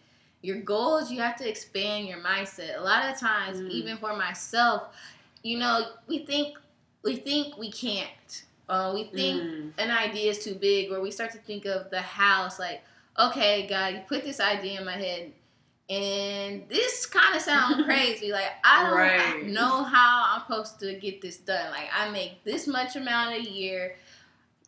your 0.42 0.60
goals, 0.60 1.10
you 1.10 1.20
have 1.20 1.36
to 1.36 1.48
expand 1.48 2.06
your 2.06 2.18
mindset. 2.18 2.78
A 2.78 2.82
lot 2.82 3.08
of 3.12 3.18
times, 3.18 3.58
Mm. 3.58 3.70
even 3.70 3.96
for 3.98 4.14
myself, 4.16 4.94
you 5.42 5.58
know, 5.58 5.86
we 6.06 6.24
think 6.26 6.56
we 7.04 7.16
think 7.16 7.56
we 7.58 7.70
can't. 7.70 8.42
Uh, 8.68 8.90
we 8.94 9.04
think 9.04 9.42
Mm. 9.42 9.72
an 9.78 9.90
idea 9.90 10.30
is 10.30 10.44
too 10.44 10.54
big, 10.54 10.90
or 10.92 11.00
we 11.00 11.10
start 11.10 11.30
to 11.32 11.38
think 11.38 11.64
of 11.64 11.88
the 11.90 12.00
house 12.02 12.58
like, 12.58 12.82
okay, 13.18 13.66
God, 13.66 13.94
you 13.94 14.00
put 14.08 14.24
this 14.24 14.40
idea 14.40 14.78
in 14.80 14.84
my 14.84 14.92
head, 14.96 15.32
and 15.88 16.68
this 16.68 17.06
kind 17.06 17.34
of 17.34 17.40
sounds 17.40 17.82
crazy. 17.86 18.30
Like 18.32 18.50
I 18.64 18.82
don't 18.84 18.96
Right. 18.98 19.46
know 19.46 19.84
how 19.84 20.24
I'm 20.34 20.40
supposed 20.42 20.80
to 20.80 20.94
get 20.98 21.20
this 21.22 21.38
done. 21.38 21.70
Like 21.70 21.88
I 21.96 22.10
make 22.10 22.44
this 22.44 22.66
much 22.66 22.96
amount 22.96 23.34
a 23.36 23.40
year. 23.42 23.96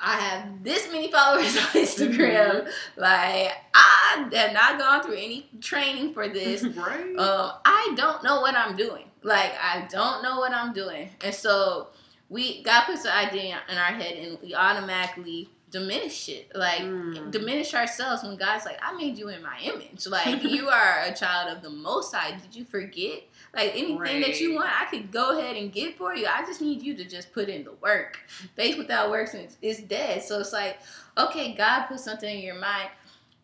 I 0.02 0.14
have 0.18 0.64
this 0.64 0.90
many 0.90 1.11
followers 1.12 1.54
on 1.59 1.62
Instagram. 1.74 2.70
Like 2.96 3.52
I 3.74 4.28
have 4.33 4.52
not 4.54 4.78
gone 4.78 5.02
through 5.02 5.16
any 5.16 5.46
training 5.61 6.14
for 6.14 6.26
this. 6.28 6.62
right. 6.76 7.16
Um, 7.18 7.52
I 7.66 7.92
don't 7.96 8.24
know 8.24 8.40
what 8.40 8.54
I'm 8.54 8.76
doing. 8.76 9.04
Like 9.22 9.52
I 9.61 9.87
don't 9.90 10.22
know 10.22 10.38
what 10.38 10.52
I'm 10.52 10.72
doing, 10.72 11.11
and 11.22 11.35
so 11.35 11.88
we 12.28 12.62
God 12.62 12.85
puts 12.85 13.02
the 13.02 13.14
idea 13.14 13.59
in 13.70 13.76
our 13.78 13.92
head, 13.92 14.16
and 14.16 14.38
we 14.42 14.54
automatically 14.54 15.48
diminish 15.70 16.28
it. 16.28 16.50
Like 16.54 16.80
Mm. 16.83 17.30
diminish 17.30 17.74
ourselves 17.74 18.22
when 18.22 18.37
God's 18.37 18.64
like, 18.64 18.78
"I 18.83 18.92
made 18.96 19.16
you 19.18 19.28
in 19.28 19.42
my 19.42 19.59
image. 19.62 20.06
Like 20.06 20.42
you 20.42 20.68
are 20.78 21.04
a 21.06 21.14
child 21.14 21.54
of 21.56 21.62
the 21.62 21.70
Most 21.70 22.14
High. 22.14 22.33
Did 22.37 22.54
you 22.56 22.64
forget? 22.64 23.22
Like 23.54 23.72
anything 23.74 24.20
that 24.20 24.40
you 24.40 24.54
want, 24.54 24.70
I 24.70 24.85
could 24.87 25.11
go 25.11 25.38
ahead 25.38 25.56
and 25.56 25.72
get 25.72 25.96
for 25.98 26.14
you. 26.14 26.26
I 26.26 26.42
just 26.46 26.61
need 26.61 26.83
you 26.83 26.94
to 26.94 27.04
just 27.04 27.33
put 27.33 27.48
in 27.48 27.64
the 27.64 27.72
work. 27.72 28.18
Faith 28.54 28.78
without 28.78 29.11
works 29.11 29.35
is, 29.35 29.56
is 29.61 29.80
dead. 29.80 30.22
So 30.22 30.38
it's 30.38 30.52
like, 30.52 30.78
okay, 31.18 31.54
God 31.54 31.87
put 31.87 31.98
something 31.98 32.33
in 32.33 32.42
your 32.44 32.54
mind. 32.61 32.90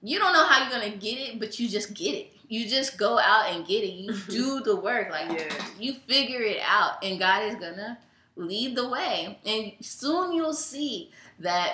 You 0.02 0.18
don't 0.20 0.32
know 0.32 0.46
how 0.46 0.62
you're 0.62 0.70
gonna 0.70 0.96
get 0.96 1.18
it, 1.18 1.40
but 1.40 1.58
you 1.58 1.68
just 1.68 1.92
get 1.94 2.14
it. 2.14 2.35
You 2.48 2.68
just 2.68 2.96
go 2.98 3.18
out 3.18 3.50
and 3.50 3.66
get 3.66 3.82
it. 3.84 3.92
You 3.92 4.12
do 4.28 4.60
the 4.60 4.76
work. 4.76 5.10
Like 5.10 5.30
Yeah. 5.38 5.66
you 5.78 5.94
figure 6.06 6.40
it 6.42 6.60
out, 6.64 7.02
and 7.04 7.18
God 7.18 7.44
is 7.44 7.54
gonna 7.56 7.98
lead 8.36 8.76
the 8.76 8.88
way. 8.88 9.38
And 9.44 9.72
soon 9.80 10.32
you'll 10.32 10.52
see 10.54 11.10
that 11.40 11.72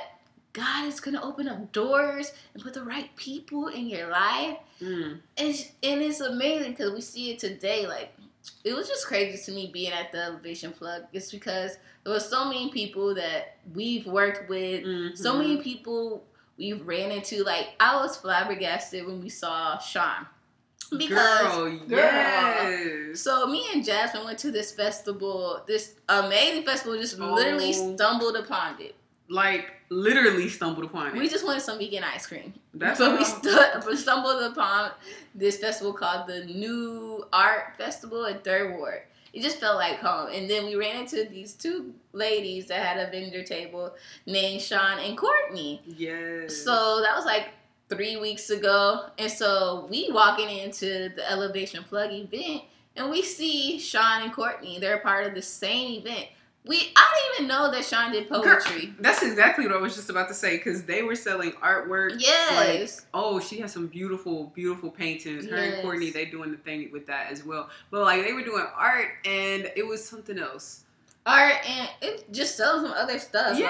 God 0.53 0.87
is 0.87 1.01
gonna 1.01 1.23
open 1.23 1.49
up 1.49 1.73
doors 1.73 2.33
and 2.55 2.63
put 2.63 2.75
the 2.75 2.83
right 2.85 3.15
people 3.17 3.69
in 3.69 3.87
your 3.87 4.09
life. 4.09 4.59
Mm. 4.81 5.19
And 5.39 5.49
it's, 5.49 5.73
and 5.83 6.03
it's 6.03 6.21
amazing 6.21 6.73
because 6.73 6.93
we 6.93 7.01
see 7.01 7.31
it 7.31 7.39
today. 7.39 7.87
Like 7.87 8.13
it 8.65 8.73
was 8.75 8.89
just 8.89 9.07
crazy 9.07 9.43
to 9.45 9.53
me 9.53 9.71
being 9.73 9.93
at 9.93 10.13
the 10.13 10.19
Elevation 10.25 10.73
Plug. 10.73 11.03
It's 11.13 11.31
because 11.31 11.77
there 12.05 12.13
was 12.13 12.29
so 12.29 12.45
many 12.47 12.71
people 12.71 13.15
that 13.15 13.57
we've 13.75 14.07
worked 14.07 14.49
with, 14.49 14.83
so 15.17 15.35
Mhm. 15.35 15.39
many 15.39 15.57
people 15.63 16.25
we've 16.59 16.87
ran 16.87 17.11
into. 17.13 17.45
Like 17.45 17.69
I 17.81 17.97
was 17.97 18.17
flabbergasted 18.17 19.07
when 19.07 19.21
we 19.21 19.29
saw 19.29 19.79
Sean 19.79 20.27
because 20.99 21.55
girl, 21.55 21.79
girl. 21.89 21.99
yes. 21.99 23.21
so 23.21 23.47
me 23.47 23.67
and 23.73 23.85
Jasmine 23.85 24.25
went 24.25 24.39
to 24.41 24.51
this 24.51 24.73
festival, 24.73 25.63
this 25.67 25.95
amazing 26.09 26.65
festival. 26.65 26.99
Just 26.99 27.19
literally 27.19 27.73
Oh. 27.75 27.95
stumbled 27.97 28.37
upon 28.37 28.81
it. 28.81 28.95
like 29.29 29.71
literally 29.89 30.49
stumbled 30.49 30.85
upon 30.85 31.09
it. 31.09 31.15
We 31.15 31.29
just 31.29 31.45
wanted 31.45 31.61
some 31.63 31.79
vegan 31.79 32.05
ice 32.05 32.27
cream. 32.27 32.53
That's 32.75 32.99
so 32.99 33.17
we 33.17 33.25
stu- 33.25 33.81
we 33.87 33.97
stumbled 33.97 34.43
upon 34.43 34.91
this 35.35 35.59
festival 35.59 35.93
called 35.93 36.27
the 36.27 36.45
New 36.47 37.25
Art 37.33 37.77
Festival 37.79 38.27
at 38.27 38.43
Third 38.45 38.77
Ward. 38.77 39.03
It 39.33 39.41
just 39.43 39.59
felt 39.61 39.77
like 39.77 39.99
home. 39.99 40.29
And 40.31 40.49
then 40.51 40.67
we 40.67 40.75
ran 40.77 40.97
into 41.01 41.25
these 41.25 41.55
two 41.55 41.95
ladies 42.13 42.67
that 42.67 42.85
had 42.85 42.99
a 42.99 43.11
vendor 43.11 43.43
table 43.43 43.95
named 44.27 44.61
Sean 44.61 44.99
and 44.99 45.17
Courtney. 45.17 45.81
Yes. 45.87 46.55
So 46.57 47.01
that 47.01 47.17
was 47.17 47.25
like 47.25 47.49
three 47.95 48.17
weeks 48.17 48.51
ago. 48.51 49.07
And 49.19 49.31
so 49.31 49.87
we 49.91 50.09
walking 50.11 50.49
into 50.49 51.11
the 51.15 51.29
Elevation 51.31 51.85
Plug 51.85 52.11
event 52.13 52.63
and 52.97 53.11
we 53.11 53.23
see 53.23 53.79
Sean 53.79 54.23
and 54.23 54.33
Courtney. 54.33 54.79
They're 54.79 54.99
part 54.99 55.27
of 55.27 55.35
the 55.35 55.43
same 55.43 56.01
event. 56.01 56.27
We 56.65 56.77
I 56.95 57.15
didn't 57.37 57.47
even 57.47 57.49
know 57.49 57.73
that 57.73 57.85
Sean 57.85 58.13
did 58.13 58.29
poetry. 58.29 58.95
That's 59.01 59.23
exactly 59.25 59.67
what 59.67 59.75
I 59.75 59.81
was 59.81 59.97
just 59.97 60.11
about 60.11 60.29
to 60.29 60.35
say 60.35 60.59
because 60.59 60.85
they 60.85 61.03
were 61.03 61.17
selling 61.17 61.51
artwork. 61.55 62.15
Yes. 62.21 63.05
Oh, 63.13 63.41
she 63.41 63.59
has 63.59 63.73
some 63.73 63.89
beautiful, 63.89 64.53
beautiful 64.55 64.89
paintings. 64.89 65.49
Her 65.51 65.57
Yes. 65.57 65.75
and 65.75 65.83
Courtney, 65.83 66.11
they 66.11 66.27
doing 66.27 66.53
the 66.53 66.57
thing 66.59 66.89
with 66.93 67.05
that 67.07 67.33
as 67.33 67.45
well. 67.45 67.69
But 67.91 68.03
like 68.03 68.25
they 68.25 68.33
were 68.33 68.45
doing 68.45 68.65
art, 68.77 69.09
and 69.25 69.73
it 69.75 69.85
was 69.85 70.05
something 70.05 70.39
else. 70.39 70.85
art 71.27 71.55
and 71.69 71.89
it 72.01 72.33
just 72.33 72.57
sells 72.57 72.83
some 72.83 72.93
other 72.93 73.19
stuff 73.19 73.59
Yeah, 73.59 73.69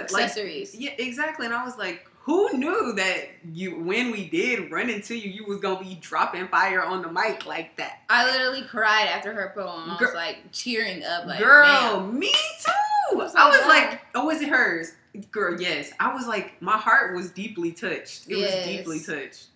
like 0.00 0.12
like- 0.12 0.22
accessories. 0.24 0.74
Yeah, 0.74 0.92
exactly. 0.98 1.46
And 1.46 1.54
I 1.54 1.64
was 1.64 1.76
like, 1.78 2.08
who 2.24 2.56
knew 2.56 2.92
that 2.94 3.30
you, 3.52 3.80
when 3.80 4.12
we 4.12 4.28
did 4.28 4.70
run 4.70 4.88
into 4.88 5.16
you, 5.16 5.30
you 5.30 5.44
was 5.44 5.58
gonna 5.58 5.80
be 5.82 5.96
dropping 6.00 6.46
fire 6.48 6.82
on 6.82 7.02
the 7.02 7.10
mic 7.10 7.46
like 7.46 7.76
that? 7.78 8.00
I 8.08 8.30
literally 8.30 8.62
cried 8.62 9.08
after 9.08 9.32
her 9.32 9.52
poem. 9.54 9.90
I 9.90 9.96
was 10.00 10.14
like 10.14 10.38
cheering 10.52 11.02
up, 11.04 11.26
like 11.26 11.40
Girl, 11.40 12.00
man. 12.00 12.18
me 12.18 12.32
too. 12.64 13.16
was 13.16 13.34
I 13.34 13.48
was 13.48 13.66
like, 13.66 14.02
oh, 14.14 14.26
was 14.26 14.40
it 14.40 14.48
hers? 14.48 14.92
Girl, 15.32 15.60
yes. 15.60 15.92
I 16.00 16.14
was 16.14 16.26
like, 16.28 16.60
my 16.62 16.78
heart 16.78 17.14
was 17.16 17.30
deeply 17.30 17.72
touched. 17.72 18.28
It 18.30 18.38
Yes. 18.38 18.54
was 18.56 18.66
deeply 18.66 19.00
touched. 19.00 19.46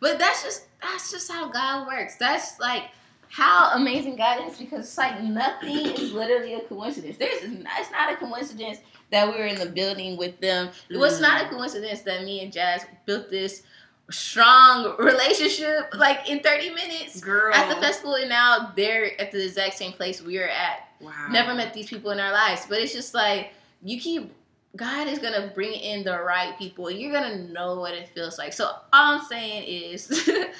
But 0.00 0.18
that's 0.18 0.42
just 0.42 0.64
that's 0.82 1.10
just 1.12 1.30
how 1.30 1.48
God 1.48 1.86
works. 1.86 2.16
That's 2.16 2.58
like 2.58 2.90
how 3.28 3.70
amazing 3.74 4.16
God 4.16 4.46
is 4.50 4.58
because 4.58 4.80
it's 4.80 4.98
like 4.98 5.22
nothing 5.22 5.70
is 5.70 6.12
literally 6.12 6.54
a 6.54 6.60
coincidence. 6.62 7.16
There's 7.18 7.42
it's 7.42 7.90
not 7.92 8.12
a 8.12 8.16
coincidence 8.16 8.78
that 9.10 9.26
we 9.32 9.38
were 9.38 9.46
in 9.46 9.58
the 9.58 9.66
building 9.66 10.16
with 10.16 10.40
them. 10.40 10.70
It 10.90 10.96
was 10.96 11.18
Mm. 11.18 11.22
not 11.22 11.44
a 11.46 11.48
coincidence 11.48 12.00
that 12.02 12.24
me 12.24 12.42
and 12.42 12.52
Jazz 12.52 12.84
built 13.06 13.30
this 13.30 13.62
strong 14.10 14.94
relationship 14.98 15.92
like 15.96 16.28
in 16.28 16.40
30 16.40 16.70
minutes 16.70 17.20
Girl. 17.20 17.52
at 17.54 17.68
the 17.74 17.80
festival 17.80 18.14
and 18.14 18.28
now 18.28 18.72
they're 18.76 19.20
at 19.20 19.32
the 19.32 19.44
exact 19.44 19.74
same 19.76 19.92
place 19.92 20.22
we 20.22 20.38
are 20.38 20.48
at 20.48 20.88
Wow. 21.00 21.10
never 21.30 21.54
met 21.54 21.74
these 21.74 21.88
people 21.88 22.10
in 22.12 22.20
our 22.20 22.32
lives 22.32 22.66
but 22.68 22.78
it's 22.80 22.92
just 22.92 23.14
like 23.14 23.52
you 23.82 24.00
keep 24.00 24.32
god 24.76 25.08
is 25.08 25.18
gonna 25.18 25.50
bring 25.54 25.72
in 25.72 26.04
the 26.04 26.18
right 26.22 26.56
people 26.56 26.88
you're 26.90 27.12
gonna 27.12 27.48
know 27.48 27.80
what 27.80 27.94
it 27.94 28.08
feels 28.10 28.38
like 28.38 28.52
so 28.52 28.66
all 28.66 28.80
i'm 28.92 29.24
saying 29.24 29.64
is 29.64 30.06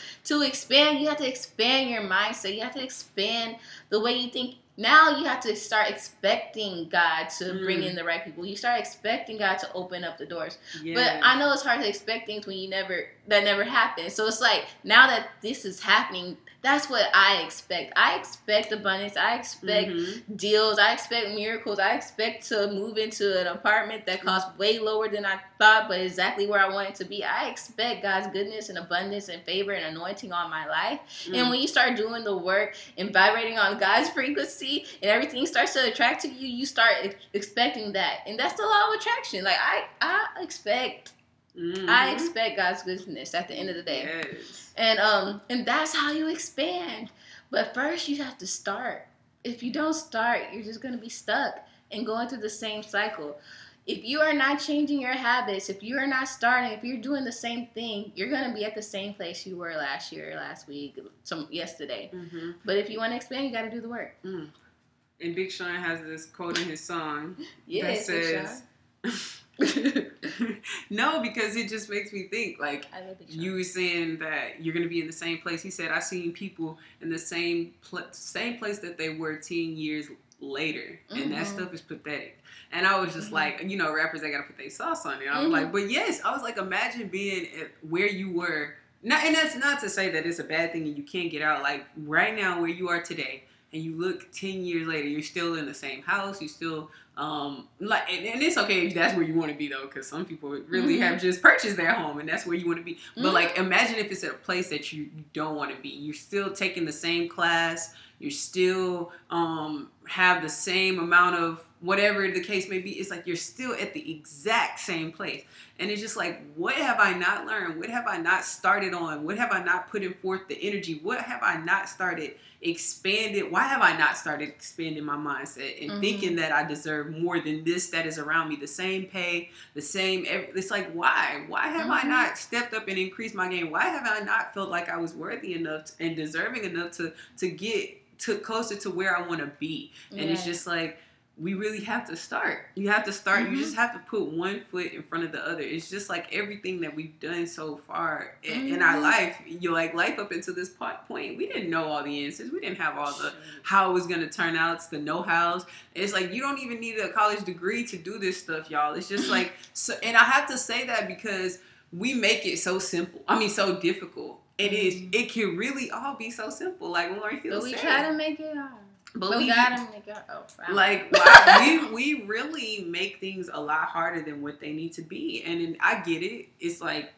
to 0.24 0.42
expand 0.42 0.98
you 0.98 1.08
have 1.08 1.16
to 1.18 1.28
expand 1.28 1.88
your 1.88 2.02
mindset 2.02 2.52
you 2.54 2.60
have 2.62 2.74
to 2.74 2.82
expand 2.82 3.56
the 3.90 4.00
way 4.00 4.12
you 4.14 4.28
think 4.30 4.56
now 4.76 5.16
you 5.18 5.24
have 5.24 5.40
to 5.40 5.56
start 5.56 5.88
expecting 5.88 6.88
god 6.88 7.28
to 7.30 7.54
bring 7.64 7.80
Mm. 7.80 7.90
in 7.90 7.94
the 7.96 8.04
right 8.04 8.24
people 8.24 8.44
you 8.44 8.56
start 8.56 8.78
expecting 8.78 9.38
god 9.38 9.56
to 9.58 9.72
open 9.72 10.04
up 10.04 10.18
the 10.18 10.26
doors 10.26 10.58
Yes. 10.82 10.94
but 10.98 11.26
I 11.26 11.38
know 11.38 11.52
it's 11.52 11.62
hard 11.62 11.80
to 11.80 11.88
expect 11.88 12.26
things 12.26 12.46
when 12.46 12.58
you 12.58 12.68
never 12.68 13.08
that 13.28 13.42
never 13.44 13.64
happens. 13.64 14.14
So 14.14 14.26
it's 14.26 14.40
like 14.40 14.66
now 14.84 15.06
that 15.08 15.28
this 15.40 15.64
is 15.64 15.80
happening, 15.80 16.36
that's 16.66 16.90
what 16.90 17.04
I 17.14 17.42
expect. 17.44 17.92
I 17.96 18.16
expect 18.18 18.72
abundance. 18.72 19.16
I 19.16 19.36
expect 19.36 19.90
Mhm. 19.90 20.36
deals. 20.36 20.78
I 20.80 20.92
expect 20.92 21.28
miracles. 21.30 21.78
I 21.78 21.92
expect 21.94 22.48
to 22.48 22.66
move 22.72 22.98
into 22.98 23.40
an 23.40 23.46
apartment 23.46 24.04
that 24.06 24.22
costs 24.22 24.58
way 24.58 24.78
lower 24.80 25.08
than 25.08 25.24
I 25.24 25.38
thought, 25.60 25.86
but 25.88 26.00
exactly 26.00 26.46
where 26.48 26.58
I 26.60 26.68
want 26.68 26.88
it 26.88 26.94
to 26.96 27.04
be. 27.04 27.22
I 27.22 27.48
expect 27.48 28.02
God's 28.02 28.26
goodness 28.28 28.68
and 28.68 28.78
abundance 28.78 29.28
and 29.28 29.42
favor 29.44 29.70
and 29.72 29.84
anointing 29.96 30.32
on 30.32 30.50
my 30.50 30.66
life. 30.66 30.98
And 31.26 31.34
Mm. 31.36 31.50
when 31.50 31.60
you 31.60 31.68
start 31.68 31.96
doing 31.96 32.24
the 32.24 32.36
work 32.36 32.76
and 32.98 33.12
vibrating 33.12 33.58
on 33.58 33.78
God's 33.78 34.08
frequency 34.18 34.86
and 35.02 35.10
everything 35.10 35.46
starts 35.46 35.72
to 35.74 35.86
attract 35.86 36.22
to 36.22 36.28
you, 36.28 36.48
you 36.48 36.66
start 36.66 36.96
ex- 37.02 37.14
expecting 37.32 37.92
that. 37.92 38.20
And 38.26 38.36
that's 38.38 38.54
the 38.54 38.66
law 38.66 38.88
of 38.88 38.94
attraction. 39.00 39.44
Like 39.44 39.58
I 39.60 39.84
I 40.00 40.42
expect 40.42 41.12
Mhm. 41.56 41.88
I 41.88 42.12
expect 42.12 42.56
God's 42.56 42.82
goodness 42.82 43.34
at 43.34 43.48
the 43.48 43.54
end 43.54 43.70
of 43.70 43.76
the 43.76 43.82
day. 43.82 44.02
Yes. 44.04 44.72
And 44.76 44.98
um 44.98 45.40
and 45.48 45.64
that's 45.66 45.94
how 45.94 46.12
you 46.12 46.28
expand. 46.28 47.10
But 47.50 47.72
first 47.74 48.08
you 48.08 48.22
have 48.22 48.36
to 48.38 48.46
start. 48.46 49.06
If 49.44 49.62
you 49.62 49.72
don't 49.72 49.94
start, 49.94 50.42
you're 50.52 50.64
just 50.64 50.82
going 50.82 50.94
to 50.94 51.00
be 51.00 51.08
stuck 51.08 51.60
and 51.92 52.04
going 52.04 52.28
through 52.28 52.40
the 52.40 52.50
same 52.50 52.82
cycle. 52.82 53.38
If 53.86 54.04
you 54.04 54.20
are 54.20 54.32
not 54.32 54.58
changing 54.58 55.00
your 55.00 55.12
habits, 55.12 55.68
if 55.70 55.80
you 55.84 55.96
are 55.96 56.08
not 56.08 56.26
starting, 56.26 56.72
if 56.72 56.82
you're 56.82 56.96
doing 57.00 57.22
the 57.24 57.30
same 57.30 57.68
thing, 57.68 58.10
you're 58.16 58.28
going 58.28 58.48
to 58.48 58.52
be 58.52 58.64
at 58.64 58.74
the 58.74 58.82
same 58.82 59.14
place 59.14 59.46
you 59.46 59.56
were 59.56 59.76
last 59.76 60.10
year, 60.10 60.34
last 60.34 60.66
week, 60.66 60.98
some 61.22 61.46
yesterday. 61.52 62.08
hmm 62.12 62.50
But 62.64 62.76
if 62.78 62.90
you 62.90 62.98
want 62.98 63.12
to 63.12 63.16
expand, 63.16 63.44
you 63.44 63.52
got 63.52 63.62
to 63.62 63.70
do 63.70 63.80
the 63.80 63.88
work. 63.88 64.16
And 64.24 65.34
Big 65.36 65.52
Sean 65.52 65.76
has 65.76 66.00
this 66.02 66.26
quote 66.26 66.60
in 66.60 66.68
his 66.68 66.80
song 66.84 67.36
that 67.82 67.98
says, 67.98 68.62
"No, 70.90 71.20
because 71.20 71.56
it 71.56 71.68
just 71.68 71.88
makes 71.88 72.12
me 72.12 72.24
think 72.24 72.58
like." 72.60 72.86
I 72.92 73.00
love 73.06 73.18
Big 73.18 73.30
You 73.30 73.52
were 73.54 73.62
saying 73.64 74.18
that 74.18 74.62
you're 74.62 74.74
gonna 74.74 74.88
be 74.88 75.00
in 75.00 75.06
the 75.06 75.12
same 75.12 75.38
place. 75.38 75.62
He 75.62 75.70
said, 75.70 75.90
"I've 75.90 76.04
seen 76.04 76.32
people 76.32 76.78
in 77.00 77.10
the 77.10 77.18
same 77.18 77.74
pl- 77.82 78.08
same 78.12 78.58
place 78.58 78.78
that 78.80 78.98
they 78.98 79.10
were 79.10 79.36
ten 79.36 79.76
years 79.76 80.06
later, 80.40 80.98
and 81.10 81.32
that 81.32 81.46
Mhm. 81.46 81.54
stuff 81.54 81.72
is 81.74 81.80
pathetic." 81.80 82.38
And 82.72 82.86
I 82.86 82.98
was 82.98 83.14
just 83.14 83.28
Mhm. 83.28 83.32
like, 83.34 83.62
you 83.66 83.76
know, 83.76 83.92
rappers 83.94 84.20
they 84.20 84.30
gotta 84.30 84.42
put 84.44 84.58
their 84.58 84.70
sauce 84.70 85.06
on 85.06 85.22
it. 85.22 85.28
I 85.28 85.38
was 85.40 85.48
Mhm. 85.48 85.52
like, 85.52 85.72
but 85.72 85.88
yes, 85.90 86.20
I 86.24 86.32
was 86.32 86.42
like, 86.42 86.58
imagine 86.58 87.08
being 87.08 87.46
where 87.88 88.08
you 88.08 88.30
were. 88.32 88.74
Not, 89.02 89.24
and 89.24 89.36
that's 89.36 89.54
not 89.54 89.78
to 89.80 89.88
say 89.88 90.10
that 90.10 90.26
it's 90.26 90.40
a 90.40 90.44
bad 90.44 90.72
thing 90.72 90.82
and 90.88 90.96
you 90.96 91.04
can't 91.04 91.30
get 91.30 91.40
out. 91.42 91.62
Like 91.62 91.84
right 91.96 92.34
now, 92.34 92.60
where 92.60 92.70
you 92.70 92.88
are 92.88 93.00
today, 93.00 93.44
and 93.76 93.84
you 93.84 93.94
look 93.96 94.32
ten 94.32 94.64
years 94.64 94.86
later, 94.88 95.06
you're 95.06 95.22
still 95.22 95.54
in 95.56 95.66
the 95.66 95.74
same 95.74 96.02
house. 96.02 96.40
You 96.40 96.48
still 96.48 96.90
um 97.18 97.68
like, 97.80 98.10
and, 98.12 98.26
and 98.26 98.42
it's 98.42 98.56
okay 98.58 98.86
if 98.86 98.94
that's 98.94 99.14
where 99.14 99.24
you 99.24 99.34
want 99.34 99.50
to 99.52 99.56
be 99.56 99.68
though, 99.68 99.86
because 99.86 100.06
some 100.06 100.24
people 100.24 100.50
really 100.68 100.96
Mhm. 100.96 101.00
have 101.02 101.20
just 101.20 101.40
purchased 101.42 101.76
their 101.76 101.92
home 101.92 102.18
and 102.20 102.28
that's 102.28 102.46
where 102.46 102.56
you 102.56 102.66
want 102.66 102.78
to 102.78 102.84
be. 102.84 102.98
But 103.14 103.24
Mhm. 103.30 103.32
like, 103.32 103.58
imagine 103.58 103.96
if 103.96 104.10
it's 104.10 104.24
at 104.24 104.30
a 104.32 104.34
place 104.34 104.68
that 104.70 104.92
you 104.92 105.04
you 105.16 105.24
don't 105.34 105.56
want 105.56 105.74
to 105.74 105.80
be. 105.82 105.88
You're 105.90 106.14
still 106.14 106.50
taking 106.52 106.84
the 106.86 106.92
same 106.92 107.28
class. 107.28 107.94
You 108.18 108.30
still 108.30 109.12
um 109.30 109.90
have 110.08 110.42
the 110.42 110.48
same 110.48 110.98
amount 110.98 111.36
of 111.36 111.65
whatever 111.80 112.28
the 112.30 112.40
case 112.40 112.68
may 112.68 112.78
be. 112.78 112.92
It's 112.92 113.10
like 113.10 113.26
you're 113.26 113.36
still 113.36 113.72
at 113.74 113.92
the 113.92 114.10
exact 114.10 114.80
same 114.80 115.12
place. 115.12 115.44
And 115.78 115.90
it's 115.90 116.00
just 116.00 116.16
like, 116.16 116.42
what 116.54 116.74
have 116.74 116.98
I 116.98 117.12
not 117.12 117.46
learned? 117.46 117.78
What 117.78 117.90
have 117.90 118.06
I 118.08 118.16
not 118.16 118.44
started 118.44 118.94
on? 118.94 119.24
What 119.24 119.36
have 119.36 119.52
I 119.52 119.62
not 119.62 119.90
put 119.90 120.02
in 120.02 120.14
forth 120.14 120.48
the 120.48 120.58
energy? 120.60 121.00
What 121.02 121.20
have 121.20 121.42
I 121.42 121.58
not 121.58 121.88
started 121.90 122.36
expanded? 122.62 123.52
Why 123.52 123.64
have 123.64 123.82
I 123.82 123.94
not 123.96 124.16
started 124.16 124.48
expanding 124.48 125.04
my 125.04 125.16
mindset 125.16 125.82
and 125.82 125.92
Mhm. 125.92 126.00
thinking 126.00 126.36
that 126.36 126.50
I 126.50 126.64
deserve 126.64 127.10
more 127.10 127.40
than 127.40 127.62
this 127.64 127.88
that 127.90 128.06
is 128.06 128.18
around 128.18 128.48
me? 128.48 128.56
The 128.56 128.66
same 128.66 129.04
pay, 129.04 129.50
the 129.74 129.82
same. 129.82 130.24
It's 130.26 130.70
like, 130.70 130.90
why? 130.92 131.44
Why 131.46 131.68
have 131.68 131.90
I 131.90 132.02
Mhm. 132.02 132.08
not 132.08 132.38
stepped 132.38 132.72
up 132.72 132.88
and 132.88 132.96
increased 132.98 133.34
my 133.34 133.48
game? 133.48 133.70
Why 133.70 133.84
have 133.84 134.06
I 134.06 134.24
not 134.24 134.54
felt 134.54 134.70
like 134.70 134.88
I 134.88 134.96
was 134.96 135.12
worthy 135.12 135.52
enough 135.54 135.90
and 136.00 136.16
deserving 136.16 136.64
enough 136.64 136.92
to 136.92 137.12
to 137.36 137.50
get 137.50 138.02
to 138.20 138.38
closer 138.38 138.76
to 138.76 138.90
where 138.90 139.14
I 139.14 139.20
want 139.26 139.40
to 139.40 139.46
be? 139.58 139.92
And 140.10 140.30
it's 140.30 140.42
just 140.44 140.66
like 140.66 140.98
we 141.38 141.52
really 141.52 141.80
have 141.84 142.06
to 142.08 142.16
start. 142.16 142.60
You 142.76 142.88
have 142.88 143.04
to 143.04 143.12
start. 143.12 143.40
Mhm. 143.44 143.50
You 143.52 143.56
just 143.58 143.76
have 143.76 143.92
to 143.92 143.98
put 144.10 144.22
one 144.24 144.62
foot 144.70 144.92
in 144.92 145.02
front 145.02 145.24
of 145.24 145.32
the 145.32 145.46
other. 145.46 145.60
It's 145.60 145.90
just 145.90 146.08
like 146.08 146.32
everything 146.34 146.80
that 146.80 146.96
we've 146.96 147.18
done 147.20 147.46
so 147.46 147.76
far 147.86 148.36
in, 148.42 148.68
in 148.68 148.82
our 148.82 148.94
Mhm. 148.96 149.02
life. 149.02 149.36
You 149.46 149.70
like 149.72 149.92
life 149.92 150.18
up 150.18 150.32
until 150.32 150.54
this 150.54 150.70
point. 150.70 151.36
We 151.36 151.46
didn't 151.46 151.68
know 151.68 151.84
all 151.84 152.02
the 152.02 152.24
answers. 152.24 152.50
We 152.50 152.60
didn't 152.60 152.78
have 152.78 152.96
all 152.96 153.12
the 153.12 153.34
how 153.62 153.90
it 153.90 153.92
was 153.92 154.06
gonna 154.06 154.30
turn 154.30 154.56
out. 154.56 154.76
It's 154.76 154.86
the 154.86 154.98
know 154.98 155.20
hows. 155.20 155.66
It's 155.94 156.14
like 156.14 156.32
you 156.32 156.40
don't 156.40 156.58
even 156.60 156.80
need 156.80 156.98
a 156.98 157.10
college 157.10 157.44
degree 157.44 157.84
to 157.84 157.96
do 157.98 158.18
this 158.18 158.38
stuff, 158.38 158.70
y'all. 158.70 158.94
It's 158.94 159.08
just 159.08 159.28
like 159.28 159.52
so. 159.74 159.92
And 160.02 160.16
I 160.16 160.24
have 160.24 160.46
to 160.48 160.56
say 160.56 160.86
that 160.86 161.06
because 161.06 161.58
we 161.92 162.14
make 162.14 162.46
it 162.46 162.58
so 162.60 162.78
simple. 162.78 163.22
I 163.28 163.38
mean, 163.38 163.50
so 163.50 163.78
difficult. 163.78 164.40
It 164.56 164.72
is. 164.72 164.94
Mhm. 164.94 165.14
It 165.14 165.30
can 165.32 165.54
really 165.58 165.90
all 165.90 166.14
be 166.16 166.30
so 166.30 166.48
simple. 166.48 166.88
Like 166.88 167.10
Lauryn 167.10 167.42
Hill 167.42 167.56
But 167.58 167.62
we 167.64 167.72
said. 167.72 167.80
try 167.82 168.08
to 168.10 168.14
make 168.16 168.40
it 168.40 168.56
hard. 168.56 168.72
But, 169.14 169.30
But 169.30 169.38
we 169.38 169.44
we 169.44 169.50
gotta 169.50 169.90
make 169.92 170.06
it 170.06 170.16
oh, 170.28 170.42
wow. 170.58 170.74
like 170.74 171.12
wow, 171.12 171.58
we 171.60 171.86
we 171.92 172.22
really 172.24 172.84
make 172.88 173.20
things 173.20 173.48
a 173.52 173.60
lot 173.60 173.88
harder 173.88 174.22
than 174.22 174.42
what 174.42 174.60
they 174.60 174.72
need 174.72 174.92
to 174.94 175.02
be. 175.02 175.42
And 175.46 175.60
then 175.60 175.76
i 175.80 176.00
get 176.00 176.22
it. 176.22 176.48
It's 176.60 176.80
like 176.80 177.12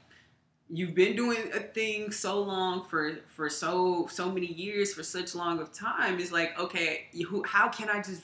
you've 0.71 0.95
been 0.95 1.17
doing 1.17 1.51
a 1.55 1.61
thing 1.61 2.13
so 2.13 2.41
long 2.41 2.85
for 2.85 3.19
for 3.29 3.49
so 3.49 4.07
so 4.11 4.31
many 4.31 4.47
years 4.47 4.95
for 4.95 5.03
such 5.03 5.35
long 5.35 5.61
of 5.61 5.73
time. 5.73 6.19
It's 6.21 6.33
like 6.33 6.59
okay 6.59 7.07
you, 7.13 7.43
how 7.47 7.69
can 7.69 7.89
i 7.89 8.01
just 8.03 8.23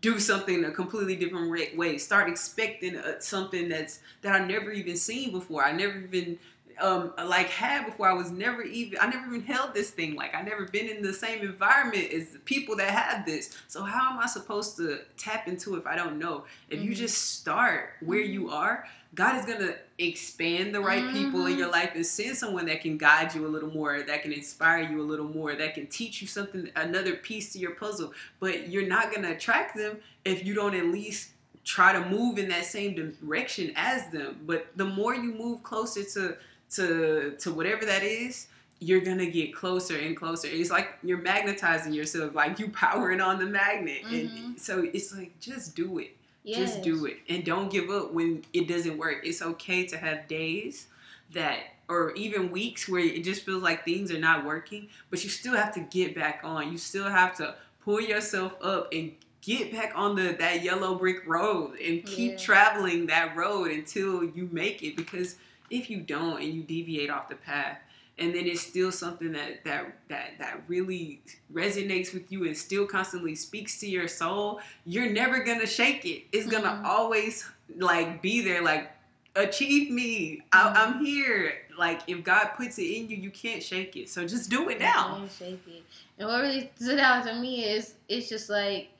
do 0.00 0.20
something 0.20 0.64
a 0.64 0.70
completely 0.70 1.16
different 1.16 1.50
way? 1.76 1.98
Start 1.98 2.28
expecting 2.28 2.96
uh, 2.96 3.18
something 3.18 3.68
that's 3.68 4.00
that 4.22 4.40
i 4.40 4.44
never 4.44 4.70
even 4.70 4.96
seen 4.96 5.32
before. 5.32 5.64
I 5.64 5.72
never 5.72 5.98
even 5.98 6.38
um 6.80 7.12
like 7.26 7.48
had 7.48 7.86
before. 7.86 8.08
I 8.08 8.12
was 8.12 8.30
never 8.30 8.62
even 8.62 8.98
i 9.00 9.06
never 9.06 9.26
even 9.26 9.42
held 9.42 9.74
this 9.74 9.90
thing. 9.90 10.14
Like 10.14 10.34
i 10.34 10.42
never 10.42 10.66
been 10.66 10.88
in 10.88 11.02
the 11.02 11.12
same 11.12 11.40
environment 11.42 12.12
as 12.12 12.28
the 12.30 12.38
people 12.40 12.76
that 12.76 12.90
have 12.90 13.26
this. 13.26 13.56
So 13.68 13.82
how 13.82 14.12
am 14.12 14.18
i 14.18 14.26
supposed 14.26 14.76
to 14.76 15.00
tap 15.16 15.48
into 15.48 15.74
it 15.74 15.78
if 15.78 15.86
i 15.86 15.96
don't 15.96 16.18
know? 16.18 16.44
If 16.68 16.82
you 16.82 16.90
Mhm. 16.92 16.96
just 16.96 17.38
start 17.40 17.90
where 18.00 18.20
you 18.20 18.50
are 18.50 18.86
god 19.14 19.38
is 19.38 19.44
gonna 19.44 19.74
expand 19.98 20.74
the 20.74 20.80
right 20.80 21.12
people 21.12 21.44
in 21.46 21.58
your 21.58 21.70
life 21.70 21.90
and 21.94 22.04
send 22.04 22.34
someone 22.34 22.64
that 22.64 22.80
can 22.80 22.96
guide 22.96 23.34
you 23.34 23.46
a 23.46 23.48
little 23.48 23.70
more 23.70 24.02
that 24.02 24.22
can 24.22 24.32
inspire 24.32 24.82
you 24.90 25.00
a 25.00 25.04
little 25.04 25.28
more 25.28 25.54
that 25.54 25.74
can 25.74 25.86
teach 25.86 26.22
you 26.22 26.26
something 26.26 26.70
another 26.76 27.14
piece 27.16 27.52
to 27.52 27.58
your 27.58 27.72
puzzle. 27.72 28.12
But 28.40 28.68
you're 28.68 28.86
not 28.86 29.12
gonna 29.14 29.32
attract 29.32 29.76
them 29.76 29.98
if 30.24 30.44
you 30.46 30.54
don't 30.54 30.74
at 30.74 30.86
least 30.86 31.30
try 31.64 31.92
to 31.92 32.08
move 32.08 32.38
in 32.38 32.48
that 32.48 32.64
same 32.64 32.94
direction 33.20 33.72
as 33.76 34.08
them. 34.10 34.40
But 34.46 34.66
the 34.76 34.84
more 34.86 35.14
you 35.14 35.32
move 35.34 35.62
closer 35.62 36.02
to 36.14 36.36
to 36.76 37.36
to 37.38 37.52
whatever 37.52 37.84
that 37.84 38.02
is 38.02 38.46
you're 38.80 39.00
gonna 39.00 39.26
get 39.26 39.54
closer 39.54 39.96
and 39.96 40.16
closer 40.16 40.48
it's 40.50 40.70
like 40.70 40.88
you're 41.02 41.18
magnetizing 41.18 41.92
yourself 41.94 42.34
like 42.34 42.58
you 42.58 42.68
powering 42.70 43.20
on 43.20 43.38
the 43.38 43.46
magnet 43.46 44.02
and 44.10 44.30
Mhm. 44.30 44.58
so 44.60 44.82
it's 44.92 45.14
like 45.16 45.38
just 45.40 45.74
do 45.76 45.98
it 45.98 46.16
Yes. 46.44 46.56
just 46.58 46.82
do 46.82 47.06
it 47.06 47.18
and 47.28 47.44
don't 47.44 47.70
give 47.70 47.88
up 47.90 48.12
when 48.12 48.44
it 48.52 48.66
doesn't 48.66 48.98
work 48.98 49.18
it's 49.24 49.42
okay 49.42 49.86
to 49.86 49.96
have 49.96 50.26
days 50.26 50.86
that 51.32 51.58
or 51.88 52.12
even 52.14 52.50
weeks 52.50 52.88
where 52.88 53.04
it 53.04 53.22
just 53.22 53.44
feels 53.44 53.62
like 53.62 53.84
things 53.84 54.10
are 54.10 54.18
not 54.18 54.44
working 54.44 54.88
but 55.10 55.22
you 55.22 55.30
still 55.30 55.54
have 55.54 55.72
to 55.74 55.80
get 55.80 56.14
back 56.14 56.40
on 56.42 56.72
you 56.72 56.78
still 56.78 57.08
have 57.08 57.36
to 57.36 57.54
pull 57.84 58.00
yourself 58.00 58.52
up 58.62 58.88
and 58.92 59.12
get 59.42 59.72
back 59.72 59.92
on 59.94 60.16
the 60.16 60.32
that 60.38 60.62
yellow 60.62 60.96
brick 60.96 61.24
road 61.26 61.78
and 61.78 62.04
keep 62.04 62.32
Yeah. 62.32 62.38
traveling 62.38 63.06
that 63.06 63.36
road 63.36 63.70
until 63.70 64.24
you 64.24 64.48
make 64.52 64.82
it 64.82 64.96
because 64.96 65.36
if 65.72 65.90
you 65.90 66.00
don't 66.00 66.40
and 66.42 66.52
you 66.54 66.62
deviate 66.62 67.10
off 67.10 67.28
the 67.28 67.34
path 67.34 67.78
and 68.18 68.34
then 68.34 68.46
it's 68.46 68.60
still 68.60 68.92
something 68.92 69.32
that 69.32 69.64
that 69.64 69.86
that 70.08 70.32
that 70.38 70.62
really 70.68 71.20
resonates 71.52 72.12
with 72.12 72.30
you 72.30 72.44
and 72.46 72.56
still 72.56 72.86
constantly 72.86 73.34
speaks 73.34 73.80
to 73.80 73.88
your 73.88 74.06
soul 74.06 74.60
you're 74.84 75.10
never 75.10 75.42
gonna 75.42 75.66
shake 75.66 76.04
it 76.04 76.24
it's 76.32 76.46
gonna 76.46 76.68
Mhm. 76.68 76.84
always 76.84 77.48
like 77.78 78.20
be 78.20 78.42
there 78.42 78.62
like 78.62 78.92
achieve 79.34 79.90
me 79.90 80.42
I, 80.52 80.58
Mhm. 80.64 80.76
i'm 80.76 81.04
here 81.04 81.66
like 81.78 82.02
if 82.06 82.22
god 82.22 82.48
puts 82.58 82.78
it 82.78 82.84
in 82.96 83.08
you 83.08 83.16
you 83.16 83.30
can't 83.30 83.62
shake 83.62 83.96
it 83.96 84.10
so 84.10 84.26
just 84.28 84.50
do 84.50 84.68
it 84.68 84.78
now 84.78 85.16
Can't 85.16 85.32
shake 85.32 85.66
it. 85.66 85.82
And 86.18 86.28
what 86.28 86.42
really 86.42 86.70
stood 86.78 86.98
out 86.98 87.24
to 87.26 87.34
me 87.40 87.64
is 87.64 87.94
it's 88.10 88.28
just 88.28 88.50
like 88.50 88.90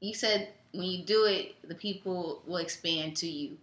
you 0.00 0.12
said 0.14 0.48
when 0.72 0.84
you 0.84 1.04
do 1.04 1.24
it, 1.26 1.54
the 1.68 1.74
people 1.74 2.42
will 2.46 2.56
expand 2.56 3.14
to 3.16 3.26
you. 3.28 3.58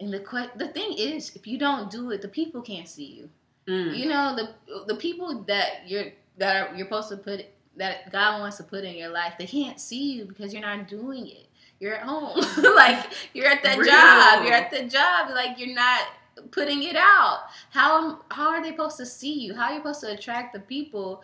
And 0.00 0.12
the 0.12 0.50
the 0.56 0.68
thing 0.68 0.94
is, 0.96 1.34
if 1.34 1.46
you 1.46 1.58
don't 1.58 1.90
do 1.90 2.10
it, 2.12 2.22
the 2.22 2.28
people 2.28 2.62
can't 2.62 2.88
see 2.88 3.04
you. 3.06 3.30
Mm. 3.66 3.96
You 3.96 4.06
know 4.06 4.36
the 4.36 4.84
the 4.86 4.94
people 4.96 5.42
that 5.48 5.88
you're 5.88 6.12
that 6.38 6.56
are, 6.70 6.74
you're 6.76 6.86
supposed 6.86 7.08
to 7.10 7.16
put 7.16 7.46
that 7.76 8.10
God 8.12 8.40
wants 8.40 8.56
to 8.58 8.64
put 8.64 8.84
in 8.84 8.94
your 8.94 9.08
life. 9.10 9.34
They 9.38 9.46
can't 9.46 9.80
see 9.80 10.12
you 10.12 10.24
because 10.24 10.52
you're 10.52 10.62
not 10.62 10.88
doing 10.88 11.26
it. 11.26 11.46
You're 11.80 11.94
at 11.94 12.02
home, 12.02 12.38
like 12.76 13.06
you're 13.34 13.46
at 13.46 13.62
that 13.62 13.78
Real. 13.78 13.86
job. 13.88 14.44
You're 14.44 14.54
at 14.54 14.70
the 14.70 14.84
job, 14.88 15.30
like 15.30 15.58
you're 15.58 15.74
not 15.74 16.02
putting 16.50 16.82
it 16.84 16.96
out. 16.96 17.40
How 17.70 18.20
how 18.30 18.48
are 18.50 18.62
they 18.62 18.70
supposed 18.70 18.96
to 18.98 19.06
see 19.06 19.34
you? 19.40 19.54
How 19.54 19.64
are 19.66 19.72
you 19.72 19.78
supposed 19.78 20.00
to 20.02 20.12
attract 20.12 20.54
the 20.54 20.60
people 20.60 21.22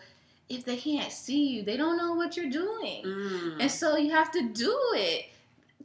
if 0.48 0.64
they 0.64 0.76
can't 0.76 1.10
see 1.12 1.46
you? 1.48 1.62
They 1.62 1.76
don't 1.76 1.96
know 1.96 2.14
what 2.14 2.36
you're 2.36 2.50
doing, 2.50 3.02
Mm. 3.04 3.60
and 3.60 3.70
so 3.70 3.96
you 3.96 4.10
have 4.10 4.30
to 4.32 4.48
do 4.48 4.76
it 4.94 5.26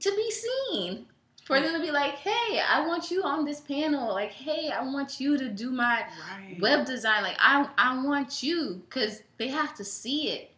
to 0.01 0.11
be 0.15 0.31
seen. 0.31 1.05
For 1.49 1.59
them 1.59 1.73
to 1.73 1.79
be 1.81 1.91
like, 1.91 2.13
hey, 2.15 2.61
I 2.61 2.85
want 2.87 3.09
you 3.09 3.23
on 3.23 3.43
this 3.43 3.59
panel. 3.59 4.13
Like, 4.13 4.31
hey, 4.31 4.69
I 4.69 4.83
want 4.83 5.19
you 5.19 5.35
to 5.37 5.49
do 5.49 5.71
my 5.71 6.05
right. 6.31 6.57
web 6.61 6.85
design 6.85 7.23
like 7.23 7.37
i 7.39 7.67
i 7.77 8.03
want 8.03 8.43
you 8.43 8.81
because 8.89 9.21
they 9.37 9.47
have 9.47 9.73
to 9.75 9.83
see 9.83 10.29
it 10.29 10.51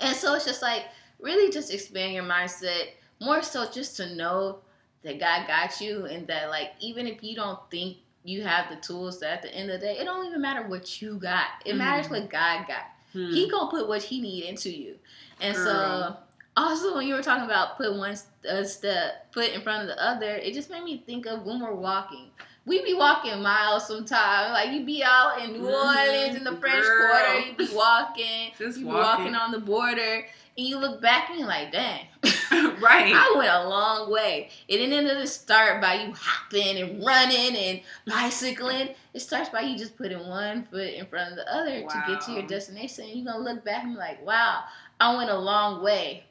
and 0.00 0.16
so 0.16 0.34
it's 0.34 0.44
just 0.46 0.62
like 0.62 0.84
really 1.20 1.50
just 1.52 1.72
expand 1.72 2.12
your 2.14 2.22
mindset 2.24 2.88
more 3.20 3.42
so 3.42 3.68
just 3.70 3.96
to 3.96 4.14
know 4.14 4.58
that 5.02 5.18
god 5.20 5.46
got 5.46 5.80
you 5.80 6.06
and 6.06 6.26
that 6.26 6.48
like 6.48 6.70
even 6.80 7.06
if 7.06 7.22
you 7.22 7.34
don't 7.36 7.58
think 7.70 7.98
you 8.24 8.42
have 8.42 8.70
the 8.70 8.76
tools 8.76 9.20
that 9.20 9.30
at 9.32 9.42
the 9.42 9.54
end 9.54 9.70
of 9.70 9.80
the 9.80 9.86
day 9.86 9.98
it 9.98 10.04
don't 10.04 10.26
even 10.26 10.40
matter 10.40 10.66
what 10.68 11.02
you 11.02 11.14
got 11.18 11.46
it 11.66 11.74
matters 11.76 12.06
Mhm. 12.06 12.10
what 12.12 12.30
god 12.30 12.66
got 12.66 12.84
Hmm. 13.12 13.32
he 13.32 13.50
gonna 13.50 13.68
put 13.70 13.88
what 13.88 14.02
he 14.04 14.20
need 14.20 14.44
into 14.44 14.70
you 14.70 14.96
and 15.40 15.56
so 15.56 15.64
Girl. 15.64 16.22
Also 16.56 16.94
when 16.96 17.06
you 17.06 17.14
were 17.14 17.22
talking 17.22 17.44
about 17.44 17.76
put 17.76 17.94
one 17.96 18.16
uh, 18.50 18.64
step 18.64 19.32
foot 19.32 19.50
in 19.50 19.60
front 19.62 19.82
of 19.82 19.88
the 19.96 20.04
other 20.04 20.34
it 20.36 20.52
just 20.54 20.70
made 20.70 20.82
me 20.84 21.02
think 21.06 21.26
of 21.26 21.44
when 21.44 21.60
we're 21.60 21.74
walking 21.74 22.26
we 22.66 22.84
be 22.84 22.92
walking 22.94 23.40
miles 23.42 23.86
sometimes 23.86 24.52
like 24.52 24.70
you 24.70 24.84
be 24.84 25.02
out 25.04 25.40
in 25.42 25.52
new 25.52 25.60
Mhm. 25.60 25.72
orleans 25.72 26.36
in 26.36 26.44
the 26.44 26.56
french 26.56 26.82
Girl. 26.84 27.08
quarter 27.08 27.38
you 27.40 27.54
be 27.56 27.74
walking 27.74 28.50
Just 28.58 28.78
you 28.78 28.84
be 28.84 28.90
walking. 28.90 29.24
walking 29.32 29.34
on 29.34 29.52
the 29.52 29.60
border 29.60 30.26
and 30.58 30.66
you 30.66 30.78
look 30.78 31.00
back 31.00 31.30
and 31.30 31.38
you're 31.38 31.48
like 31.48 31.72
dang 31.72 32.06
right. 32.82 33.12
I 33.14 33.34
went 33.36 33.48
a 33.50 33.68
long 33.68 34.10
way. 34.10 34.50
It 34.66 34.78
didn't 34.78 35.06
just 35.06 35.42
start 35.42 35.80
by 35.80 35.94
you 35.94 36.12
hopping 36.14 36.78
and 36.78 37.04
running 37.06 37.56
and 37.56 37.80
bicycling. 38.06 38.88
It 39.14 39.20
starts 39.20 39.48
by 39.50 39.60
you 39.62 39.78
just 39.78 39.96
putting 39.96 40.18
one 40.28 40.64
foot 40.64 40.94
in 40.94 41.06
front 41.06 41.30
of 41.30 41.36
the 41.36 41.54
other 41.54 41.80
to 41.88 42.02
get 42.08 42.20
to 42.22 42.32
your 42.32 42.42
destination. 42.42 43.04
And 43.04 43.14
you're 43.14 43.32
gonna 43.32 43.44
look 43.44 43.64
back 43.64 43.84
and 43.84 43.92
be 43.94 43.98
like, 43.98 44.24
wow, 44.26 44.64
I 45.00 45.16
went 45.16 45.30
a 45.30 45.38
long 45.38 45.82
way 45.82 46.24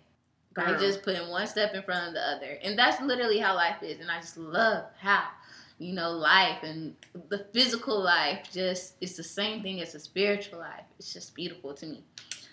by 0.55 0.65
Girl. 0.65 0.79
just 0.79 1.03
putting 1.03 1.29
one 1.29 1.47
step 1.47 1.73
in 1.73 1.83
front 1.83 2.07
of 2.09 2.13
the 2.13 2.21
other. 2.21 2.57
And 2.63 2.77
that's 2.77 3.01
literally 3.01 3.39
how 3.39 3.55
life 3.55 3.81
is. 3.83 3.99
And 3.99 4.09
I 4.09 4.19
just 4.19 4.37
love 4.37 4.85
how, 4.99 5.23
you 5.77 5.93
know, 5.93 6.11
life 6.11 6.63
and 6.63 6.95
the 7.29 7.45
physical 7.53 8.01
life 8.01 8.47
just 8.51 8.95
is 9.01 9.15
the 9.15 9.23
same 9.23 9.61
thing 9.61 9.81
as 9.81 9.93
the 9.93 9.99
spiritual 9.99 10.59
life. 10.59 10.83
It's 10.97 11.13
just 11.13 11.35
beautiful 11.35 11.73
to 11.75 11.85
me. 11.85 12.03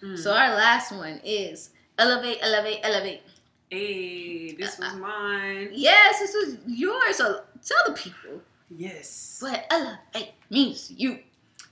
Mm. 0.03 0.18
So 0.18 0.32
our 0.32 0.55
last 0.55 0.92
one 0.92 1.20
is 1.24 1.70
elevate, 1.99 2.38
elevate, 2.42 2.80
elevate. 2.82 3.22
hey, 3.70 4.53
this 4.53 4.78
was 4.78 4.94
mine. 4.97 5.70
Yes, 5.72 6.18
this 6.20 6.34
was 6.34 6.57
yours. 6.66 7.16
So 7.16 7.40
tell 7.64 7.78
the 7.86 7.92
people 7.94 8.40
Yes. 8.76 9.38
what 9.40 9.64
elevate 9.70 10.32
means 10.51 10.90
you. 10.90 11.20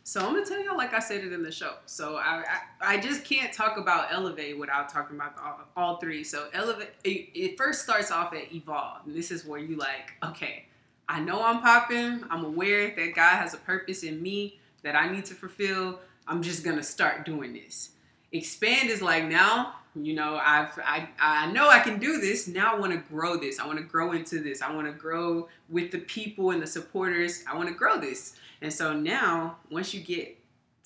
So 0.07 0.20
I'm 0.20 0.34
gonna 0.34 0.44
tell 0.44 0.62
y'all, 0.62 0.76
like 0.76 0.92
I 0.92 0.98
said 0.98 1.24
it 1.24 1.32
in 1.32 1.42
the 1.42 1.50
show. 1.50 1.76
So 1.86 2.16
I 2.16 2.44
I, 2.80 2.94
I 2.96 3.00
just 3.00 3.24
can't 3.24 3.55
talk 3.55 3.78
about 3.78 4.12
elevate 4.12 4.59
without 4.59 4.90
talking 4.90 5.16
about 5.16 5.34
all, 5.42 5.61
all 5.76 5.96
three. 5.96 6.22
So 6.22 6.48
elevate 6.52 6.90
it, 7.05 7.30
it 7.34 7.57
first 7.57 7.82
starts 7.82 8.11
off 8.11 8.34
at 8.34 8.52
evolve, 8.52 9.07
and 9.07 9.16
this 9.16 9.30
is 9.30 9.46
where 9.46 9.59
you 9.59 9.76
like, 9.76 10.12
okay, 10.22 10.66
I 11.09 11.20
know 11.20 11.42
I'm 11.42 11.62
popping. 11.62 12.22
I'm 12.28 12.44
aware 12.44 12.94
that 12.94 13.14
God 13.14 13.36
has 13.36 13.55
a 13.55 13.57
purpose 13.57 14.02
in 14.02 14.22
me 14.22 14.61
that 14.82 14.94
I 14.94 15.11
need 15.11 15.24
to 15.24 15.34
fulfill. 15.34 16.00
I'm 16.28 16.42
just 16.42 16.64
gonna 16.64 16.82
start 16.82 17.24
doing 17.24 17.55
this. 17.55 17.92
Expand 18.30 18.90
is 18.90 19.00
like 19.00 19.24
now, 19.24 19.76
you 19.95 20.14
know, 20.14 20.40
I've 20.42 20.78
I 20.84 21.09
I 21.20 21.51
know 21.53 21.68
I 21.68 21.80
can 21.80 21.99
do 21.99 22.20
this. 22.20 22.49
Now 22.49 22.74
I 22.74 22.78
want 22.78 22.92
to 22.92 22.99
grow 22.99 23.36
this. 23.36 23.61
I 23.61 23.66
want 23.66 23.78
to 23.78 23.84
grow 23.84 24.12
into 24.12 24.40
this. 24.40 24.62
I 24.62 24.72
want 24.74 24.86
to 24.86 24.92
grow 24.92 25.49
with 25.68 25.90
the 25.90 25.99
people 25.99 26.51
and 26.51 26.62
the 26.62 26.66
supporters. 26.66 27.45
I 27.51 27.57
want 27.57 27.68
to 27.68 27.74
grow 27.74 28.01
this. 28.01 28.36
And 28.61 28.72
so 28.72 28.92
now, 28.92 29.57
once 29.70 29.92
you 29.92 30.01
get 30.01 30.36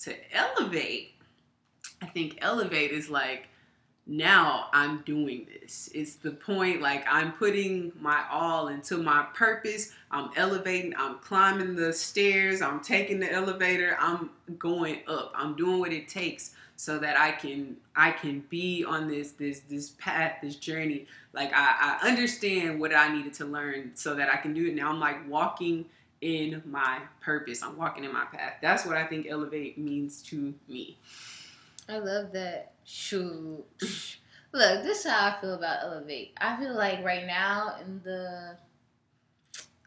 to 0.01 0.15
elevate, 0.35 1.13
I 2.03 2.07
think 2.07 2.39
elevate 2.41 2.91
is 2.91 3.09
like, 3.09 3.49
now 4.07 4.69
I'm 4.73 5.03
doing 5.03 5.47
this. 5.61 5.91
It's 5.95 6.15
the 6.15 6.31
point, 6.31 6.81
like, 6.81 7.05
I'm 7.09 7.33
putting 7.33 7.93
my 8.01 8.25
all 8.31 8.69
into 8.69 8.97
my 8.97 9.27
purpose. 9.35 9.93
I'm 10.11 10.31
elevating, 10.37 10.95
I'm 10.97 11.19
climbing 11.19 11.77
the 11.77 11.93
stairs, 11.93 12.63
I'm 12.63 12.81
taking 12.81 13.21
the 13.21 13.31
elevator, 13.31 13.97
I'm 14.01 14.31
going 14.59 15.01
up. 15.07 15.33
I'm 15.35 15.55
doing 15.57 15.79
what 15.79 15.93
it 15.93 16.09
takes 16.09 16.55
so 16.79 16.97
that 16.97 17.19
I 17.19 17.33
can 17.33 17.77
I 17.97 18.13
can 18.13 18.45
be 18.49 18.85
on 18.85 19.09
this 19.09 19.33
this 19.33 19.61
this 19.69 19.91
path, 19.99 20.37
this 20.41 20.55
journey. 20.55 21.07
Like 21.33 21.51
I, 21.53 21.99
I 22.01 22.09
understand 22.09 22.79
what 22.79 22.95
I 22.95 23.13
needed 23.13 23.35
to 23.35 23.47
learn 23.47 23.91
so 23.95 24.15
that 24.15 24.33
I 24.33 24.37
can 24.37 24.55
do 24.55 24.67
it. 24.67 24.77
Now 24.77 24.89
I'm 24.89 25.01
like 25.01 25.29
walking 25.29 25.87
in 26.21 26.63
my 26.65 27.01
purpose. 27.21 27.65
I'm 27.65 27.77
walking 27.77 28.05
in 28.05 28.13
my 28.13 28.27
path. 28.27 28.55
That's 28.63 28.87
what 28.87 28.97
I 28.97 29.05
think 29.05 29.27
elevate 29.29 29.77
means 29.77 30.23
to 30.23 30.55
me. 30.69 30.97
I 31.89 31.99
love 31.99 32.31
that. 32.33 32.75
Shoot. 32.85 33.65
Look, 34.53 34.83
this 34.85 35.05
is 35.05 35.11
how 35.11 35.33
I 35.33 35.41
feel 35.41 35.55
about 35.55 35.83
elevate. 35.83 36.33
I 36.41 36.57
feel 36.61 36.75
like 36.75 37.05
right 37.05 37.27
now 37.27 37.75
in 37.85 38.01
the 38.05 38.57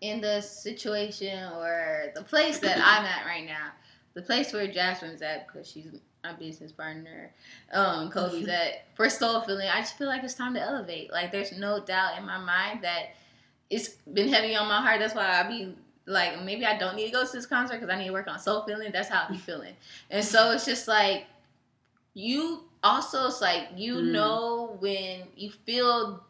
in 0.02 0.20
the 0.20 0.42
situation 0.42 1.54
or 1.54 2.12
the 2.16 2.24
place 2.24 2.60
that 2.60 2.80
I'm 2.84 3.06
at 3.06 3.26
right 3.26 3.46
now, 3.46 3.72
the 4.14 4.24
place 4.24 4.52
where 4.52 4.68
Jasmine's 4.68 5.22
at 5.22 5.48
because 5.48 5.72
she's 5.72 5.88
my 6.24 6.34
business 6.34 6.72
partner, 6.72 7.32
um, 7.74 8.10
Kobe's 8.12 8.48
at 8.48 8.86
for 8.96 9.10
soul 9.10 9.42
filling. 9.42 9.68
I 9.68 9.80
just 9.80 9.98
feel 9.98 10.08
like 10.08 10.24
it's 10.24 10.34
time 10.36 10.54
to 10.54 10.62
elevate. 10.62 11.12
Like 11.12 11.32
there's 11.32 11.58
no 11.58 11.80
doubt 11.80 12.18
in 12.20 12.26
my 12.26 12.38
mind 12.38 12.84
that 12.84 13.16
it's 13.70 13.90
been 14.14 14.30
heavy 14.30 14.56
on 14.56 14.68
my 14.68 14.82
heart. 14.82 15.00
That's 15.00 15.16
why 15.16 15.40
I 15.40 15.48
be 15.48 15.74
like 16.06 16.44
maybe 16.44 16.66
I 16.66 16.78
don't 16.78 16.96
need 16.96 17.08
to 17.08 17.12
go 17.12 17.26
to 17.26 17.32
this 17.32 17.46
concert 17.46 17.76
because 17.80 17.90
I 17.90 17.98
need 17.98 18.08
to 18.08 18.14
work 18.14 18.28
on 18.28 18.40
soul 18.40 18.62
filling. 18.64 18.92
That's 18.92 19.10
how 19.10 19.26
I 19.28 19.32
be 19.32 19.38
feeling. 19.40 19.74
And 20.10 20.24
so 20.24 20.52
it's 20.52 20.66
just 20.66 20.88
like 20.88 21.26
you 22.14 22.64
also 22.84 23.28
it's 23.28 23.42
like 23.42 23.70
you 23.76 23.96
Mm. 23.96 24.12
know 24.12 24.78
when 24.80 25.24
you 25.36 25.52
feel 25.52 26.24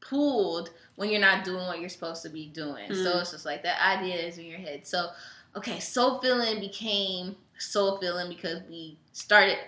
pulled 0.00 0.70
when 0.96 1.10
you're 1.10 1.20
not 1.20 1.44
doing 1.44 1.66
what 1.66 1.80
you're 1.80 1.88
supposed 1.88 2.22
to 2.22 2.28
be 2.28 2.46
doing. 2.46 2.92
So 2.94 3.14
Mm. 3.14 3.20
it's 3.22 3.30
just 3.30 3.46
like 3.46 3.62
that 3.62 3.80
idea 3.80 4.16
is 4.16 4.38
in 4.38 4.44
your 4.46 4.58
head. 4.58 4.86
So 4.86 5.10
okay, 5.56 5.80
soul 5.80 6.18
filling 6.20 6.60
became 6.60 7.36
soul 7.58 7.98
filling 7.98 8.28
because 8.28 8.60
we 8.68 8.98
started 9.12 9.58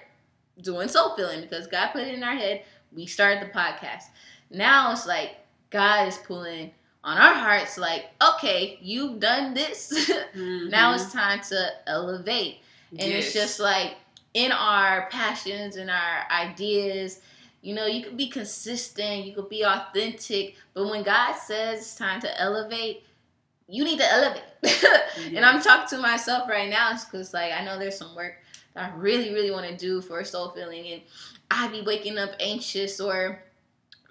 doing 0.60 0.88
soul 0.88 1.14
filling 1.16 1.40
because 1.40 1.66
God 1.66 1.88
put 1.92 2.02
it 2.02 2.14
in 2.14 2.22
our 2.22 2.34
head. 2.34 2.62
We 2.94 3.06
started 3.06 3.42
the 3.42 3.52
podcast. 3.52 4.04
Now 4.50 4.92
it's 4.92 5.06
like 5.06 5.36
God 5.70 6.08
is 6.08 6.16
pulling 6.18 6.72
on 7.04 7.18
our 7.18 7.34
hearts 7.34 7.78
like, 7.78 8.06
okay, 8.22 8.78
you've 8.82 9.20
done 9.20 9.54
this. 9.54 9.92
Mm-hmm. 10.36 10.68
now 10.68 10.92
it's 10.92 11.10
time 11.14 11.40
to 11.48 11.68
elevate. 11.86 12.58
And 12.90 13.10
it's 13.10 13.32
just 13.32 13.58
like 13.58 13.94
in 14.34 14.52
our 14.52 15.08
passions 15.08 15.76
and 15.76 15.90
our 15.90 16.26
ideas, 16.30 17.22
you 17.62 17.74
know, 17.74 17.86
you 17.86 18.04
could 18.04 18.18
be 18.18 18.28
consistent, 18.28 19.24
you 19.24 19.34
could 19.34 19.48
be 19.48 19.64
authentic, 19.64 20.56
but 20.74 20.90
when 20.90 21.02
God 21.02 21.34
says 21.36 21.80
it's 21.80 21.94
time 21.96 22.20
to 22.20 22.40
elevate, 22.40 23.02
you 23.68 23.84
need 23.84 23.98
to 23.98 24.12
elevate. 24.12 24.42
and 25.34 25.44
I'm 25.44 25.60
talking 25.60 25.88
to 25.96 26.02
myself 26.02 26.48
right 26.48 26.68
now 26.68 26.92
because, 26.92 27.34
like, 27.34 27.52
I 27.52 27.64
know 27.64 27.78
there's 27.78 27.98
some 27.98 28.14
work 28.14 28.34
that 28.74 28.92
I 28.92 28.96
really, 28.96 29.32
really 29.32 29.50
want 29.50 29.66
to 29.68 29.76
do 29.76 30.00
for 30.00 30.22
soul 30.24 30.50
filling, 30.50 30.86
and 30.86 31.02
I'd 31.50 31.72
be 31.72 31.82
waking 31.82 32.18
up 32.18 32.30
anxious 32.40 33.00
or 33.00 33.42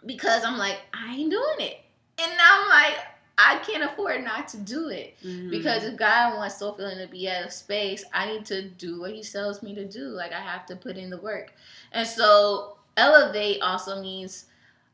because 0.06 0.44
I'm 0.44 0.58
like, 0.58 0.80
I 0.94 1.16
ain't 1.16 1.32
doing 1.32 1.60
it. 1.60 1.82
And 2.22 2.32
now 2.38 2.64
I'm 2.64 2.70
like, 2.70 2.98
I 3.38 3.58
can't 3.66 3.84
afford 3.84 4.24
not 4.24 4.48
to 4.50 4.58
do 4.58 4.90
it. 4.90 5.16
Mhm. 5.24 5.50
Because 5.50 5.84
if 5.84 5.98
God 5.98 6.36
wants 6.36 6.58
soul 6.60 6.74
filling 6.74 7.00
to 7.00 7.08
be 7.08 7.28
at 7.28 7.46
a 7.48 7.52
space, 7.52 8.06
I 8.14 8.28
need 8.28 8.46
to 8.46 8.70
do 8.70 9.02
what 9.02 9.12
He 9.12 9.24
tells 9.24 9.62
me 9.62 9.76
to 9.76 9.86
do. 9.86 10.08
Like 10.08 10.32
I 10.32 10.40
have 10.40 10.66
to 10.68 10.76
put 10.76 10.96
in 10.96 11.10
the 11.10 11.18
work. 11.18 11.54
And 11.92 12.08
so 12.08 12.78
elevate 12.96 13.62
also 13.62 14.02
means 14.02 14.46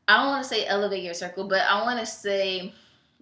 I 0.08 0.16
don't 0.16 0.26
want 0.26 0.42
to 0.42 0.48
say 0.48 0.66
elevate 0.66 1.04
your 1.04 1.14
circle, 1.14 1.44
but 1.44 1.62
I 1.62 1.82
want 1.82 2.00
to 2.00 2.06
say 2.06 2.74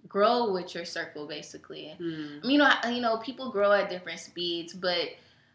grow 0.07 0.51
with 0.51 0.73
your 0.75 0.85
circle 0.85 1.25
basically. 1.27 1.95
Mhm. 1.99 2.43
You 2.43 2.57
know, 2.57 2.69
you 2.89 3.01
know, 3.01 3.17
people 3.17 3.49
grow 3.51 3.71
at 3.71 3.89
different 3.89 4.19
speeds, 4.19 4.73
but 4.73 5.09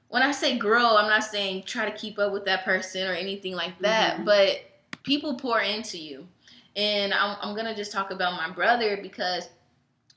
when 0.09 0.23
I 0.23 0.31
say 0.31 0.57
grow, 0.57 0.97
I'm 0.97 1.09
not 1.11 1.25
saying 1.25 1.65
try 1.65 1.85
to 1.91 1.97
keep 1.97 2.19
up 2.19 2.33
with 2.33 2.45
that 2.45 2.65
person 2.65 3.07
or 3.09 3.13
anything 3.13 3.55
like 3.55 3.79
that, 3.81 4.19
Mhm. 4.19 4.25
but 4.25 4.61
people 5.03 5.35
pour 5.35 5.61
into 5.61 5.99
you. 5.99 6.27
And 6.77 7.13
I'm, 7.15 7.37
I'm 7.41 7.57
gonna 7.57 7.75
just 7.75 7.91
talk 7.93 8.11
about 8.11 8.35
my 8.35 8.51
brother 8.55 8.99
because 8.99 9.49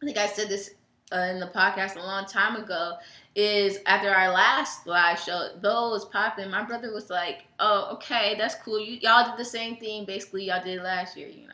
I 0.01 0.05
think 0.05 0.17
I 0.17 0.27
said 0.27 0.49
this 0.49 0.71
uh, 1.11 1.27
in 1.31 1.39
the 1.39 1.47
podcast 1.47 1.95
a 1.95 1.99
long 1.99 2.25
time 2.25 2.55
ago. 2.55 2.93
Is 3.35 3.77
after 3.85 4.09
our 4.09 4.31
last 4.31 4.85
live 4.87 5.19
show, 5.19 5.49
though 5.61 5.89
it 5.89 5.91
was 5.91 6.05
popping, 6.05 6.49
my 6.49 6.63
brother 6.63 6.91
was 6.93 7.09
like, 7.09 7.45
"Oh, 7.59 7.91
okay, 7.93 8.35
that's 8.37 8.55
cool. 8.55 8.79
You 8.79 8.99
y'all 9.01 9.29
did 9.29 9.37
the 9.37 9.45
same 9.45 9.77
thing. 9.77 10.05
Basically, 10.05 10.45
y'all 10.45 10.63
did 10.63 10.81
last 10.81 11.15
year, 11.15 11.27
you 11.29 11.47
know, 11.47 11.53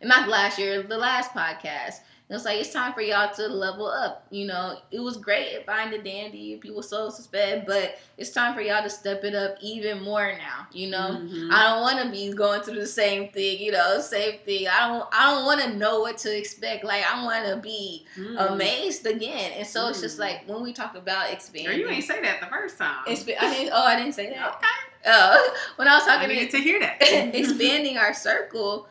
and 0.00 0.08
not 0.08 0.28
last 0.28 0.58
year, 0.58 0.82
the 0.82 0.96
last 0.98 1.32
podcast." 1.32 2.00
It's 2.32 2.44
like 2.44 2.60
it's 2.60 2.72
time 2.72 2.92
for 2.92 3.00
y'all 3.00 3.34
to 3.34 3.48
level 3.48 3.86
up. 3.86 4.24
You 4.30 4.46
know, 4.46 4.78
it 4.92 5.00
was 5.00 5.16
great 5.16 5.52
at 5.54 5.66
Fine 5.66 5.92
and 5.92 6.04
Dandy, 6.04 6.56
people 6.58 6.80
so 6.80 7.10
suspect, 7.10 7.66
but 7.66 7.98
it's 8.18 8.30
time 8.30 8.54
for 8.54 8.60
y'all 8.60 8.82
to 8.84 8.88
step 8.88 9.24
it 9.24 9.34
up 9.34 9.56
even 9.60 10.00
more 10.02 10.32
now. 10.38 10.68
You 10.72 10.90
know, 10.90 11.18
Mhm. 11.20 11.50
I 11.52 11.64
don't 11.68 11.80
want 11.80 11.98
to 12.04 12.08
be 12.10 12.32
going 12.32 12.60
through 12.62 12.78
the 12.78 12.86
same 12.86 13.30
thing. 13.30 13.58
You 13.58 13.72
know, 13.72 14.00
same 14.00 14.38
thing. 14.46 14.68
I 14.68 14.86
don't. 14.86 15.08
I 15.12 15.32
don't 15.34 15.44
want 15.44 15.60
to 15.62 15.76
know 15.76 16.00
what 16.00 16.18
to 16.18 16.36
expect. 16.38 16.84
Like 16.84 17.04
I 17.04 17.24
want 17.24 17.46
to 17.46 17.56
be 17.56 18.06
Mm. 18.16 18.52
amazed 18.52 19.04
again. 19.06 19.52
And 19.56 19.66
so 19.66 19.88
it's 19.88 20.00
just 20.00 20.16
Mm. 20.16 20.20
like 20.20 20.42
when 20.48 20.62
we 20.62 20.72
talk 20.72 20.94
about 20.96 21.24
Girl, 21.26 21.32
expanding. 21.32 21.80
you 21.80 21.88
ain't 21.88 22.04
say 22.04 22.20
that 22.22 22.40
the 22.40 22.46
first 22.46 22.78
time. 22.78 23.04
Exp- 23.06 23.36
I 23.40 23.52
didn't. 23.54 23.72
Oh, 23.74 23.82
I 23.84 23.96
didn't 23.96 24.14
say 24.14 24.30
that. 24.30 24.54
okay. 24.54 24.66
Oh, 25.06 25.54
when 25.76 25.88
I 25.88 25.96
was 25.96 26.04
talking 26.04 26.28
needed 26.28 26.50
to 26.52 26.58
to 26.58 26.62
hear 26.62 26.78
that. 26.78 26.98
expanding 27.34 27.98
our 27.98 28.14
circle, 28.14 28.86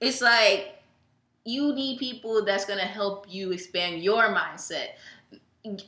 it's 0.00 0.20
like 0.22 0.74
you 1.46 1.72
need 1.72 1.98
people 1.98 2.44
that's 2.44 2.64
gonna 2.64 2.82
help 2.82 3.26
you 3.28 3.52
expand 3.52 4.02
your 4.02 4.24
mindset. 4.34 4.88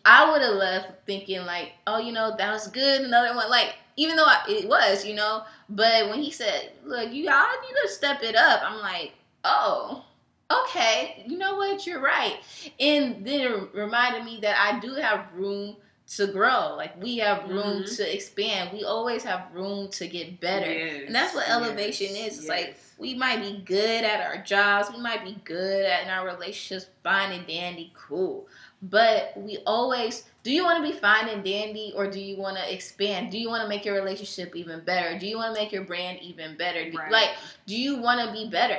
I 0.05 0.31
would 0.31 0.43
have 0.43 0.55
left 0.55 1.07
thinking 1.07 1.41
like, 1.43 1.73
oh, 1.87 1.99
you 1.99 2.13
know, 2.13 2.35
that 2.37 2.53
was 2.53 2.67
good. 2.69 3.03
Another 3.03 3.35
one, 3.35 3.49
like, 3.51 3.75
even 3.97 4.17
though 4.17 4.25
I, 4.25 4.43
it 4.49 4.69
was, 4.69 5.05
you 5.05 5.15
know, 5.15 5.43
but 5.69 6.09
when 6.09 6.21
he 6.21 6.31
said, 6.31 6.73
look, 6.85 7.13
you 7.13 7.29
all 7.31 7.47
need 7.63 7.77
to 7.83 7.89
step 7.89 8.23
it 8.23 8.35
up, 8.35 8.61
I'm 8.65 8.81
like, 8.81 9.13
oh, 9.45 10.05
okay, 10.51 11.25
you 11.27 11.39
know 11.39 11.57
what, 11.57 11.87
you're 11.87 12.01
right. 12.01 12.37
And 12.81 13.27
then 13.27 13.41
it 13.41 13.75
reminded 13.75 14.25
me 14.25 14.39
that 14.43 14.57
I 14.59 14.81
do 14.81 14.95
have 14.95 15.27
room 15.35 15.77
to 16.17 16.27
grow. 16.29 16.75
Like 16.77 17.01
we 17.03 17.19
have 17.19 17.49
room 17.49 17.83
Mhm. 17.83 17.97
to 17.97 18.15
expand. 18.15 18.71
We 18.73 18.85
always 18.85 19.23
have 19.25 19.49
room 19.53 19.89
to 19.91 20.07
get 20.09 20.41
better. 20.41 20.73
Yes, 20.73 21.03
And 21.07 21.15
that's 21.15 21.35
what 21.35 21.47
yes, 21.47 21.57
elevation 21.57 22.17
is. 22.17 22.39
It's 22.39 22.49
like 22.49 22.79
we 22.97 23.15
might 23.15 23.41
be 23.41 23.59
good 23.65 24.05
at 24.05 24.21
our 24.27 24.39
jobs, 24.43 24.91
we 24.91 25.01
might 25.01 25.23
be 25.25 25.37
good 25.45 25.85
at 25.85 26.05
in 26.05 26.09
our 26.09 26.27
relationships, 26.27 26.87
fine 27.05 27.33
and 27.33 27.47
dandy, 27.47 27.93
cool. 27.95 28.47
But 28.81 29.33
we 29.37 29.59
always 29.67 30.25
do 30.45 30.53
you 30.53 30.65
want 30.65 30.83
to 30.83 30.91
be 30.93 30.99
fine 30.99 31.29
and 31.29 31.45
dandy 31.45 31.93
or 31.95 32.07
do 32.07 32.19
you 32.19 32.39
want 32.39 32.57
to 32.57 32.73
expand? 32.73 33.31
Do 33.31 33.39
you 33.39 33.51
want 33.51 33.63
to 33.63 33.69
make 33.69 33.85
your 33.85 33.95
relationship 33.95 34.57
even 34.57 34.81
better? 34.81 35.19
Do 35.19 35.27
you 35.27 35.37
want 35.37 35.55
to 35.55 35.61
make 35.61 35.73
your 35.73 35.85
brand 35.85 36.21
even 36.23 36.57
better? 36.57 36.91
Do- 36.91 36.97
Right. 36.97 37.13
Like, 37.13 37.31
do 37.67 37.77
you 37.77 37.97
want 37.97 38.25
to 38.27 38.33
be 38.33 38.49
better? 38.49 38.79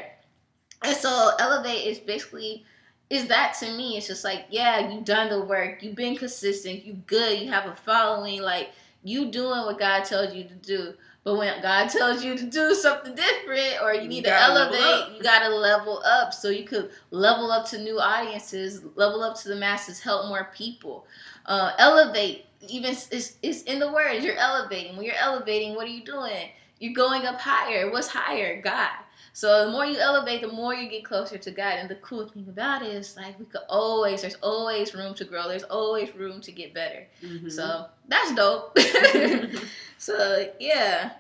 And 0.81 0.95
so 0.95 1.31
elevate 1.37 1.85
is 1.85 1.99
basically 1.99 2.65
is 3.09 3.27
that 3.27 3.55
to 3.59 3.71
me 3.75 3.97
it's 3.97 4.07
just 4.07 4.23
like 4.23 4.45
yeah 4.49 4.89
you've 4.89 5.05
done 5.05 5.29
the 5.29 5.41
work 5.41 5.81
you've 5.81 5.95
been 5.95 6.15
consistent 6.15 6.85
you 6.85 6.93
good 7.07 7.39
you 7.39 7.49
have 7.49 7.65
a 7.65 7.75
following 7.75 8.41
like 8.41 8.69
you 9.03 9.31
doing 9.31 9.61
what 9.65 9.79
god 9.79 10.03
tells 10.03 10.33
you 10.33 10.43
to 10.43 10.53
do. 10.55 10.93
But 11.23 11.37
when 11.37 11.61
god 11.61 11.89
tells 11.89 12.23
you 12.23 12.37
to 12.37 12.45
do 12.45 12.73
something 12.73 13.15
different 13.15 13.81
or 13.83 13.93
you 13.93 14.01
You 14.01 14.07
need 14.07 14.25
to 14.25 14.33
elevate 14.33 15.15
you 15.15 15.23
gotta 15.23 15.49
level 15.49 16.01
up 16.05 16.33
so 16.33 16.49
you 16.49 16.65
could 16.65 16.91
level 17.11 17.51
up 17.51 17.67
to 17.69 17.79
new 17.79 17.99
audiences 17.99 18.81
level 18.95 19.23
up 19.23 19.37
to 19.39 19.49
the 19.49 19.55
masses 19.55 19.99
help 19.99 20.27
more 20.27 20.49
people. 20.53 21.05
Uh, 21.45 21.73
elevate 21.77 22.45
even 22.67 22.91
it's, 22.91 23.37
it's 23.41 23.63
in 23.63 23.79
the 23.79 23.91
words 23.91 24.23
you're 24.23 24.37
elevating. 24.37 24.95
When 24.95 25.05
you're 25.05 25.15
elevating 25.15 25.75
what 25.75 25.85
are 25.85 25.91
you 25.91 26.03
doing? 26.03 26.49
You're 26.79 26.93
going 26.93 27.25
up 27.25 27.39
higher. 27.39 27.91
What's 27.91 28.07
higher? 28.07 28.61
God 28.61 28.89
so 29.33 29.65
the 29.65 29.71
more 29.71 29.85
you 29.85 29.97
elevate, 29.97 30.41
the 30.41 30.47
more 30.51 30.73
you 30.73 30.89
get 30.89 31.05
closer 31.05 31.37
to 31.37 31.51
God. 31.51 31.73
And 31.79 31.89
the 31.89 31.95
cool 31.95 32.27
thing 32.27 32.45
about 32.49 32.81
it 32.81 32.89
is 32.89 33.15
like 33.15 33.39
we 33.39 33.45
could 33.45 33.61
always, 33.69 34.21
there's 34.21 34.35
always 34.35 34.93
room 34.93 35.13
to 35.15 35.23
grow. 35.25 35.47
There's 35.47 35.63
always 35.63 36.13
room 36.15 36.41
to 36.41 36.51
get 36.51 36.73
better. 36.73 37.07
Mhm. 37.21 37.51
So 37.51 37.85
that's 38.07 38.33
dope. 38.35 38.77
so 39.97 40.51
yeah, 40.59 41.11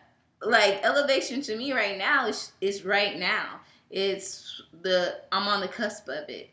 like 0.41 0.83
elevation 0.83 1.41
to 1.43 1.55
me 1.57 1.73
right 1.73 1.97
now 1.97 2.27
is 2.27 2.51
is 2.61 2.83
right 2.85 3.17
now. 3.17 3.59
It's 3.89 4.61
the 4.81 5.21
I'm 5.31 5.47
on 5.47 5.61
the 5.61 5.67
cusp 5.67 6.07
of 6.09 6.29
it. 6.29 6.49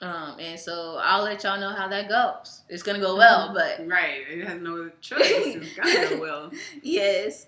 Um, 0.00 0.38
and 0.38 0.58
so 0.60 0.98
I'll 1.02 1.24
let 1.24 1.42
y'all 1.42 1.58
know 1.58 1.70
how 1.74 1.88
that 1.88 2.08
goes. 2.08 2.62
It's 2.68 2.84
gonna 2.84 3.00
go 3.00 3.16
well, 3.16 3.52
but 3.52 3.84
right, 3.88 4.20
it 4.30 4.46
has 4.46 4.60
no 4.60 4.90
choice. 5.00 5.20
It's 5.56 5.74
gotta 5.74 6.14
go 6.16 6.20
well. 6.20 6.52
yes. 6.82 7.46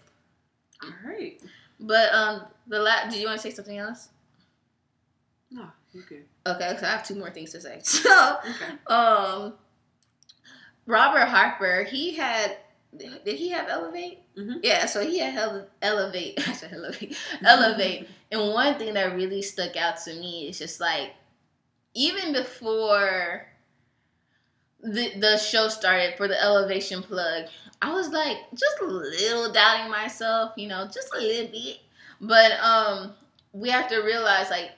All 0.82 0.90
right. 1.04 1.40
But 1.78 2.12
um, 2.12 2.42
the 2.70 2.78
la- 2.80 3.04
did 3.10 3.20
you 3.20 3.26
want 3.26 3.38
to 3.40 3.42
say 3.42 3.54
something 3.54 3.76
else? 3.76 4.08
No, 5.50 5.66
you 5.92 6.02
good. 6.08 6.24
Okay, 6.46 6.76
so 6.80 6.86
I 6.86 6.90
have 6.90 7.06
two 7.06 7.16
more 7.16 7.30
things 7.30 7.50
to 7.52 7.60
say. 7.60 7.80
So, 7.84 8.38
Okay. 8.48 8.72
um, 8.86 9.54
Robert 10.86 11.26
Harper, 11.26 11.84
he 11.84 12.14
had, 12.14 12.56
did 12.96 13.36
he 13.36 13.50
have 13.50 13.68
Elevate? 13.68 14.20
Mhm. 14.36 14.60
Yeah, 14.62 14.86
so 14.86 15.04
he 15.06 15.18
had 15.18 15.36
ele- 15.36 15.68
Elevate. 15.82 16.38
I 16.48 16.52
said 16.52 16.72
Elevate. 16.72 17.16
Elevate. 17.44 18.08
and 18.32 18.40
one 18.52 18.76
thing 18.76 18.94
that 18.94 19.14
really 19.14 19.42
stuck 19.42 19.76
out 19.76 19.98
to 20.04 20.14
me 20.14 20.48
is 20.48 20.58
just 20.58 20.80
like, 20.80 21.12
even 21.94 22.32
before 22.32 23.46
the 24.82 25.12
the 25.18 25.36
show 25.36 25.68
started 25.68 26.14
for 26.16 26.26
the 26.28 26.40
Elevation 26.42 27.02
plug, 27.02 27.46
I 27.82 27.92
was 27.92 28.08
like 28.10 28.36
just 28.54 28.78
a 28.80 28.84
little 28.84 29.52
doubting 29.52 29.90
myself, 29.90 30.52
you 30.56 30.68
know, 30.68 30.86
just 30.86 31.12
a 31.14 31.18
little 31.18 31.50
bit. 31.50 31.78
But 32.20 32.52
um, 32.60 33.14
we 33.52 33.70
have 33.70 33.88
to 33.88 34.00
realize 34.00 34.50
like 34.50 34.70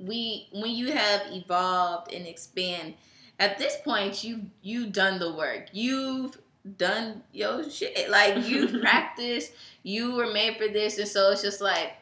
we 0.00 0.48
when 0.52 0.70
you 0.70 0.92
have 0.92 1.22
evolved 1.30 2.12
and 2.12 2.26
expand 2.26 2.94
at 3.38 3.58
this 3.58 3.76
point 3.84 4.24
you 4.24 4.42
you've 4.62 4.92
done 4.92 5.18
the 5.18 5.32
work. 5.32 5.68
You've 5.72 6.36
done 6.76 7.22
your 7.32 7.68
shit. 7.68 8.10
Like 8.10 8.46
you 8.48 8.80
practiced. 8.80 9.52
You 9.82 10.14
were 10.14 10.32
made 10.32 10.56
for 10.56 10.68
this. 10.68 10.98
And 10.98 11.08
so 11.08 11.30
it's 11.32 11.42
just 11.42 11.60
like 11.60 11.94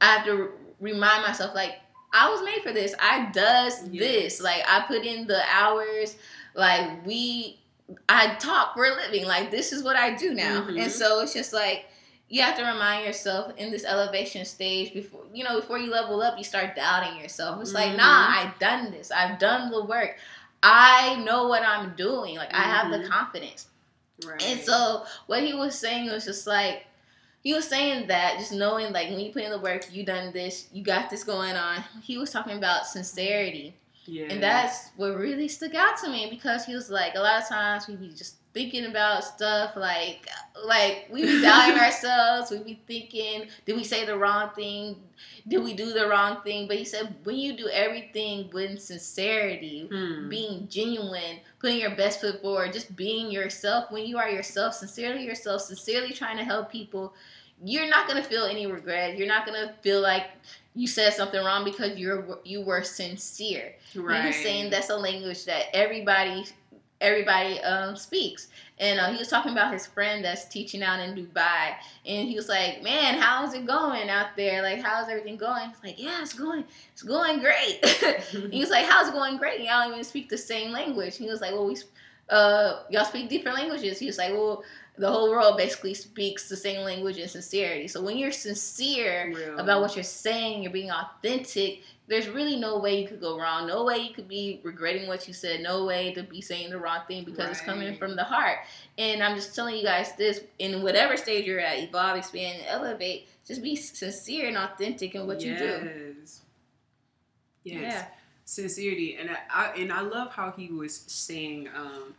i 0.00 0.06
have 0.16 0.24
to 0.24 0.50
remind 0.80 1.22
myself 1.22 1.54
like 1.54 1.74
i 2.12 2.30
was 2.30 2.42
made 2.42 2.62
for 2.62 2.72
this. 2.72 2.94
I 3.00 3.30
does 3.32 3.90
this. 3.90 4.40
Like 4.40 4.62
i 4.68 4.84
put 4.86 5.04
in 5.04 5.26
the 5.26 5.42
hours. 5.50 6.16
Like 6.54 7.04
we 7.06 7.58
i 8.08 8.34
talk 8.34 8.74
for 8.74 8.84
a 8.84 8.94
living. 8.94 9.24
Like 9.26 9.50
this 9.50 9.72
is 9.72 9.82
what 9.82 9.96
i 9.96 10.14
do 10.14 10.34
now. 10.34 10.62
Mhm. 10.62 10.82
and 10.82 10.92
so 10.92 11.20
it's 11.20 11.34
just 11.34 11.52
like 11.52 11.86
you 12.32 12.40
have 12.42 12.56
to 12.56 12.64
remind 12.64 13.04
yourself 13.04 13.52
in 13.58 13.70
this 13.70 13.84
elevation 13.84 14.44
stage 14.44 14.94
before 14.94 15.22
you 15.34 15.44
know 15.44 15.60
before 15.60 15.78
you 15.78 15.90
level 15.90 16.22
up 16.22 16.38
you 16.38 16.44
start 16.44 16.74
doubting 16.76 17.20
yourself. 17.20 17.60
It's 17.60 17.74
like 17.74 17.90
Mhm. 17.92 17.96
nah 17.98 18.26
i've 18.38 18.58
done 18.58 18.90
this. 18.92 19.10
I've 19.10 19.38
done 19.38 19.70
the 19.70 19.84
work. 19.84 20.16
I 20.62 21.16
know 21.24 21.48
what 21.48 21.62
i'm 21.62 21.94
doing. 21.96 22.36
Like 22.36 22.54
i 22.54 22.62
have 22.62 22.90
the 22.90 22.98
Mhm. 22.98 23.08
confidence. 23.08 23.66
Right. 24.24 24.42
and 24.42 24.60
so 24.60 25.04
what 25.26 25.42
he 25.42 25.54
was 25.54 25.74
saying 25.78 26.10
was 26.10 26.24
just 26.26 26.46
like 26.46 26.86
he 27.42 27.54
was 27.54 27.66
saying 27.66 28.08
that 28.08 28.38
just 28.38 28.52
knowing 28.52 28.92
like 28.92 29.08
when 29.08 29.18
you 29.18 29.32
put 29.32 29.42
in 29.42 29.50
the 29.50 29.58
work 29.58 29.86
you 29.90 30.04
done 30.04 30.30
this 30.32 30.66
you 30.72 30.82
got 30.84 31.08
this 31.10 31.24
going 31.24 31.56
on. 31.56 31.82
He 32.02 32.16
was 32.18 32.30
talking 32.30 32.56
about 32.58 32.86
sincerity 32.86 33.74
yeah. 34.06 34.26
and 34.30 34.42
that's 34.42 34.90
what 34.96 35.16
really 35.16 35.48
stuck 35.48 35.74
out 35.74 35.96
to 35.98 36.10
me 36.10 36.28
because 36.30 36.64
he 36.64 36.74
was 36.74 36.90
like, 36.90 37.14
a 37.14 37.20
lot 37.20 37.42
of 37.42 37.48
times 37.48 37.86
we 37.88 37.96
be 37.96 38.08
just 38.10 38.36
thinking 38.52 38.86
about 38.86 39.22
stuff 39.22 39.76
like, 39.76 40.26
like 40.64 41.06
we 41.12 41.22
be 41.22 41.40
doubting 41.40 41.78
ourselves. 41.80 42.50
We 42.50 42.58
be 42.64 42.80
thinking, 42.86 43.48
did 43.64 43.76
we 43.76 43.84
say 43.84 44.04
the 44.04 44.18
wrong 44.18 44.50
thing? 44.56 44.96
Did 45.46 45.62
we 45.62 45.72
do 45.74 45.92
the 45.92 46.08
wrong 46.08 46.38
thing? 46.42 46.66
But 46.66 46.76
he 46.78 46.84
said, 46.84 47.14
when 47.22 47.36
you 47.36 47.56
do 47.56 47.68
everything 47.68 48.50
with 48.52 48.80
sincerity, 48.80 49.88
Hmm. 49.90 50.28
being 50.28 50.66
genuine, 50.68 51.38
putting 51.60 51.78
your 51.78 51.94
best 51.94 52.20
foot 52.20 52.42
forward, 52.42 52.72
just 52.72 52.96
being 52.96 53.30
yourself. 53.30 53.90
When 53.92 54.04
you 54.06 54.18
are 54.18 54.28
yourself, 54.28 54.74
sincerely 54.74 55.24
yourself, 55.24 55.62
sincerely 55.62 56.12
trying 56.12 56.36
to 56.38 56.44
help 56.44 56.72
people, 56.72 57.14
you're 57.64 57.88
not 57.88 58.08
gonna 58.08 58.22
feel 58.22 58.44
any 58.44 58.66
regret. 58.66 59.16
You're 59.16 59.28
not 59.28 59.46
gonna 59.46 59.74
feel 59.82 60.00
like 60.00 60.26
you 60.74 60.86
said 60.86 61.12
something 61.12 61.42
wrong 61.44 61.64
because 61.64 61.98
you're 61.98 62.38
you 62.44 62.62
were 62.62 62.82
sincere. 62.82 63.74
right. 63.94 64.22
He 64.22 64.26
was 64.28 64.36
saying 64.36 64.70
that's 64.70 64.90
a 64.90 64.96
language 64.96 65.44
that 65.44 65.64
everybody 65.74 66.46
everybody 67.00 67.60
um, 67.60 67.96
speaks. 67.96 68.48
And 68.78 68.98
uh, 68.98 69.10
he 69.10 69.18
was 69.18 69.28
talking 69.28 69.52
about 69.52 69.72
his 69.72 69.86
friend 69.86 70.24
that's 70.24 70.46
teaching 70.46 70.82
out 70.82 71.00
in 71.00 71.14
Dubai, 71.14 71.74
and 72.06 72.28
he 72.28 72.34
was 72.34 72.48
like, 72.48 72.82
"Man, 72.82 73.18
how's 73.18 73.52
it 73.52 73.66
going 73.66 74.08
out 74.08 74.36
there? 74.36 74.62
Like, 74.62 74.82
how's 74.82 75.08
everything 75.08 75.36
going?" 75.36 75.68
He's 75.68 75.84
like, 75.84 76.02
"Yeah, 76.02 76.22
it's 76.22 76.32
going, 76.32 76.64
it's 76.92 77.02
going 77.02 77.40
great." 77.40 77.84
he 78.50 78.60
was 78.60 78.70
like, 78.70 78.86
"How's 78.86 79.08
it 79.08 79.12
going 79.12 79.36
great? 79.36 79.60
Y'all 79.60 79.82
don't 79.84 79.92
even 79.92 80.04
speak 80.04 80.28
the 80.28 80.38
same 80.38 80.72
language." 80.72 81.16
He 81.16 81.26
was 81.26 81.40
like, 81.42 81.52
"Well, 81.52 81.66
we, 81.66 81.76
uh, 82.30 82.84
y'all 82.88 83.04
speak 83.04 83.28
different 83.28 83.58
languages." 83.58 83.98
He 83.98 84.06
was 84.06 84.16
like, 84.16 84.32
"Well, 84.32 84.64
the 85.00 85.10
whole 85.10 85.30
world 85.30 85.56
basically 85.56 85.94
speaks 85.94 86.46
the 86.46 86.56
same 86.56 86.84
language 86.84 87.16
in 87.16 87.26
sincerity. 87.26 87.88
So 87.88 88.02
when 88.02 88.18
you're 88.18 88.30
sincere 88.30 89.32
Real. 89.34 89.58
about 89.58 89.80
what 89.80 89.96
you're 89.96 90.02
saying, 90.02 90.62
you're 90.62 90.70
being 90.70 90.90
authentic. 90.90 91.80
There's 92.06 92.28
really 92.28 92.56
no 92.56 92.78
way 92.78 93.00
you 93.00 93.08
could 93.08 93.20
go 93.20 93.38
wrong. 93.38 93.66
No 93.66 93.82
way 93.84 93.96
you 93.96 94.12
could 94.12 94.28
be 94.28 94.60
regretting 94.62 95.08
what 95.08 95.26
you 95.26 95.32
said. 95.32 95.62
No 95.62 95.86
way 95.86 96.12
to 96.12 96.22
be 96.22 96.42
saying 96.42 96.68
the 96.68 96.78
wrong 96.78 96.98
thing 97.08 97.24
because 97.24 97.48
it's 97.50 97.60
coming 97.62 97.96
from 97.96 98.14
the 98.14 98.24
heart. 98.24 98.58
And 98.98 99.22
I'm 99.22 99.36
just 99.36 99.54
telling 99.54 99.76
you 99.76 99.84
guys 99.84 100.14
this 100.16 100.42
in 100.58 100.82
whatever 100.82 101.16
stage 101.16 101.46
you're 101.46 101.60
at, 101.60 101.78
evolve, 101.78 102.18
expand, 102.18 102.62
elevate. 102.66 103.26
Just 103.46 103.62
be 103.62 103.76
sincere 103.76 104.48
and 104.48 104.58
authentic 104.58 105.14
in 105.14 105.26
what 105.26 105.40
you 105.40 105.56
do. 105.56 105.64
Yes. 105.64 106.42
Yes. 107.64 107.80
Yeah. 107.80 108.06
Sincerity, 108.44 109.16
and 109.16 109.30
I, 109.30 109.36
I 109.48 109.72
and 109.76 109.92
I 109.92 110.00
love 110.00 110.32
how 110.32 110.50
he 110.50 110.68
was 110.70 110.94
saying 111.06 111.68
um, 111.74 112.14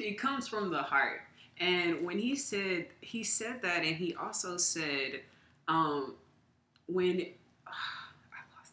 it 0.00 0.16
comes 0.16 0.46
from 0.46 0.70
the 0.70 0.82
heart. 0.82 1.22
And 1.58 2.04
when 2.04 2.18
he 2.18 2.36
said 2.36 2.86
he 3.00 3.22
said 3.24 3.62
that, 3.62 3.84
and 3.84 3.96
he 3.96 4.14
also 4.14 4.56
said 4.56 5.20
um, 5.68 6.14
when 6.86 7.20
I 7.66 8.42
lost 8.56 8.72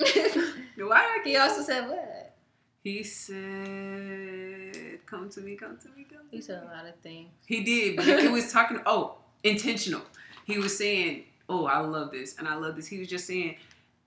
it. 0.00 0.54
Why? 0.86 1.18
he 1.24 1.36
also 1.36 1.62
said 1.62 1.88
what? 1.88 2.34
He 2.82 3.02
said, 3.02 3.40
"Come 5.06 5.28
to 5.30 5.40
me, 5.40 5.56
come 5.56 5.76
to 5.78 5.88
me, 5.96 6.06
come." 6.08 6.22
He 6.30 6.40
said 6.40 6.62
a 6.62 6.66
lot 6.66 6.86
of 6.86 6.94
things. 7.02 7.30
He 7.46 7.64
did, 7.64 7.96
but 7.96 8.06
it 8.06 8.30
was 8.30 8.52
talking. 8.52 8.80
Oh, 8.86 9.16
intentional. 9.42 10.02
He 10.44 10.58
was 10.58 10.78
saying, 10.78 11.24
"Oh, 11.48 11.66
I 11.66 11.78
love 11.80 12.12
this, 12.12 12.38
and 12.38 12.46
I 12.46 12.54
love 12.54 12.76
this." 12.76 12.86
He 12.86 12.98
was 12.98 13.08
just 13.08 13.26
saying, 13.26 13.56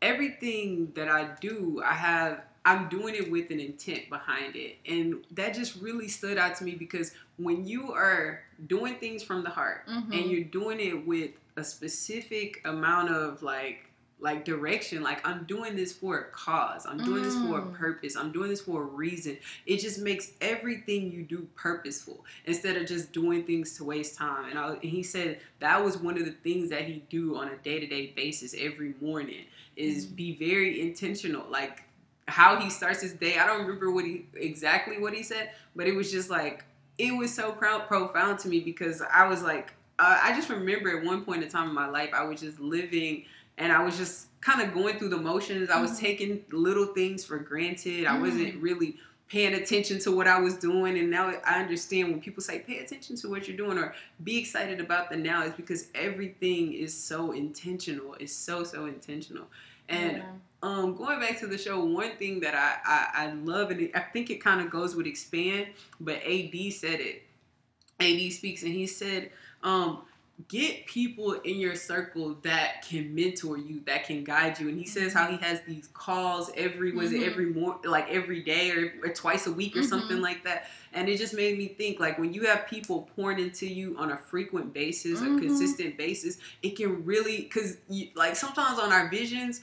everything 0.02 0.92
that 0.96 1.10
I 1.10 1.30
do, 1.40 1.82
I 1.86 1.94
have. 1.94 2.42
I'm 2.70 2.88
doing 2.88 3.16
it 3.16 3.32
with 3.32 3.50
an 3.50 3.60
intent 3.60 4.10
behind 4.10 4.56
it, 4.56 4.78
and 4.88 5.24
that 5.32 5.54
just 5.56 5.82
really 5.82 6.08
stood 6.08 6.38
out 6.38 6.56
to 6.58 6.64
me 6.64 6.76
because 6.76 7.14
when 7.38 7.66
you 7.66 7.92
are 7.94 8.44
doing 8.68 8.96
things 8.96 9.24
from 9.24 9.44
the 9.44 9.50
heart 9.50 9.88
Mhm. 9.88 10.14
and 10.14 10.30
you're 10.32 10.44
doing 10.44 10.80
it 10.80 11.08
with 11.08 11.32
a 11.56 11.64
specific 11.64 12.62
amount 12.66 13.10
of 13.10 13.42
like 13.42 13.86
like 14.22 14.44
direction 14.44 15.02
like 15.02 15.26
i'm 15.26 15.46
doing 15.46 15.78
this 15.78 15.94
for 15.94 16.18
a 16.20 16.24
cause 16.32 16.86
i'm 16.86 17.02
doing 17.06 17.24
this 17.24 17.36
for 17.36 17.60
a 17.60 17.62
Mm. 17.62 17.74
purpose 17.74 18.18
i'm 18.18 18.34
doing 18.34 18.50
this 18.50 18.60
for 18.60 18.82
a 18.82 18.86
reason 18.86 19.38
it 19.66 19.78
just 19.78 19.98
makes 20.00 20.34
everything 20.42 21.10
you 21.10 21.24
do 21.24 21.48
purposeful 21.56 22.26
instead 22.44 22.76
of 22.76 22.86
just 22.86 23.14
doing 23.14 23.46
things 23.46 23.78
to 23.78 23.86
waste 23.86 24.18
time 24.18 24.50
and, 24.50 24.60
I, 24.60 24.72
and 24.74 24.84
he 24.84 25.04
said 25.04 25.40
that 25.60 25.82
was 25.86 25.96
one 25.98 26.18
of 26.18 26.26
the 26.26 26.34
things 26.34 26.70
that 26.70 26.84
he 26.84 27.02
do 27.10 27.38
on 27.38 27.48
a 27.48 27.56
day-to-day 27.58 28.08
basis 28.14 28.54
every 28.60 28.94
morning 29.00 29.46
is 29.78 30.06
Mhm. 30.06 30.16
be 30.18 30.36
very 30.36 30.82
intentional 30.82 31.48
like 31.50 31.84
how 32.30 32.60
he 32.60 32.70
starts 32.70 33.02
his 33.02 33.14
day. 33.14 33.38
I 33.38 33.46
don't 33.48 33.62
remember 33.62 33.92
what 33.92 34.06
he 34.06 34.26
exactly 34.36 35.00
what 35.00 35.14
he 35.14 35.24
said 35.24 35.52
but 35.76 35.88
it 35.88 35.96
was 35.96 36.12
just 36.12 36.30
like 36.30 36.64
it 36.98 37.16
was 37.16 37.34
so 37.34 37.52
pro- 37.52 37.80
profound 37.82 38.40
to 38.40 38.48
me 38.50 38.60
because 38.60 39.02
i 39.14 39.26
was 39.28 39.42
like 39.42 39.74
uh, 40.00 40.20
i 40.22 40.34
just 40.36 40.50
remember 40.50 40.98
at 40.98 41.04
one 41.06 41.24
point 41.24 41.44
in 41.44 41.50
time 41.50 41.70
in 41.70 41.76
my 41.76 41.88
life 41.88 42.10
i 42.14 42.24
was 42.24 42.40
just 42.42 42.60
living 42.60 43.24
and 43.58 43.72
i 43.72 43.84
was 43.84 43.98
just 43.98 44.28
kind 44.42 44.62
of 44.62 44.74
going 44.74 44.98
through 44.98 45.10
the 45.10 45.18
motions. 45.18 45.70
I 45.70 45.82
was 45.82 45.92
Mhm. 45.92 46.00
taking 46.00 46.46
little 46.52 46.88
things 46.94 47.26
for 47.26 47.38
granted. 47.38 48.06
I 48.06 48.16
Mhm. 48.16 48.22
wasn't 48.22 48.62
really 48.64 48.98
paying 49.28 49.54
attention 49.54 50.00
to 50.00 50.12
what 50.12 50.28
i 50.28 50.40
was 50.40 50.56
doing. 50.56 50.98
And 50.98 51.10
now 51.12 51.28
i 51.46 51.60
understand 51.60 52.10
when 52.10 52.22
people 52.22 52.42
say 52.42 52.60
pay 52.60 52.80
attention 52.80 53.16
to 53.18 53.30
what 53.30 53.48
you're 53.50 53.58
doing 53.58 53.78
or 53.78 53.94
be 54.24 54.38
excited 54.38 54.80
about 54.80 55.10
the 55.10 55.18
now 55.18 55.44
is 55.44 55.54
because 55.54 55.88
everything 55.94 56.74
is 56.74 56.94
so 56.94 57.32
intentional. 57.34 58.16
It's 58.20 58.34
so 58.34 58.64
so 58.64 58.86
intentional 58.86 59.48
and 59.90 60.18
Yeah. 60.18 60.24
um, 60.62 60.96
going 60.96 61.20
back 61.20 61.40
to 61.40 61.48
the 61.48 61.58
show, 61.58 61.84
one 61.84 62.12
thing 62.18 62.42
that 62.42 62.54
I, 62.54 62.78
I, 62.86 63.26
I 63.28 63.32
love, 63.34 63.72
and 63.72 63.90
I 63.96 64.02
think 64.02 64.30
it 64.30 64.44
kind 64.44 64.62
of 64.62 64.70
goes 64.70 64.96
with 64.96 65.08
expand, 65.08 65.68
but 66.00 66.16
AD 66.26 66.74
said 66.74 67.00
it. 67.00 67.24
AD 68.00 68.32
speaks, 68.34 68.64
and 68.64 68.72
he 68.74 68.88
said, 68.88 69.32
um, 69.64 70.00
get 70.48 70.86
people 70.86 71.34
in 71.34 71.58
your 71.60 71.76
circle 71.76 72.38
that 72.44 72.82
can 72.88 73.14
mentor 73.14 73.58
you, 73.58 73.82
that 73.86 74.06
can 74.06 74.24
guide 74.24 74.58
you. 74.58 74.70
And 74.70 74.80
he 74.80 74.86
says 74.86 75.12
how 75.12 75.28
he 75.30 75.36
has 75.38 75.60
these 75.68 75.90
calls 75.94 76.50
every, 76.56 76.94
was 76.94 77.12
it 77.12 77.20
Mhm. 77.20 77.28
every 77.28 77.46
more, 77.48 77.78
like 77.84 78.10
every 78.10 78.42
day 78.42 78.72
or, 78.72 78.94
or 79.04 79.10
twice 79.14 79.48
a 79.48 79.52
week 79.52 79.76
or 79.76 79.80
Mhm. 79.82 79.90
something 79.90 80.22
like 80.22 80.46
that. 80.46 80.70
And 80.94 81.10
it 81.10 81.18
just 81.18 81.34
made 81.34 81.58
me 81.58 81.68
think, 81.68 82.00
like 82.00 82.18
when 82.18 82.34
you 82.34 82.44
have 82.48 82.68
people 82.68 83.10
pouring 83.18 83.40
into 83.40 83.68
you 83.68 83.98
on 83.98 84.12
a 84.12 84.18
frequent 84.18 84.74
basis, 84.74 85.20
Mhm. 85.20 85.36
a 85.36 85.40
consistent 85.42 85.98
basis, 85.98 86.38
it 86.64 86.78
can 86.78 87.04
really, 87.04 87.42
because 87.42 87.76
like 88.16 88.38
sometimes 88.38 88.80
on 88.80 88.94
our 88.94 89.10
visions, 89.10 89.60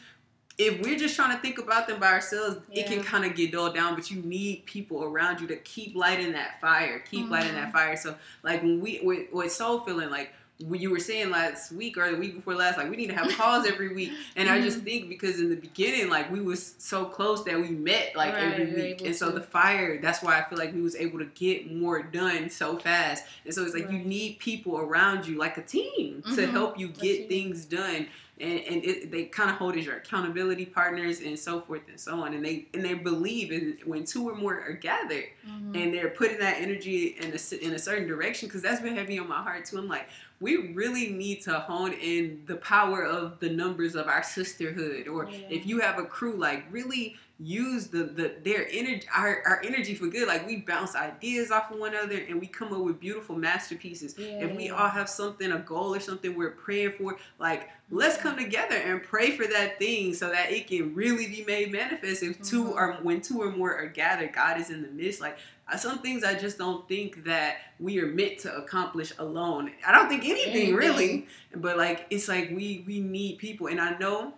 if 0.59 0.81
we're 0.81 0.99
just 0.99 1.15
trying 1.17 1.35
to 1.37 1.43
think 1.43 1.59
about 1.59 1.87
them 1.87 2.01
by 2.01 2.09
ourselves, 2.13 2.59
it 2.73 2.87
can 2.87 3.03
kind 3.03 3.25
of 3.25 3.35
get 3.35 3.53
dulled 3.53 3.75
down. 3.75 3.95
But 3.95 4.11
you 4.11 4.23
need 4.23 4.65
people 4.67 5.05
around 5.05 5.41
you 5.41 5.47
to 5.49 5.57
keep 5.57 5.95
lighting 5.95 6.33
that 6.33 6.61
fire, 6.61 7.01
keep 7.11 7.29
lighting 7.31 7.53
Mhm. 7.53 7.57
that 7.57 7.73
fire. 7.73 7.97
So, 7.97 8.17
like 8.43 8.63
when 8.63 8.81
we 8.81 9.01
with, 9.03 9.31
with 9.33 9.53
soul 9.53 9.81
filling, 9.81 10.09
like 10.11 10.33
when 10.65 10.81
you 10.81 10.89
were 10.89 10.99
saying 10.99 11.29
last 11.29 11.71
week 11.71 11.99
or 11.99 12.11
the 12.11 12.17
week 12.17 12.35
before 12.35 12.55
last, 12.55 12.79
like 12.79 12.89
we 12.89 12.97
need 12.97 13.09
to 13.09 13.15
have 13.15 13.31
calls 13.37 13.67
every 13.67 13.95
week. 13.95 14.11
And 14.37 14.49
I 14.49 14.63
just 14.63 14.79
Mhm. 14.81 14.85
think 14.85 15.09
because 15.11 15.39
in 15.39 15.51
the 15.51 15.57
beginning, 15.57 16.09
like 16.09 16.33
we 16.33 16.41
was 16.41 16.75
so 16.79 17.05
close 17.05 17.45
that 17.45 17.61
we 17.61 17.69
met 17.69 18.17
like 18.17 18.33
Right, 18.33 18.59
every 18.59 18.73
week, 18.73 19.03
and 19.03 19.15
so 19.15 19.27
to. 19.31 19.35
the 19.39 19.43
fire. 19.45 20.01
That's 20.01 20.23
why 20.23 20.39
I 20.41 20.49
feel 20.49 20.57
like 20.57 20.73
we 20.75 20.81
was 20.81 20.97
able 20.97 21.19
to 21.19 21.27
get 21.27 21.71
more 21.71 22.03
done 22.03 22.49
so 22.49 22.79
fast. 22.79 23.25
And 23.45 23.53
so 23.53 23.63
it's 23.65 23.75
like 23.75 23.91
you 23.93 23.99
need 23.99 24.39
people 24.39 24.79
around 24.79 25.27
you, 25.27 25.37
like 25.37 25.59
a 25.59 25.63
team, 25.63 26.23
to 26.35 26.47
Mhm. 26.47 26.51
help 26.51 26.79
you 26.79 26.89
get 26.89 27.29
things 27.29 27.67
done 27.67 28.07
and, 28.39 28.61
and 28.61 28.85
it, 28.85 29.11
they 29.11 29.25
kind 29.25 29.49
of 29.49 29.57
hold 29.57 29.77
as 29.77 29.87
your 29.87 29.97
accountability 29.97 30.67
partners 30.67 31.21
and 31.21 31.39
so 31.39 31.61
forth 31.61 31.81
and 31.89 31.99
so 31.99 32.21
on 32.23 32.35
and 32.35 32.45
they 32.45 32.67
and 32.75 32.85
they 32.85 32.93
believe 32.95 33.51
in 33.51 33.79
when 33.87 34.05
two 34.05 34.29
or 34.29 34.35
more 34.35 34.61
are 34.61 34.73
gathered 34.75 35.25
Mhm. 35.49 35.75
and 35.83 35.95
they're 35.95 36.11
putting 36.11 36.39
that 36.39 36.57
energy 36.61 37.17
in 37.21 37.27
a, 37.33 37.65
in 37.67 37.73
a 37.75 37.79
certain 37.79 38.07
direction 38.07 38.49
because 38.49 38.61
that's 38.63 38.81
been 38.83 38.97
heavy 38.97 39.19
on 39.19 39.29
my 39.29 39.43
heart 39.43 39.65
too 39.65 39.79
i'm 39.79 39.89
like 39.89 40.09
we 40.41 40.73
really 40.75 41.09
need 41.11 41.41
to 41.43 41.55
hone 41.61 41.95
in 41.95 42.43
the 42.47 42.57
power 42.57 43.05
of 43.05 43.39
the 43.41 43.49
numbers 43.49 43.95
of 43.95 44.07
our 44.07 44.23
sisterhood 44.23 45.09
or 45.09 45.31
Yeah. 45.31 45.39
if 45.49 45.67
you 45.67 45.81
have 45.81 45.99
a 45.99 46.05
crew 46.05 46.35
like 46.37 46.65
really 46.71 47.17
use 47.39 47.89
the, 47.89 48.05
the 48.05 48.33
their 48.45 48.67
energy 48.73 49.07
our, 49.15 49.43
our 49.47 49.63
energy 49.63 49.95
for 49.95 50.07
good. 50.07 50.27
Like 50.27 50.47
we 50.47 50.57
bounce 50.57 50.97
ideas 50.97 51.51
off 51.51 51.71
of 51.71 51.79
one 51.79 51.95
another 51.95 52.19
and 52.29 52.41
we 52.41 52.47
come 52.47 52.73
up 52.73 52.81
with 52.81 52.99
beautiful 52.99 53.37
masterpieces. 53.37 54.15
If 54.19 54.57
we 54.57 54.71
all 54.71 54.89
have 54.89 55.09
something 55.09 55.53
a 55.53 55.59
goal 55.59 55.95
or 55.95 56.01
something 56.01 56.35
we're 56.35 56.53
praying 56.53 56.93
for 56.99 57.17
like 57.39 57.69
let's 57.91 58.17
come 58.17 58.37
together 58.37 58.77
and 58.77 59.03
pray 59.03 59.33
for 59.37 59.47
that 59.47 59.79
thing 59.79 60.15
so 60.15 60.31
that 60.31 60.51
it 60.51 60.67
can 60.67 60.95
really 60.95 61.27
be 61.27 61.45
made 61.47 61.71
manifest. 61.73 62.23
If 62.23 62.43
2 62.43 62.65
Mhm. 62.65 62.77
are 62.77 62.93
when 63.03 63.21
two 63.21 63.43
or 63.43 63.51
more 63.51 63.75
are 63.77 63.87
gathered 63.87 64.33
god 64.33 64.59
is 64.61 64.71
in 64.71 64.83
the 64.83 64.89
midst. 64.89 65.21
Like 65.21 65.37
uh, 65.71 65.77
some 65.77 65.99
things 65.99 66.25
i 66.25 66.33
just 66.33 66.57
don't 66.59 66.89
think 66.89 67.25
that 67.25 67.57
we 67.81 67.99
are 68.01 68.07
meant 68.07 68.39
to 68.39 68.57
accomplish 68.57 69.13
alone. 69.19 69.73
I 69.87 69.93
don't 69.93 70.09
think 70.09 70.25
anything, 70.25 70.75
really. 70.75 71.27
But 71.55 71.77
like 71.77 72.07
it's 72.09 72.29
like 72.29 72.49
we 72.51 72.83
we 72.87 73.01
need 73.01 73.37
people. 73.39 73.67
And 73.67 73.79
i 73.81 73.97
know 73.99 74.33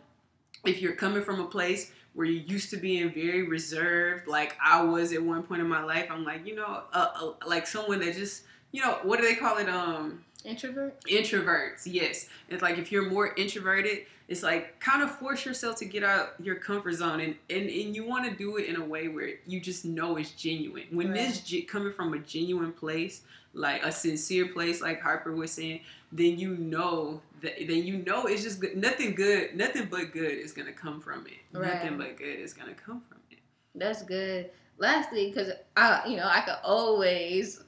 if 0.65 0.83
you're 0.83 0.95
coming 0.97 1.23
from 1.23 1.39
a 1.39 1.47
place 1.47 1.93
where 2.19 2.27
you 2.27 2.41
used 2.49 2.69
to 2.69 2.77
being 2.77 3.13
very 3.13 3.45
reserved 3.45 4.27
like 4.27 4.57
i 4.61 4.83
was 4.83 5.13
at 5.13 5.23
one 5.23 5.41
point 5.41 5.61
in 5.61 5.69
my 5.69 5.85
life 5.85 6.09
i'm 6.11 6.25
like 6.25 6.45
you 6.45 6.57
know 6.57 6.83
uh, 6.93 7.11
uh, 7.15 7.31
like 7.47 7.65
someone 7.65 8.01
that 8.01 8.13
just 8.13 8.43
you 8.73 8.83
know 8.83 8.99
what 9.03 9.19
do 9.21 9.27
they 9.27 9.35
call 9.35 9.59
it 9.59 9.69
um 9.69 10.25
Introvert. 10.45 11.01
introverts 11.07 11.83
yes 11.85 12.27
it's 12.49 12.63
like 12.63 12.79
if 12.79 12.93
you're 12.93 13.11
more 13.11 13.35
introverted 13.37 14.07
it's 14.29 14.43
like 14.43 14.79
kind 14.79 15.03
of 15.03 15.11
force 15.11 15.45
yourself 15.45 15.77
to 15.77 15.85
get 15.85 16.05
out 16.05 16.35
your 16.41 16.55
comfort 16.57 16.93
zone 16.95 17.21
and 17.21 17.35
and, 17.51 17.69
and 17.69 17.97
you 17.97 18.07
want 18.07 18.25
to 18.31 18.37
do 18.37 18.57
it 18.57 18.67
in 18.67 18.77
a 18.77 18.85
way 18.85 19.09
where 19.09 19.31
you 19.47 19.61
just 19.61 19.85
know 19.85 20.17
it's 20.17 20.31
genuine 20.33 20.85
when 20.93 21.13
this 21.13 21.37
Right. 21.39 21.45
ge- 21.45 21.67
coming 21.67 21.93
from 21.93 22.15
a 22.15 22.19
genuine 22.19 22.73
place 22.73 23.23
like 23.53 23.83
a 23.85 23.91
sincere 23.91 24.47
place 24.49 24.81
like 24.81 25.01
harper 25.01 25.33
was 25.35 25.51
saying 25.51 25.81
then 26.13 26.39
you 26.39 26.57
know 26.57 27.21
that 27.43 27.55
then 27.67 27.85
you 27.85 27.99
know 28.07 28.27
it's 28.27 28.43
just 28.43 28.61
good. 28.61 28.77
nothing 28.77 29.15
good 29.15 29.57
nothing 29.57 29.87
but 29.91 30.13
good 30.13 30.33
is 30.33 30.53
gonna 30.53 30.73
come 30.73 31.01
from 31.01 31.27
it 31.27 31.39
nothing 31.53 31.99
but 31.99 32.17
good 32.17 32.39
is 32.39 32.55
gonna 32.55 32.75
come 32.75 33.03
from 33.09 33.19
it 33.31 33.39
That's 33.75 34.03
good. 34.03 34.51
Lastly, 34.81 35.27
because 35.29 35.51
I, 35.77 36.07
you 36.07 36.17
know, 36.17 36.29
I 36.31 36.41
could 36.43 36.55
always 36.63 37.65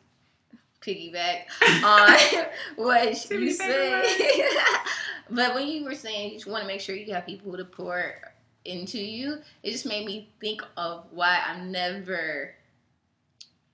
piggyback 0.81 1.43
on 1.85 2.47
what 2.77 3.31
you 3.31 3.51
said. 3.53 4.05
But 5.33 5.55
when 5.55 5.69
you 5.69 5.85
were 5.85 5.95
saying 5.95 6.31
you 6.33 6.37
just 6.39 6.49
want 6.49 6.63
to 6.63 6.67
make 6.67 6.81
sure 6.81 6.97
you 6.97 7.15
have 7.15 7.25
people 7.25 7.57
to 7.57 7.65
pour 7.65 8.17
into 8.65 8.99
you, 8.99 9.39
it 9.63 9.71
just 9.71 9.87
made 9.87 10.05
me 10.05 10.29
think 10.41 10.61
of 10.77 11.07
why 11.13 11.41
I'm 11.47 11.71
never 11.71 12.55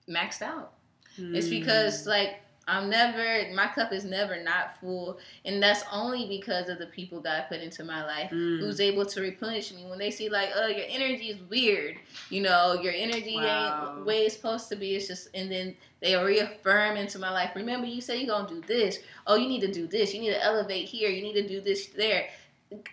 maxed 0.08 0.42
out. 0.42 0.74
It's 1.18 1.48
because 1.48 2.04
Hmm. 2.04 2.10
like 2.10 2.40
I'm 2.68 2.90
never 2.90 3.52
my 3.54 3.68
cup 3.68 3.92
is 3.92 4.04
never 4.04 4.42
not 4.42 4.78
full, 4.80 5.18
and 5.44 5.62
that's 5.62 5.84
only 5.92 6.26
because 6.26 6.68
of 6.68 6.78
the 6.78 6.86
people 6.86 7.20
God 7.20 7.44
put 7.48 7.60
into 7.60 7.84
my 7.84 8.04
life 8.04 8.30
Mm. 8.30 8.58
who's 8.60 8.80
able 8.80 9.06
to 9.06 9.20
replenish 9.20 9.72
me 9.72 9.84
when 9.86 9.98
they 10.00 10.10
see 10.10 10.28
like, 10.28 10.50
oh, 10.56 10.66
your 10.66 10.86
energy 10.88 11.30
is 11.30 11.38
weird, 11.48 11.96
you 12.28 12.42
know, 12.42 12.74
your 12.82 12.92
energy 12.92 13.36
Wow. 13.36 13.94
ain't 13.96 14.06
way 14.06 14.22
it's 14.26 14.34
supposed 14.34 14.68
to 14.70 14.76
be. 14.76 14.96
It's 14.96 15.06
just, 15.06 15.28
and 15.34 15.50
then 15.50 15.76
they 16.00 16.16
reaffirm 16.16 16.96
into 16.96 17.18
my 17.20 17.30
life. 17.30 17.52
Remember, 17.54 17.86
you 17.86 18.00
say 18.00 18.18
you're 18.18 18.34
gonna 18.36 18.48
do 18.48 18.60
this. 18.62 18.98
Oh, 19.26 19.36
you 19.36 19.48
need 19.48 19.60
to 19.60 19.72
do 19.72 19.86
this. 19.86 20.12
You 20.12 20.20
need 20.20 20.30
to 20.34 20.42
elevate 20.42 20.86
here. 20.88 21.08
You 21.08 21.22
need 21.22 21.34
to 21.34 21.46
do 21.46 21.60
this 21.60 21.86
there. 21.88 22.28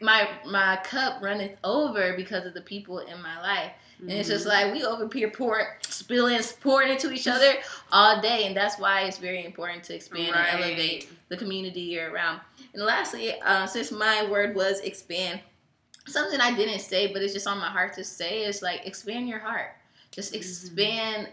My 0.02 0.30
my 0.46 0.80
cup 0.84 1.22
runneth 1.24 1.58
over 1.64 2.14
because 2.16 2.46
of 2.46 2.54
the 2.54 2.62
people 2.62 3.00
in 3.00 3.20
my 3.24 3.42
life. 3.42 3.72
And 4.10 4.20
it's 4.20 4.28
just 4.28 4.46
Mhm. 4.46 4.50
like 4.50 4.74
we 4.74 4.84
over 4.84 5.10
here 5.14 5.30
pouring, 5.30 5.68
spilling, 5.88 6.42
pouring 6.62 6.92
into 6.92 7.12
each 7.12 7.28
other 7.28 7.54
all 7.92 8.22
day, 8.22 8.46
and 8.48 8.56
that's 8.56 8.78
why 8.78 9.02
it's 9.02 9.18
very 9.18 9.46
important 9.46 9.84
to 9.86 9.96
expand 9.96 10.36
and 10.36 10.48
elevate 10.62 11.10
the 11.30 11.38
community 11.38 11.80
year 11.82 12.14
round. 12.14 12.42
And 12.74 12.84
lastly, 12.84 13.40
uh, 13.42 13.66
since 13.66 13.92
my 13.92 14.26
word 14.30 14.56
was 14.56 14.80
expand, 14.82 15.40
something 16.08 16.42
I 16.42 16.54
didn't 16.54 16.80
say, 16.80 17.14
but 17.14 17.22
it's 17.22 17.34
just 17.34 17.48
on 17.48 17.60
my 17.60 17.70
heart 17.70 17.94
to 17.94 18.04
say 18.04 18.44
is 18.44 18.62
like 18.62 18.86
expand 18.86 19.30
your 19.30 19.40
heart. 19.40 19.72
Just 20.12 20.34
Mhm. 20.34 20.38
expand 20.38 21.30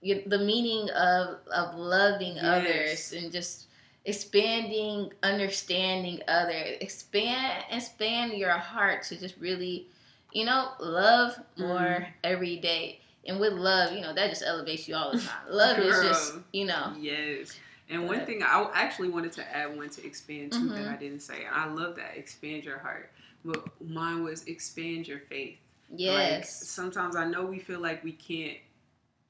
your, 0.00 0.20
the 0.26 0.38
meaning 0.38 0.88
of 0.90 1.38
of 1.48 1.74
loving 1.74 2.36
Yes. 2.36 2.44
others 2.44 3.12
and 3.14 3.32
just 3.32 3.66
expanding 4.04 5.12
understanding 5.24 6.22
others. 6.28 6.76
Expand 6.80 7.64
expand 7.70 8.34
your 8.34 8.52
heart 8.52 9.02
to 9.04 9.16
just 9.16 9.36
really, 9.38 9.88
you 10.36 10.44
know, 10.44 10.72
love 10.80 11.38
more 11.56 11.76
Mhm. 11.78 12.06
every 12.22 12.56
day. 12.56 13.00
And 13.26 13.40
with 13.40 13.54
love, 13.54 13.92
you 13.92 14.02
know, 14.02 14.12
that 14.14 14.28
just 14.30 14.42
elevates 14.42 14.86
you 14.88 14.94
all 14.94 15.10
the 15.12 15.18
time. 15.18 15.50
Love 15.50 15.78
is 15.78 16.00
just, 16.00 16.34
you 16.52 16.66
know, 16.66 16.92
Yes. 17.00 17.58
And 17.88 18.06
one 18.06 18.26
thing 18.26 18.42
I 18.42 18.68
actually 18.74 19.08
wanted 19.08 19.32
to 19.32 19.56
add 19.56 19.76
one 19.76 19.88
to 19.90 20.04
expand 20.06 20.52
too 20.52 20.68
that 20.70 20.86
Mhm. 20.86 20.92
I 20.92 20.96
didn't 20.96 21.20
say, 21.20 21.44
and 21.44 21.54
I 21.54 21.66
love 21.66 21.96
that 21.96 22.16
expand 22.16 22.64
your 22.64 22.78
heart. 22.78 23.12
But 23.44 23.64
mine 23.80 24.24
was 24.24 24.44
expand 24.44 25.08
your 25.08 25.20
faith. 25.20 25.58
Like 25.90 25.98
Yes. 25.98 26.68
sometimes 26.68 27.16
I 27.16 27.26
know 27.26 27.44
we 27.46 27.58
feel 27.58 27.80
like 27.80 28.04
we 28.04 28.12
can't 28.12 28.58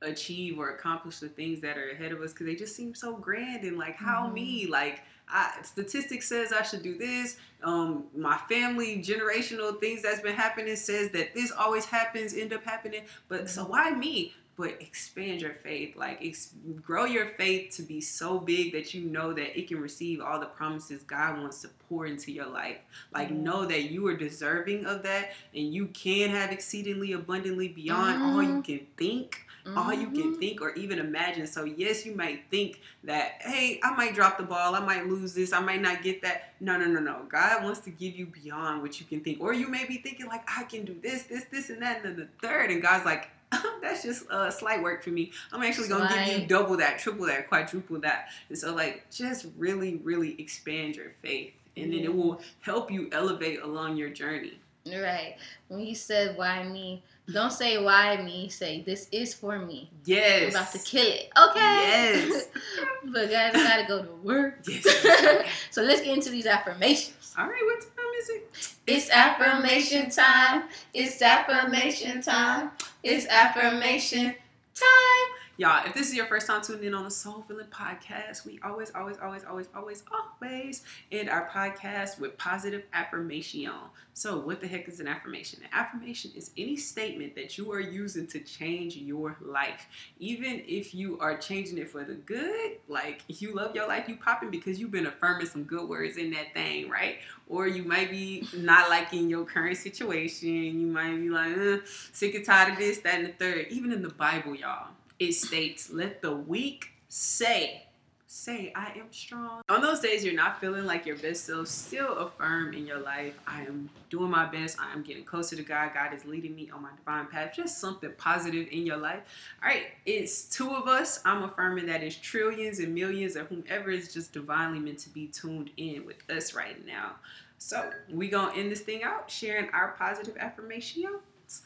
achieve 0.02 0.58
or 0.58 0.70
accomplish 0.70 1.18
the 1.20 1.28
things 1.28 1.60
that 1.60 1.78
are 1.78 1.90
ahead 1.90 2.12
of 2.12 2.20
us 2.20 2.32
because 2.32 2.46
they 2.46 2.54
just 2.54 2.76
seem 2.76 2.94
so 2.94 3.16
grand 3.16 3.64
and 3.64 3.78
like 3.78 3.96
how 3.96 4.28
Mhm. 4.28 4.34
me 4.34 4.66
like 4.66 5.02
I, 5.28 5.52
statistics 5.62 6.28
says 6.28 6.52
I 6.52 6.62
should 6.62 6.82
do 6.82 6.96
this. 6.96 7.36
Um, 7.62 8.04
my 8.16 8.36
family 8.48 8.98
generational 9.02 9.78
things 9.80 10.02
that's 10.02 10.20
been 10.20 10.36
happening 10.36 10.76
says 10.76 11.10
that 11.10 11.34
this 11.34 11.50
always 11.52 11.84
happens, 11.84 12.34
end 12.34 12.52
up 12.52 12.64
happening. 12.64 13.02
But 13.28 13.50
so 13.50 13.64
Mhm. 13.64 13.68
why 13.70 13.90
me? 13.90 14.34
But 14.56 14.80
expand 14.80 15.42
your 15.42 15.52
faith, 15.52 15.96
like 15.96 16.18
ex- 16.24 16.54
grow 16.80 17.04
your 17.04 17.26
faith 17.36 17.74
to 17.76 17.82
be 17.82 18.00
so 18.00 18.38
big 18.38 18.72
that 18.72 18.94
you 18.94 19.02
know 19.02 19.34
that 19.34 19.58
it 19.58 19.68
can 19.68 19.80
receive 19.80 20.20
all 20.22 20.40
the 20.40 20.46
promises 20.46 21.02
God 21.02 21.40
wants 21.42 21.60
to 21.62 21.68
pour 21.88 22.06
into 22.06 22.32
your 22.32 22.46
life. 22.46 22.78
Like 23.12 23.28
Mhm. 23.30 23.42
know 23.42 23.66
that 23.66 23.90
you 23.90 24.06
are 24.06 24.16
deserving 24.16 24.86
of 24.86 25.02
that, 25.02 25.32
and 25.54 25.74
you 25.74 25.88
can 25.88 26.30
have 26.30 26.52
exceedingly 26.52 27.12
abundantly 27.12 27.68
beyond 27.68 28.22
all 28.22 28.42
you 28.42 28.48
Mhm. 28.60 28.64
can 28.64 28.86
think 28.96 29.45
all 29.74 29.92
you 29.92 30.10
can 30.10 30.34
Mhm. 30.34 30.38
think 30.38 30.60
or 30.60 30.72
even 30.74 30.98
imagine. 30.98 31.46
So 31.46 31.64
yes, 31.64 32.06
you 32.06 32.14
might 32.14 32.44
think 32.50 32.80
that, 33.04 33.38
hey, 33.40 33.80
I 33.82 33.94
might 33.94 34.14
drop 34.14 34.36
the 34.38 34.44
ball, 34.44 34.74
I 34.74 34.80
might 34.80 35.06
lose 35.06 35.34
this, 35.34 35.52
I 35.52 35.60
might 35.60 35.80
not 35.80 36.02
get 36.02 36.22
that. 36.22 36.52
No, 36.60 36.76
no, 36.78 36.86
no, 36.86 37.00
no. 37.00 37.26
God 37.28 37.64
wants 37.64 37.80
to 37.80 37.90
give 37.90 38.14
you 38.16 38.26
beyond 38.26 38.82
what 38.82 39.00
you 39.00 39.06
can 39.06 39.20
think. 39.20 39.40
Or 39.40 39.52
you 39.52 39.68
may 39.68 39.84
be 39.84 39.96
thinking 39.98 40.26
like, 40.26 40.42
I 40.46 40.64
can 40.64 40.84
do 40.84 40.96
this, 41.02 41.24
this, 41.24 41.44
this, 41.44 41.70
and 41.70 41.82
that, 41.82 41.96
and 41.96 42.04
then 42.04 42.16
the 42.16 42.46
third, 42.46 42.70
and 42.70 42.80
God's 42.80 43.04
like, 43.04 43.28
that's 43.80 44.02
just 44.02 44.28
uh, 44.30 44.50
slight 44.50 44.82
work 44.82 45.02
for 45.02 45.10
me. 45.10 45.32
I'm 45.52 45.62
actually 45.62 45.88
gonna 45.88 46.08
give 46.26 46.40
you 46.42 46.46
double 46.46 46.76
that, 46.78 46.98
triple 46.98 47.26
that, 47.26 47.48
quadruple 47.48 47.98
that. 48.00 48.28
And 48.48 48.58
so 48.58 48.74
like, 48.74 49.08
just 49.10 49.46
really, 49.56 49.96
really 49.96 50.40
expand 50.40 50.96
your 50.96 51.12
faith, 51.22 51.52
and 51.76 51.92
then 51.92 52.00
it 52.00 52.14
will 52.14 52.40
help 52.60 52.90
you 52.90 53.08
elevate 53.12 53.62
along 53.62 53.96
your 53.96 54.10
journey. 54.10 54.58
Right. 54.86 55.36
When 55.68 55.80
you 55.80 55.94
said 55.94 56.36
why 56.36 56.62
me, 56.64 57.02
don't 57.32 57.52
say 57.52 57.82
why 57.82 58.16
me. 58.22 58.48
Say 58.48 58.82
this 58.82 59.08
is 59.10 59.34
for 59.34 59.58
me. 59.58 59.90
Yes. 60.04 60.42
We're 60.42 60.60
about 60.60 60.72
to 60.72 60.78
kill 60.78 61.06
it. 61.06 61.30
Okay. 61.36 61.60
Yes. 61.60 62.48
but 63.04 63.30
guys, 63.30 63.54
I 63.54 63.62
gotta 63.62 63.86
go 63.86 64.02
to 64.02 64.12
work. 64.22 64.60
Yes. 64.66 65.46
so 65.70 65.82
let's 65.82 66.02
get 66.02 66.16
into 66.16 66.30
these 66.30 66.46
affirmations. 66.46 67.34
All 67.36 67.46
right, 67.46 67.62
what 67.64 67.80
time 67.80 68.12
is 68.20 68.28
it? 68.30 68.76
It's 68.86 69.10
affirmation 69.10 70.10
time. 70.10 70.64
It's 70.94 71.20
affirmation 71.20 72.22
time. 72.22 72.70
It's 73.02 73.26
affirmation 73.26 74.34
time. 74.74 75.26
Y'all, 75.58 75.86
if 75.86 75.94
this 75.94 76.10
is 76.10 76.14
your 76.14 76.26
first 76.26 76.46
time 76.46 76.60
tuning 76.60 76.84
in 76.84 76.94
on 76.94 77.04
the 77.04 77.10
Soul 77.10 77.42
Filling 77.48 77.64
Podcast, 77.68 78.44
we 78.44 78.60
always, 78.62 78.92
always, 78.94 79.16
always, 79.16 79.42
always, 79.42 79.68
always, 79.74 80.02
always 80.12 80.82
end 81.10 81.30
our 81.30 81.48
podcast 81.48 82.18
with 82.20 82.36
positive 82.36 82.82
affirmation. 82.92 83.70
So, 84.12 84.38
what 84.38 84.60
the 84.60 84.68
heck 84.68 84.86
is 84.86 85.00
an 85.00 85.08
affirmation? 85.08 85.60
An 85.62 85.70
affirmation 85.72 86.32
is 86.36 86.50
any 86.58 86.76
statement 86.76 87.34
that 87.36 87.56
you 87.56 87.72
are 87.72 87.80
using 87.80 88.26
to 88.26 88.40
change 88.40 88.96
your 88.96 89.38
life. 89.40 89.88
Even 90.18 90.62
if 90.66 90.94
you 90.94 91.18
are 91.20 91.38
changing 91.38 91.78
it 91.78 91.88
for 91.88 92.04
the 92.04 92.16
good, 92.16 92.72
like 92.86 93.22
you 93.28 93.54
love 93.54 93.74
your 93.74 93.88
life, 93.88 94.10
you 94.10 94.16
popping 94.16 94.50
because 94.50 94.78
you've 94.78 94.90
been 94.90 95.06
affirming 95.06 95.46
some 95.46 95.64
good 95.64 95.88
words 95.88 96.18
in 96.18 96.32
that 96.32 96.52
thing, 96.52 96.90
right? 96.90 97.20
Or 97.48 97.66
you 97.66 97.82
might 97.82 98.10
be 98.10 98.46
not 98.54 98.90
liking 98.90 99.30
your 99.30 99.46
current 99.46 99.78
situation. 99.78 100.50
You 100.50 100.86
might 100.86 101.16
be 101.16 101.30
like, 101.30 101.56
uh, 101.56 101.78
sick 102.12 102.34
and 102.34 102.44
tired 102.44 102.74
of 102.74 102.78
this, 102.78 102.98
that, 102.98 103.14
and 103.14 103.28
the 103.28 103.32
third. 103.32 103.68
Even 103.70 103.90
in 103.90 104.02
the 104.02 104.10
Bible, 104.10 104.54
y'all 104.54 104.88
it 105.18 105.32
states, 105.32 105.90
let 105.90 106.22
the 106.22 106.34
weak 106.34 106.90
say, 107.08 107.82
say, 108.26 108.72
I 108.74 108.92
am 108.98 109.06
strong. 109.10 109.62
On 109.68 109.80
those 109.80 110.00
days 110.00 110.24
you're 110.24 110.34
not 110.34 110.60
feeling 110.60 110.84
like 110.84 111.06
your 111.06 111.16
best 111.16 111.44
self, 111.44 111.68
still 111.68 112.12
affirm 112.18 112.74
in 112.74 112.86
your 112.86 112.98
life, 112.98 113.38
I 113.46 113.62
am 113.62 113.88
doing 114.10 114.30
my 114.30 114.44
best. 114.46 114.78
I 114.80 114.92
am 114.92 115.02
getting 115.02 115.24
closer 115.24 115.56
to 115.56 115.62
God. 115.62 115.92
God 115.94 116.12
is 116.12 116.24
leading 116.24 116.54
me 116.54 116.70
on 116.70 116.82
my 116.82 116.90
divine 116.96 117.26
path. 117.26 117.52
Just 117.56 117.78
something 117.78 118.10
positive 118.18 118.68
in 118.70 118.84
your 118.84 118.96
life. 118.96 119.20
All 119.62 119.68
right, 119.68 119.84
it's 120.04 120.44
two 120.44 120.70
of 120.70 120.86
us. 120.86 121.20
I'm 121.24 121.44
affirming 121.44 121.86
that 121.86 122.02
it's 122.02 122.16
trillions 122.16 122.78
and 122.78 122.94
millions 122.94 123.36
or 123.36 123.44
whomever 123.44 123.90
is 123.90 124.12
just 124.12 124.32
divinely 124.32 124.80
meant 124.80 124.98
to 125.00 125.08
be 125.08 125.28
tuned 125.28 125.70
in 125.76 126.04
with 126.04 126.28
us 126.28 126.54
right 126.54 126.84
now. 126.86 127.12
So 127.58 127.90
we 128.10 128.28
gonna 128.28 128.56
end 128.56 128.70
this 128.70 128.80
thing 128.80 129.02
out 129.02 129.30
sharing 129.30 129.70
our 129.70 129.94
positive 129.98 130.36
affirmations. 130.36 131.62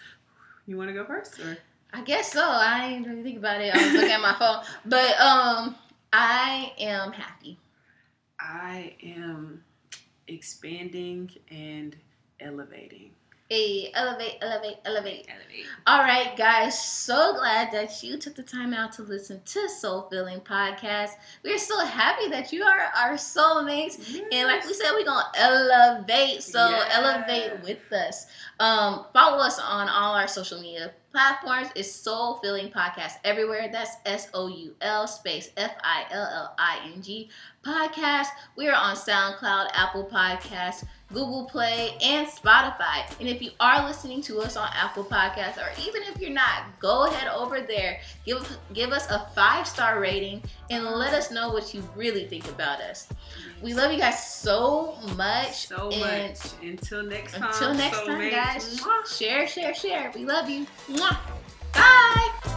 You 0.67 0.77
want 0.77 0.89
to 0.89 0.95
go 0.95 1.05
first, 1.05 1.41
or 1.41 1.59
I 1.93 2.03
guess 2.03 2.33
so. 2.33 2.45
I 2.45 2.91
didn't 2.91 3.11
really 3.11 3.23
think 3.23 3.39
about 3.39 3.61
it. 3.61 3.75
I 3.75 3.85
was 3.85 3.93
looking 3.95 4.11
at 4.11 4.21
my 4.21 4.37
phone. 4.39 4.65
But 4.85 5.21
um 5.21 5.77
I 6.13 6.73
am 6.79 7.13
happy. 7.13 7.59
I 8.39 8.95
am 9.03 9.65
expanding 10.29 11.31
and 11.51 11.97
elevating. 12.41 13.13
Hey, 13.53 13.91
elevate, 13.95 14.37
elevate, 14.43 14.77
elevate. 14.85 15.27
Elevate. 15.29 15.67
All 15.85 15.99
right, 16.05 16.37
guys. 16.37 16.81
So 16.81 17.35
glad 17.35 17.73
that 17.73 18.01
you 18.01 18.17
took 18.17 18.37
the 18.37 18.45
time 18.45 18.73
out 18.73 18.93
to 18.93 19.03
listen 19.03 19.41
to 19.45 19.69
Soul 19.69 20.07
Filling 20.09 20.39
Podcast. 20.39 21.11
We're 21.43 21.59
so 21.59 21.85
happy 21.85 22.29
that 22.29 22.53
you 22.53 22.63
are 22.63 22.79
our 22.97 23.15
soulmates. 23.15 23.99
And 24.31 24.47
like 24.47 24.65
we 24.65 24.73
said, 24.73 24.93
we're 24.95 25.05
gonna 25.05 25.27
elevate. 25.35 26.45
So 26.45 26.71
Yes. 26.71 26.93
elevate 26.95 27.61
with 27.65 27.93
us. 27.93 28.27
Um, 28.61 29.07
follow 29.13 29.39
us 29.39 29.59
on 29.59 29.89
all 29.89 30.15
our 30.15 30.29
social 30.29 30.61
media 30.61 30.93
platforms. 31.11 31.71
It's 31.75 31.91
Soul 31.91 32.37
Filling 32.37 32.71
Podcast 32.71 33.15
everywhere. 33.25 33.69
That's 33.73 33.97
S 34.07 34.29
O 34.33 34.47
U 34.47 34.77
L 34.81 35.09
space 35.09 35.51
F 35.57 35.73
I 35.83 36.05
L 36.13 36.23
L 36.25 36.55
I 36.57 36.79
N 36.95 37.03
G 37.03 37.29
podcast. 37.65 38.29
We 38.57 38.69
are 38.69 38.77
on 38.77 38.95
SoundCloud, 38.95 39.71
Apple 39.75 40.05
Podcasts, 40.11 40.85
Google 41.13 41.45
Play, 41.45 41.97
and 42.03 42.27
Spotify. 42.27 43.11
And 43.19 43.29
if 43.29 43.43
you 43.43 43.51
are 43.59 43.87
listening 43.87 44.23
to 44.23 44.41
us 44.41 44.57
on 44.57 44.69
Apple 44.75 45.05
Podcasts, 45.05 45.59
or 45.59 45.71
even 45.81 46.03
if 46.05 46.21
you're 46.21 46.31
not, 46.31 46.79
go 46.79 47.07
ahead 47.07 47.29
over 47.29 47.61
there, 47.61 48.01
give 48.25 48.59
give 48.73 48.93
us 48.93 49.11
a 49.11 49.27
five 49.35 49.67
star 49.67 50.01
rating, 50.01 50.43
and 50.71 50.85
let 50.85 51.13
us 51.15 51.31
know 51.31 51.51
what 51.51 51.75
you 51.75 51.83
really 51.97 52.27
think 52.27 52.49
about 52.49 52.81
us. 52.81 53.09
We 53.63 53.75
love 53.75 53.93
you 53.93 53.99
guys 53.99 54.27
so 54.27 54.97
much. 55.17 55.67
so 55.67 55.91
and 55.91 56.01
much. 56.01 56.41
Until 56.63 57.03
next 57.03 57.33
time. 57.33 57.51
Until 57.51 57.75
next 57.75 58.07
time, 58.07 58.31
guys. 58.31 58.83
Share, 59.17 59.47
share, 59.47 59.75
share. 59.75 60.13
We 60.15 60.25
love 60.25 60.49
you. 60.49 60.67
Mwah. 60.89 62.57